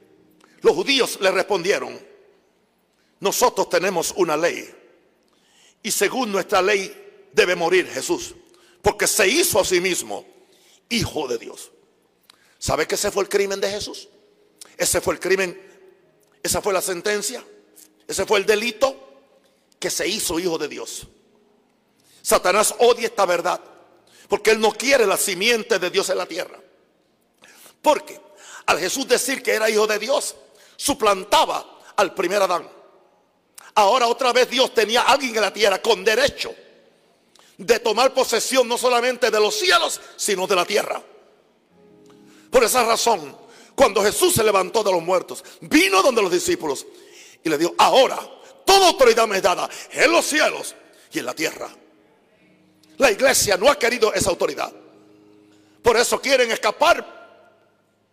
Los 0.62 0.74
judíos 0.74 1.18
le 1.20 1.30
respondieron, 1.32 2.00
nosotros 3.20 3.68
tenemos 3.68 4.12
una 4.16 4.36
ley 4.36 4.75
y 5.86 5.92
según 5.92 6.32
nuestra 6.32 6.60
ley 6.60 7.28
debe 7.32 7.54
morir 7.54 7.88
Jesús, 7.88 8.34
porque 8.82 9.06
se 9.06 9.28
hizo 9.28 9.60
a 9.60 9.64
sí 9.64 9.80
mismo 9.80 10.26
hijo 10.88 11.28
de 11.28 11.38
Dios. 11.38 11.70
¿Sabe 12.58 12.88
que 12.88 12.96
ese 12.96 13.12
fue 13.12 13.22
el 13.22 13.28
crimen 13.28 13.60
de 13.60 13.70
Jesús? 13.70 14.08
Ese 14.76 15.00
fue 15.00 15.14
el 15.14 15.20
crimen, 15.20 15.56
esa 16.42 16.60
fue 16.60 16.72
la 16.72 16.82
sentencia, 16.82 17.44
ese 18.04 18.26
fue 18.26 18.40
el 18.40 18.46
delito 18.46 18.96
que 19.78 19.88
se 19.88 20.08
hizo 20.08 20.40
hijo 20.40 20.58
de 20.58 20.66
Dios. 20.66 21.06
Satanás 22.20 22.74
odia 22.80 23.06
esta 23.06 23.24
verdad 23.24 23.60
porque 24.26 24.50
él 24.50 24.60
no 24.60 24.72
quiere 24.72 25.06
la 25.06 25.16
simiente 25.16 25.78
de 25.78 25.88
Dios 25.88 26.10
en 26.10 26.18
la 26.18 26.26
tierra. 26.26 26.58
Porque 27.80 28.20
al 28.66 28.80
Jesús 28.80 29.06
decir 29.06 29.40
que 29.40 29.52
era 29.52 29.70
hijo 29.70 29.86
de 29.86 30.00
Dios, 30.00 30.34
suplantaba 30.74 31.78
al 31.94 32.12
primer 32.12 32.42
Adán. 32.42 32.75
Ahora 33.76 34.06
otra 34.06 34.32
vez 34.32 34.48
Dios 34.48 34.72
tenía 34.72 35.02
a 35.02 35.12
alguien 35.12 35.36
en 35.36 35.42
la 35.42 35.52
tierra 35.52 35.80
con 35.82 36.02
derecho 36.02 36.54
de 37.58 37.78
tomar 37.78 38.12
posesión 38.14 38.66
no 38.66 38.78
solamente 38.78 39.30
de 39.30 39.38
los 39.38 39.54
cielos, 39.54 40.00
sino 40.16 40.46
de 40.46 40.56
la 40.56 40.64
tierra. 40.64 41.02
Por 42.50 42.64
esa 42.64 42.84
razón, 42.84 43.36
cuando 43.74 44.02
Jesús 44.02 44.34
se 44.34 44.42
levantó 44.42 44.82
de 44.82 44.92
los 44.92 45.02
muertos, 45.02 45.44
vino 45.60 46.02
donde 46.02 46.22
los 46.22 46.32
discípulos 46.32 46.86
y 47.44 47.50
le 47.50 47.58
dijo, 47.58 47.74
ahora 47.76 48.18
toda 48.64 48.88
autoridad 48.88 49.28
me 49.28 49.36
es 49.36 49.42
dada 49.42 49.68
en 49.90 50.10
los 50.10 50.24
cielos 50.24 50.74
y 51.12 51.18
en 51.18 51.26
la 51.26 51.34
tierra. 51.34 51.68
La 52.96 53.10
iglesia 53.10 53.58
no 53.58 53.70
ha 53.70 53.78
querido 53.78 54.14
esa 54.14 54.30
autoridad. 54.30 54.72
Por 55.82 55.98
eso 55.98 56.18
quieren 56.18 56.50
escapar 56.50 57.04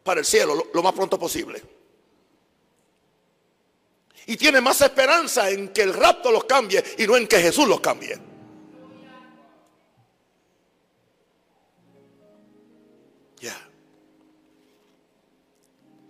para 0.04 0.20
el 0.20 0.26
cielo 0.26 0.56
lo, 0.56 0.68
lo 0.74 0.84
más 0.84 0.92
pronto 0.92 1.18
posible. 1.18 1.64
Y 4.26 4.38
tienen 4.38 4.64
más 4.64 4.80
esperanza 4.82 5.50
en 5.50 5.70
que 5.70 5.82
el 5.82 5.94
rapto 5.94 6.32
los 6.32 6.46
cambie 6.46 6.84
y 6.98 7.06
no 7.06 7.18
en 7.18 7.28
que 7.28 7.40
Jesús 7.40 7.68
los 7.68 7.82
cambie. 7.82 8.18
Ya. 13.42 13.70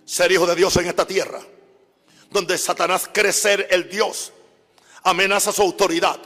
Ser 0.06 0.32
hijo 0.32 0.46
de 0.46 0.56
Dios 0.56 0.76
en 0.78 0.88
esta 0.88 1.08
tierra, 1.08 1.42
donde 2.30 2.58
Satanás 2.58 3.10
cree 3.12 3.34
ser 3.34 3.68
el 3.72 3.90
Dios, 3.90 4.32
amenaza 5.04 5.52
su 5.52 5.64
autoridad. 5.64 6.20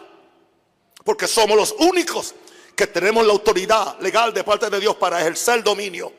Porque 1.05 1.27
somos 1.27 1.55
los 1.55 1.71
únicos 1.79 2.35
que 2.75 2.87
tenemos 2.87 3.25
la 3.25 3.31
autoridad 3.31 3.97
legal 4.01 4.33
de 4.33 4.43
parte 4.43 4.69
de 4.69 4.79
Dios 4.79 4.97
para 4.97 5.21
ejercer 5.21 5.63
dominio, 5.63 6.11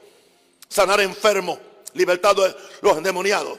sanar 0.66 1.00
enfermos, 1.02 1.58
libertar 1.92 2.34
los 2.80 2.96
endemoniados, 2.96 3.58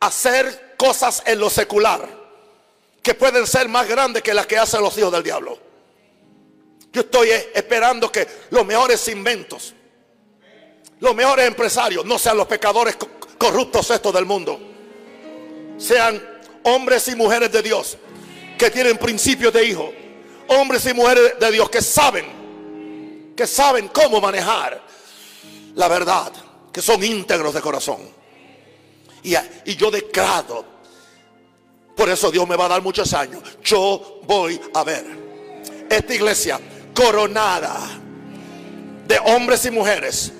hacer 0.00 0.74
cosas 0.76 1.22
en 1.26 1.38
lo 1.40 1.48
secular 1.50 2.06
que 3.02 3.14
pueden 3.14 3.46
ser 3.46 3.68
más 3.68 3.88
grandes 3.88 4.22
que 4.22 4.34
las 4.34 4.46
que 4.46 4.58
hacen 4.58 4.80
los 4.82 4.96
hijos 4.98 5.12
del 5.12 5.22
diablo. 5.22 5.58
Yo 6.92 7.02
estoy 7.02 7.30
esperando 7.30 8.10
que 8.10 8.26
los 8.50 8.64
mejores 8.66 9.06
inventos, 9.08 9.74
los 11.00 11.14
mejores 11.14 11.46
empresarios, 11.46 12.04
no 12.04 12.18
sean 12.18 12.36
los 12.36 12.46
pecadores 12.46 12.96
co- 12.96 13.08
corruptos 13.38 13.90
estos 13.90 14.12
del 14.14 14.24
mundo, 14.26 14.58
sean 15.78 16.22
hombres 16.64 17.06
y 17.08 17.14
mujeres 17.14 17.52
de 17.52 17.62
Dios 17.62 17.96
que 18.58 18.70
tienen 18.70 18.96
principios 18.96 19.52
de 19.52 19.64
hijo, 19.66 19.92
hombres 20.48 20.86
y 20.86 20.94
mujeres 20.94 21.34
de 21.38 21.50
Dios 21.52 21.68
que 21.68 21.82
saben, 21.82 23.34
que 23.36 23.46
saben 23.46 23.88
cómo 23.88 24.20
manejar 24.20 24.82
la 25.74 25.88
verdad, 25.88 26.32
que 26.72 26.80
son 26.80 27.04
íntegros 27.04 27.52
de 27.52 27.60
corazón. 27.60 28.15
Y, 29.26 29.74
yo 29.74 29.90
declaro, 29.90 30.64
por 31.96 32.08
eso 32.08 32.30
Dios 32.30 32.46
me 32.46 32.54
va 32.54 32.66
a 32.66 32.68
dar 32.68 32.82
muchos 32.82 33.12
años, 33.12 33.42
yo 33.64 34.20
voy 34.22 34.60
a 34.72 34.84
ver 34.84 35.04
esta 35.90 36.14
iglesia 36.14 36.60
coronada 36.94 37.76
de 39.08 39.18
hombres 39.24 39.64
y 39.64 39.72
mujeres 39.72 40.32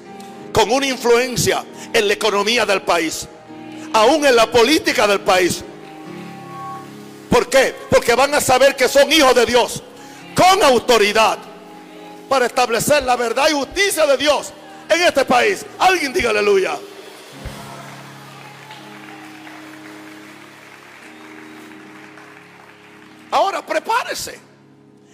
con 0.53 0.70
una 0.70 0.87
influencia 0.87 1.64
en 1.93 2.07
la 2.07 2.14
economía 2.14 2.64
del 2.64 2.82
país, 2.82 3.26
aún 3.93 4.24
en 4.24 4.37
la 4.37 4.49
política 4.53 5.09
del 5.09 5.20
país. 5.20 5.64
¿Por 7.28 7.49
qué? 7.49 7.74
Porque 7.91 8.14
van 8.14 8.37
a 8.37 8.41
saber 8.41 8.76
que 8.76 8.89
son 8.89 9.12
hijos 9.12 9.34
de 9.34 9.47
Dios 9.47 9.82
con 10.37 10.62
autoridad 10.62 11.39
para 12.28 12.47
establecer 12.47 13.03
la 13.03 13.16
verdad 13.16 13.49
y 13.51 13.55
justicia 13.55 14.07
de 14.07 14.16
Dios 14.16 14.53
en 14.89 15.03
este 15.03 15.24
país. 15.24 15.66
Alguien 15.76 16.12
diga 16.12 16.30
aleluya. 16.30 16.78
Ahora 23.37 23.64
prepárese. 23.64 24.39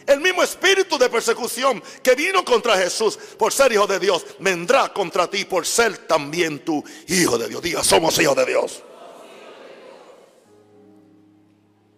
El 0.06 0.20
mismo 0.20 0.44
espíritu 0.44 0.96
de 0.96 1.10
persecución 1.10 1.82
que 2.04 2.14
vino 2.14 2.44
contra 2.44 2.78
Jesús 2.78 3.18
por 3.36 3.52
ser 3.52 3.72
hijo 3.72 3.88
de 3.88 3.98
Dios, 3.98 4.24
vendrá 4.38 4.92
contra 4.92 5.28
ti 5.28 5.44
por 5.44 5.66
ser 5.66 6.06
también 6.06 6.64
tu 6.64 6.84
hijo 7.08 7.36
de 7.36 7.48
Dios. 7.48 7.60
Diga, 7.60 7.82
somos 7.82 8.16
hijos 8.20 8.36
de 8.36 8.46
Dios. 8.46 8.82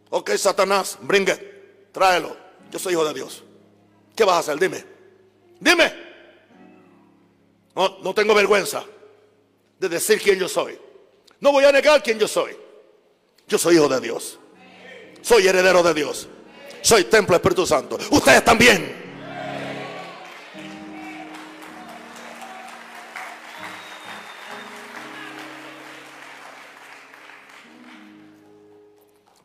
Ok, 0.08 0.30
Satanás, 0.36 0.96
bring 1.02 1.28
it, 1.28 1.92
tráelo. 1.92 2.34
Yo 2.70 2.78
soy 2.78 2.94
hijo 2.94 3.04
de 3.04 3.12
Dios. 3.12 3.44
¿Qué 4.16 4.24
vas 4.24 4.36
a 4.36 4.38
hacer? 4.38 4.58
Dime. 4.58 4.82
Dime. 5.60 5.92
No, 7.74 7.98
no 7.98 8.14
tengo 8.14 8.34
vergüenza 8.34 8.82
de 9.78 9.88
decir 9.90 10.22
quién 10.22 10.38
yo 10.38 10.48
soy. 10.48 10.78
No 11.40 11.52
voy 11.52 11.64
a 11.64 11.72
negar 11.72 12.02
quién 12.02 12.18
yo 12.18 12.28
soy. 12.28 12.56
Yo 13.46 13.58
soy 13.58 13.74
hijo 13.74 13.88
de 13.88 14.00
Dios. 14.00 14.38
Soy 15.24 15.48
heredero 15.48 15.82
de 15.82 15.94
Dios. 15.94 16.28
Soy 16.82 17.04
templo 17.04 17.34
Espíritu 17.34 17.66
Santo. 17.66 17.96
Ustedes 18.10 18.44
también. 18.44 19.02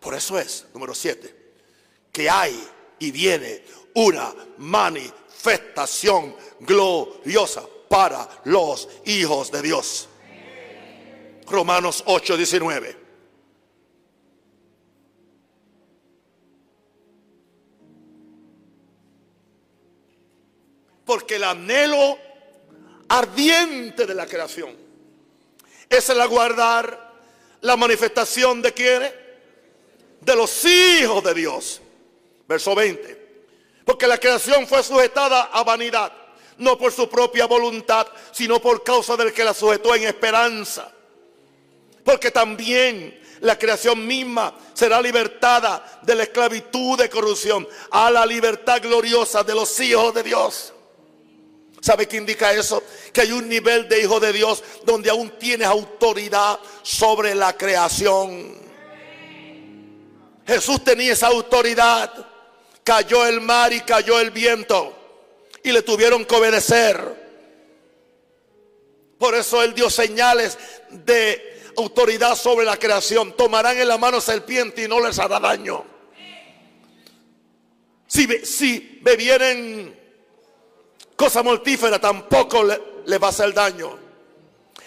Por 0.01 0.13
eso 0.15 0.37
es, 0.37 0.65
número 0.73 0.93
siete, 0.93 1.33
que 2.11 2.29
hay 2.29 2.61
y 2.99 3.11
viene 3.11 3.63
una 3.93 4.35
manifestación 4.57 6.35
gloriosa 6.59 7.63
para 7.87 8.27
los 8.43 8.89
hijos 9.05 9.49
de 9.49 9.61
Dios. 9.61 10.09
Romanos 11.47 12.03
8, 12.05 12.35
19. 12.35 12.98
Porque 21.09 21.37
el 21.37 21.43
anhelo 21.43 22.19
ardiente 23.07 24.05
de 24.05 24.13
la 24.13 24.27
creación 24.27 24.77
es 25.89 26.07
el 26.07 26.21
aguardar 26.21 27.15
la 27.61 27.75
manifestación 27.75 28.61
de 28.61 28.71
quién? 28.71 29.11
De 30.21 30.35
los 30.35 30.63
hijos 30.65 31.23
de 31.23 31.33
Dios. 31.33 31.81
Verso 32.47 32.75
20. 32.75 33.41
Porque 33.85 34.05
la 34.05 34.19
creación 34.19 34.67
fue 34.67 34.83
sujetada 34.83 35.49
a 35.51 35.63
vanidad, 35.63 36.13
no 36.59 36.77
por 36.77 36.91
su 36.91 37.09
propia 37.09 37.47
voluntad, 37.47 38.05
sino 38.31 38.61
por 38.61 38.83
causa 38.83 39.17
del 39.17 39.33
que 39.33 39.43
la 39.43 39.55
sujetó 39.55 39.95
en 39.95 40.03
esperanza. 40.03 40.91
Porque 42.03 42.29
también 42.29 43.19
la 43.39 43.57
creación 43.57 44.05
misma 44.05 44.55
será 44.75 45.01
libertada 45.01 46.01
de 46.03 46.13
la 46.13 46.21
esclavitud 46.21 46.99
de 46.99 47.09
corrupción 47.09 47.67
a 47.89 48.11
la 48.11 48.27
libertad 48.27 48.79
gloriosa 48.79 49.43
de 49.43 49.55
los 49.55 49.79
hijos 49.79 50.13
de 50.13 50.21
Dios. 50.21 50.73
¿Sabe 51.81 52.07
qué 52.07 52.17
indica 52.17 52.51
eso? 52.51 52.83
Que 53.13 53.21
hay 53.21 53.31
un 53.31 53.47
nivel 53.47 53.87
de 53.87 54.01
hijo 54.01 54.19
de 54.19 54.33
Dios 54.33 54.63
donde 54.85 55.09
aún 55.09 55.31
tienes 55.39 55.67
autoridad 55.67 56.59
sobre 56.83 57.33
la 57.35 57.55
creación. 57.55 58.57
Jesús 60.45 60.83
tenía 60.83 61.13
esa 61.13 61.27
autoridad. 61.27 62.11
Cayó 62.83 63.25
el 63.25 63.39
mar 63.39 63.71
y 63.71 63.81
cayó 63.81 64.19
el 64.19 64.31
viento. 64.31 64.95
Y 65.63 65.71
le 65.71 65.81
tuvieron 65.81 66.25
que 66.25 66.35
obedecer. 66.35 67.19
Por 69.17 69.35
eso 69.35 69.61
Él 69.61 69.73
dio 69.73 69.89
señales 69.89 70.57
de 70.89 71.71
autoridad 71.77 72.35
sobre 72.35 72.65
la 72.65 72.77
creación. 72.77 73.35
Tomarán 73.37 73.77
en 73.77 73.87
la 73.87 73.97
mano 73.97 74.19
serpiente 74.19 74.83
y 74.83 74.87
no 74.87 74.99
les 75.05 75.19
hará 75.19 75.39
daño. 75.39 75.85
Si, 78.07 78.27
si 78.43 78.99
bebieren 79.01 79.98
cosa 81.19 81.43
mortífera, 81.43 81.99
tampoco 81.99 82.63
le 82.63 83.17
va 83.17 83.27
a 83.27 83.29
hacer 83.29 83.53
daño. 83.53 83.99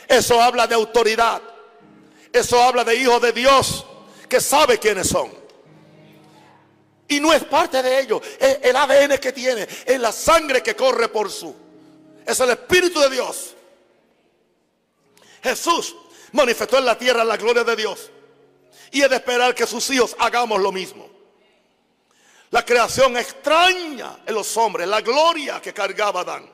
Eso 0.09 0.41
habla 0.41 0.67
de 0.67 0.75
autoridad. 0.75 1.43
Eso 2.33 2.59
habla 2.63 2.85
de 2.85 2.97
hijos 2.97 3.21
de 3.21 3.33
Dios 3.33 3.85
que 4.31 4.41
sabe 4.41 4.79
quiénes 4.79 5.09
son. 5.09 5.31
Y 7.07 7.21
no 7.21 7.35
es 7.35 7.45
parte 7.45 7.83
de 7.83 8.01
ellos, 8.01 8.23
es 8.41 8.61
el 8.63 8.75
ADN 8.75 9.19
que 9.19 9.33
tiene, 9.33 9.69
es 9.85 10.01
la 10.01 10.11
sangre 10.11 10.63
que 10.63 10.75
corre 10.75 11.11
por 11.11 11.31
su. 11.31 11.55
Es 12.27 12.41
el 12.41 12.49
Espíritu 12.49 12.99
de 13.01 13.11
Dios. 13.11 13.55
Jesús 15.43 15.95
manifestó 16.33 16.79
en 16.79 16.87
la 16.87 16.97
tierra 16.97 17.25
la 17.25 17.37
gloria 17.37 17.63
de 17.63 17.77
Dios. 17.77 18.11
Y 18.91 19.03
es 19.03 19.11
de 19.11 19.17
esperar 19.17 19.55
que 19.55 19.67
sus 19.67 19.91
hijos 19.91 20.17
hagamos 20.19 20.59
lo 20.63 20.73
mismo. 20.73 21.12
La 22.53 22.65
creación 22.67 23.17
extraña 23.17 24.19
en 24.27 24.35
los 24.35 24.57
hombres, 24.59 24.87
la 24.87 25.01
gloria 25.01 25.61
que 25.61 25.73
cargaba 25.73 26.21
Adán. 26.21 26.49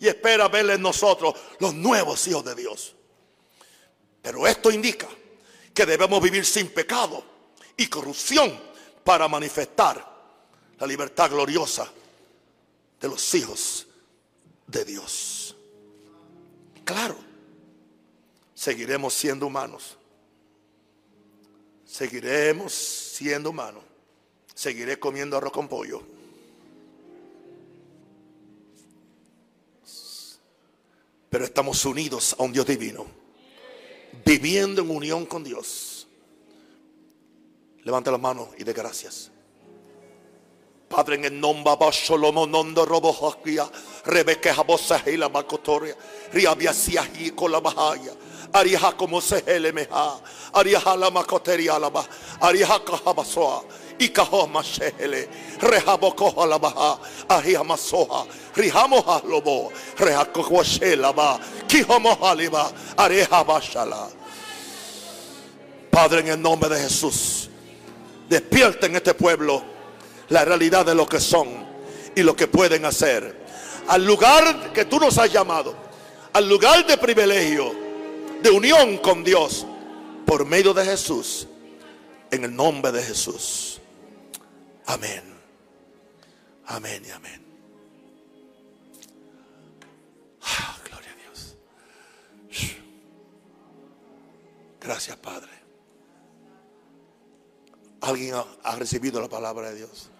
Y 0.00 0.08
espera 0.08 0.48
verle 0.48 0.74
en 0.74 0.82
nosotros 0.82 1.34
los 1.60 1.74
nuevos 1.74 2.26
hijos 2.26 2.42
de 2.46 2.54
Dios. 2.54 2.94
Pero 4.22 4.46
esto 4.46 4.70
indica 4.70 5.06
que 5.74 5.84
debemos 5.84 6.20
vivir 6.22 6.46
sin 6.46 6.70
pecado 6.70 7.22
y 7.76 7.88
corrupción 7.88 8.58
para 9.04 9.28
manifestar 9.28 10.02
la 10.78 10.86
libertad 10.86 11.30
gloriosa 11.30 11.92
de 12.98 13.08
los 13.08 13.34
hijos 13.34 13.86
de 14.66 14.84
Dios. 14.86 15.54
Claro, 16.84 17.18
seguiremos 18.54 19.12
siendo 19.12 19.46
humanos. 19.46 19.98
Seguiremos 21.84 22.72
siendo 22.72 23.50
humanos. 23.50 23.91
Seguiré 24.62 24.96
comiendo 24.96 25.36
arroz 25.36 25.50
con 25.50 25.66
pollo. 25.66 26.00
Pero 31.28 31.44
estamos 31.44 31.84
unidos 31.84 32.36
a 32.38 32.44
un 32.44 32.52
Dios 32.52 32.64
divino. 32.64 33.04
Viviendo 34.24 34.82
en 34.82 34.90
unión 34.92 35.26
con 35.26 35.42
Dios. 35.42 36.06
Levanta 37.82 38.12
la 38.12 38.18
mano 38.18 38.50
y 38.56 38.62
de 38.62 38.72
gracias. 38.72 39.32
Padre, 40.88 41.16
en 41.16 41.24
el 41.24 41.40
nombre 41.40 41.74
de 41.80 41.90
Sholomo, 41.90 42.46
nondo 42.46 42.86
robo 42.86 43.10
hokia, 43.10 43.68
Rebeca 44.04 44.54
jabosa 44.54 45.02
y 45.06 45.16
la 45.16 45.28
macotoria, 45.28 45.96
Riabia 46.32 46.72
y 47.18 47.32
con 47.32 47.50
la 47.50 47.58
bahaya, 47.58 48.12
Ariha 48.52 48.96
como 48.96 49.20
se 49.20 49.42
hele 49.44 49.72
meha, 49.72 50.20
Ariha 50.52 50.96
la 50.96 51.10
macoteria 51.10 51.80
la 51.80 51.88
ba, 51.88 52.06
Ariha 52.40 52.84
kahabasoa, 52.84 53.64
y 54.02 54.08
kahoma 54.08 54.62
shehele, 54.62 55.28
Rehaboko 55.60 56.46
la 56.46 56.58
baha, 56.58 56.98
Ariha 57.28 57.62
masoha, 57.62 58.26
Rihamoha 58.54 59.22
lobo, 59.24 59.70
Rehakokoshe 59.96 60.96
la 60.96 61.12
ba, 61.12 61.38
Kihomoha 61.68 62.34
liba, 62.34 62.72
Areha 62.96 63.44
bashala. 63.44 64.08
Padre, 65.90 66.20
en 66.20 66.28
el 66.28 66.42
nombre 66.42 66.70
de 66.70 66.82
Jesús, 66.82 67.48
despierta 68.28 68.86
en 68.86 68.96
este 68.96 69.14
pueblo 69.14 69.62
la 70.30 70.44
realidad 70.44 70.86
de 70.86 70.94
lo 70.94 71.06
que 71.06 71.20
son 71.20 71.48
y 72.14 72.22
lo 72.22 72.34
que 72.34 72.46
pueden 72.46 72.84
hacer. 72.84 73.42
Al 73.88 74.04
lugar 74.04 74.72
que 74.72 74.86
tú 74.86 74.98
nos 74.98 75.18
has 75.18 75.32
llamado, 75.32 75.74
al 76.32 76.48
lugar 76.48 76.86
de 76.86 76.96
privilegio, 76.96 77.72
de 78.42 78.50
unión 78.50 78.98
con 78.98 79.22
Dios, 79.22 79.66
por 80.26 80.46
medio 80.46 80.72
de 80.72 80.84
Jesús, 80.84 81.46
en 82.30 82.44
el 82.44 82.56
nombre 82.56 82.90
de 82.90 83.02
Jesús. 83.02 83.71
Amén. 84.86 85.22
Amén 86.66 87.02
y 87.06 87.10
amén. 87.10 87.44
Ah, 90.42 90.78
gloria 90.88 91.12
a 91.12 91.16
Dios. 91.16 91.56
Gracias, 94.80 95.16
Padre. 95.18 95.50
¿Alguien 98.00 98.34
ha, 98.34 98.44
ha 98.64 98.76
recibido 98.76 99.20
la 99.20 99.28
palabra 99.28 99.70
de 99.70 99.76
Dios? 99.76 100.10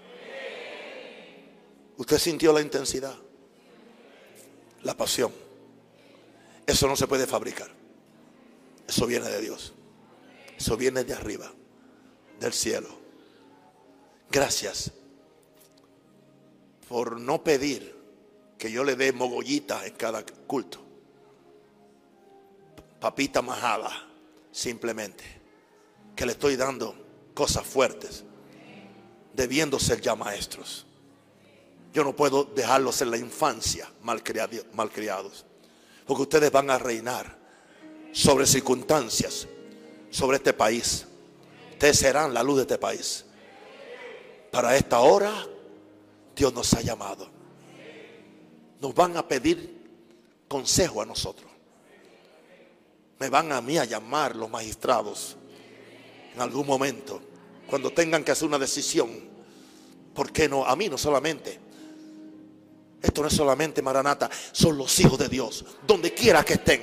Usted 1.97 2.19
sintió 2.19 2.53
la 2.53 2.61
intensidad, 2.61 3.15
la 4.83 4.97
pasión. 4.97 5.33
Eso 6.67 6.87
no 6.87 6.97
se 6.97 7.07
puede 7.07 7.27
fabricar. 7.27 7.71
Eso 8.87 9.07
viene 9.07 9.29
de 9.29 9.41
Dios. 9.41 9.73
Eso 10.57 10.77
viene 10.77 11.05
de 11.05 11.15
arriba, 11.15 11.53
del 12.39 12.53
cielo. 12.53 13.02
Gracias 14.33 14.91
por 16.89 17.21
no 17.21 17.45
pedir 17.45 17.95
que 18.57 18.73
yo 18.73 18.83
le 18.83 18.97
dé 18.97 19.13
mogollita 19.13 19.85
en 19.87 19.93
cada 19.93 20.25
culto. 20.47 20.79
Papita 22.99 23.43
majada, 23.43 23.91
simplemente. 24.51 25.23
Que 26.17 26.25
le 26.25 26.33
estoy 26.33 26.57
dando 26.57 26.95
cosas 27.35 27.67
fuertes, 27.67 28.25
debiendo 29.35 29.79
ser 29.79 30.01
ya 30.01 30.15
maestros. 30.15 30.87
Yo 31.93 32.03
no 32.03 32.17
puedo 32.17 32.45
dejarlos 32.45 33.03
en 33.03 33.11
la 33.11 33.19
infancia 33.19 33.93
malcriados. 34.01 35.45
Porque 36.07 36.23
ustedes 36.23 36.51
van 36.51 36.71
a 36.71 36.79
reinar 36.79 37.37
sobre 38.13 38.47
circunstancias, 38.47 39.47
sobre 40.09 40.39
este 40.39 40.55
país. 40.55 41.05
Ustedes 41.73 41.99
serán 41.99 42.33
la 42.33 42.43
luz 42.43 42.57
de 42.57 42.63
este 42.63 42.79
país. 42.79 43.27
Para 44.53 44.77
esta 44.77 45.01
hora, 45.01 45.33
Dios 46.37 46.53
nos 46.53 46.75
ha 46.75 46.83
llamado. 46.83 47.27
Nos 48.83 48.95
van 48.95 49.17
a 49.17 49.27
pedir 49.27 49.81
consejo 50.47 51.01
a 51.01 51.07
nosotros. 51.07 51.51
Me 53.19 53.31
van 53.31 53.51
a 53.51 53.63
mí 53.63 53.79
a 53.79 53.87
llamar 53.87 54.37
los 54.37 54.51
magistrados 54.51 55.39
en 56.35 56.39
algún 56.43 56.67
momento. 56.67 57.23
Cuando 57.67 57.93
tengan 57.93 58.23
que 58.23 58.33
hacer 58.33 58.47
una 58.47 58.59
decisión. 58.59 59.09
¿Por 60.13 60.31
qué 60.31 60.51
no? 60.51 60.67
A 60.67 60.77
mí 60.77 60.91
no 60.91 60.99
solamente. 60.99 61.59
Esto 63.01 63.23
no 63.23 63.29
es 63.29 63.35
solamente 63.35 63.81
Maranata, 63.81 64.29
son 64.53 64.77
los 64.77 65.01
hijos 65.01 65.19
de 65.19 65.31
Dios, 65.31 65.65
donde 65.87 66.13
quiera 66.13 66.45
que 66.45 66.53
estén. 66.53 66.83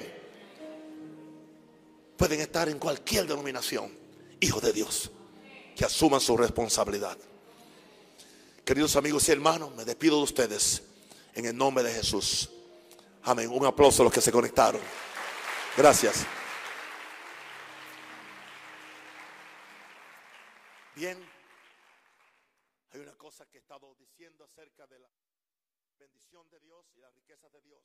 Pueden 2.17 2.39
estar 2.39 2.67
en 2.67 2.79
cualquier 2.79 3.27
denominación, 3.27 3.93
hijos 4.39 4.63
de 4.63 4.73
Dios, 4.73 5.11
que 5.75 5.85
asuman 5.85 6.19
su 6.19 6.35
responsabilidad. 6.35 7.15
Queridos 8.69 8.95
amigos 8.97 9.27
y 9.27 9.31
hermanos, 9.31 9.73
me 9.73 9.83
despido 9.83 10.17
de 10.17 10.23
ustedes 10.25 10.83
en 11.33 11.43
el 11.43 11.57
nombre 11.57 11.83
de 11.83 11.91
Jesús. 11.91 12.51
Amén. 13.23 13.49
Un 13.49 13.65
aplauso 13.65 14.03
a 14.03 14.05
los 14.05 14.13
que 14.13 14.21
se 14.21 14.31
conectaron. 14.31 14.79
Gracias. 15.75 16.23
Bien, 20.93 21.17
hay 22.91 22.99
una 22.99 23.15
cosa 23.15 23.43
que 23.47 23.57
he 23.57 23.59
estado 23.59 23.95
diciendo 23.95 24.43
acerca 24.43 24.85
de 24.85 24.99
la 24.99 25.09
bendición 25.97 26.47
de 26.51 26.59
Dios 26.59 26.85
y 26.95 26.99
las 26.99 27.11
riquezas 27.15 27.51
de 27.51 27.61
Dios. 27.61 27.81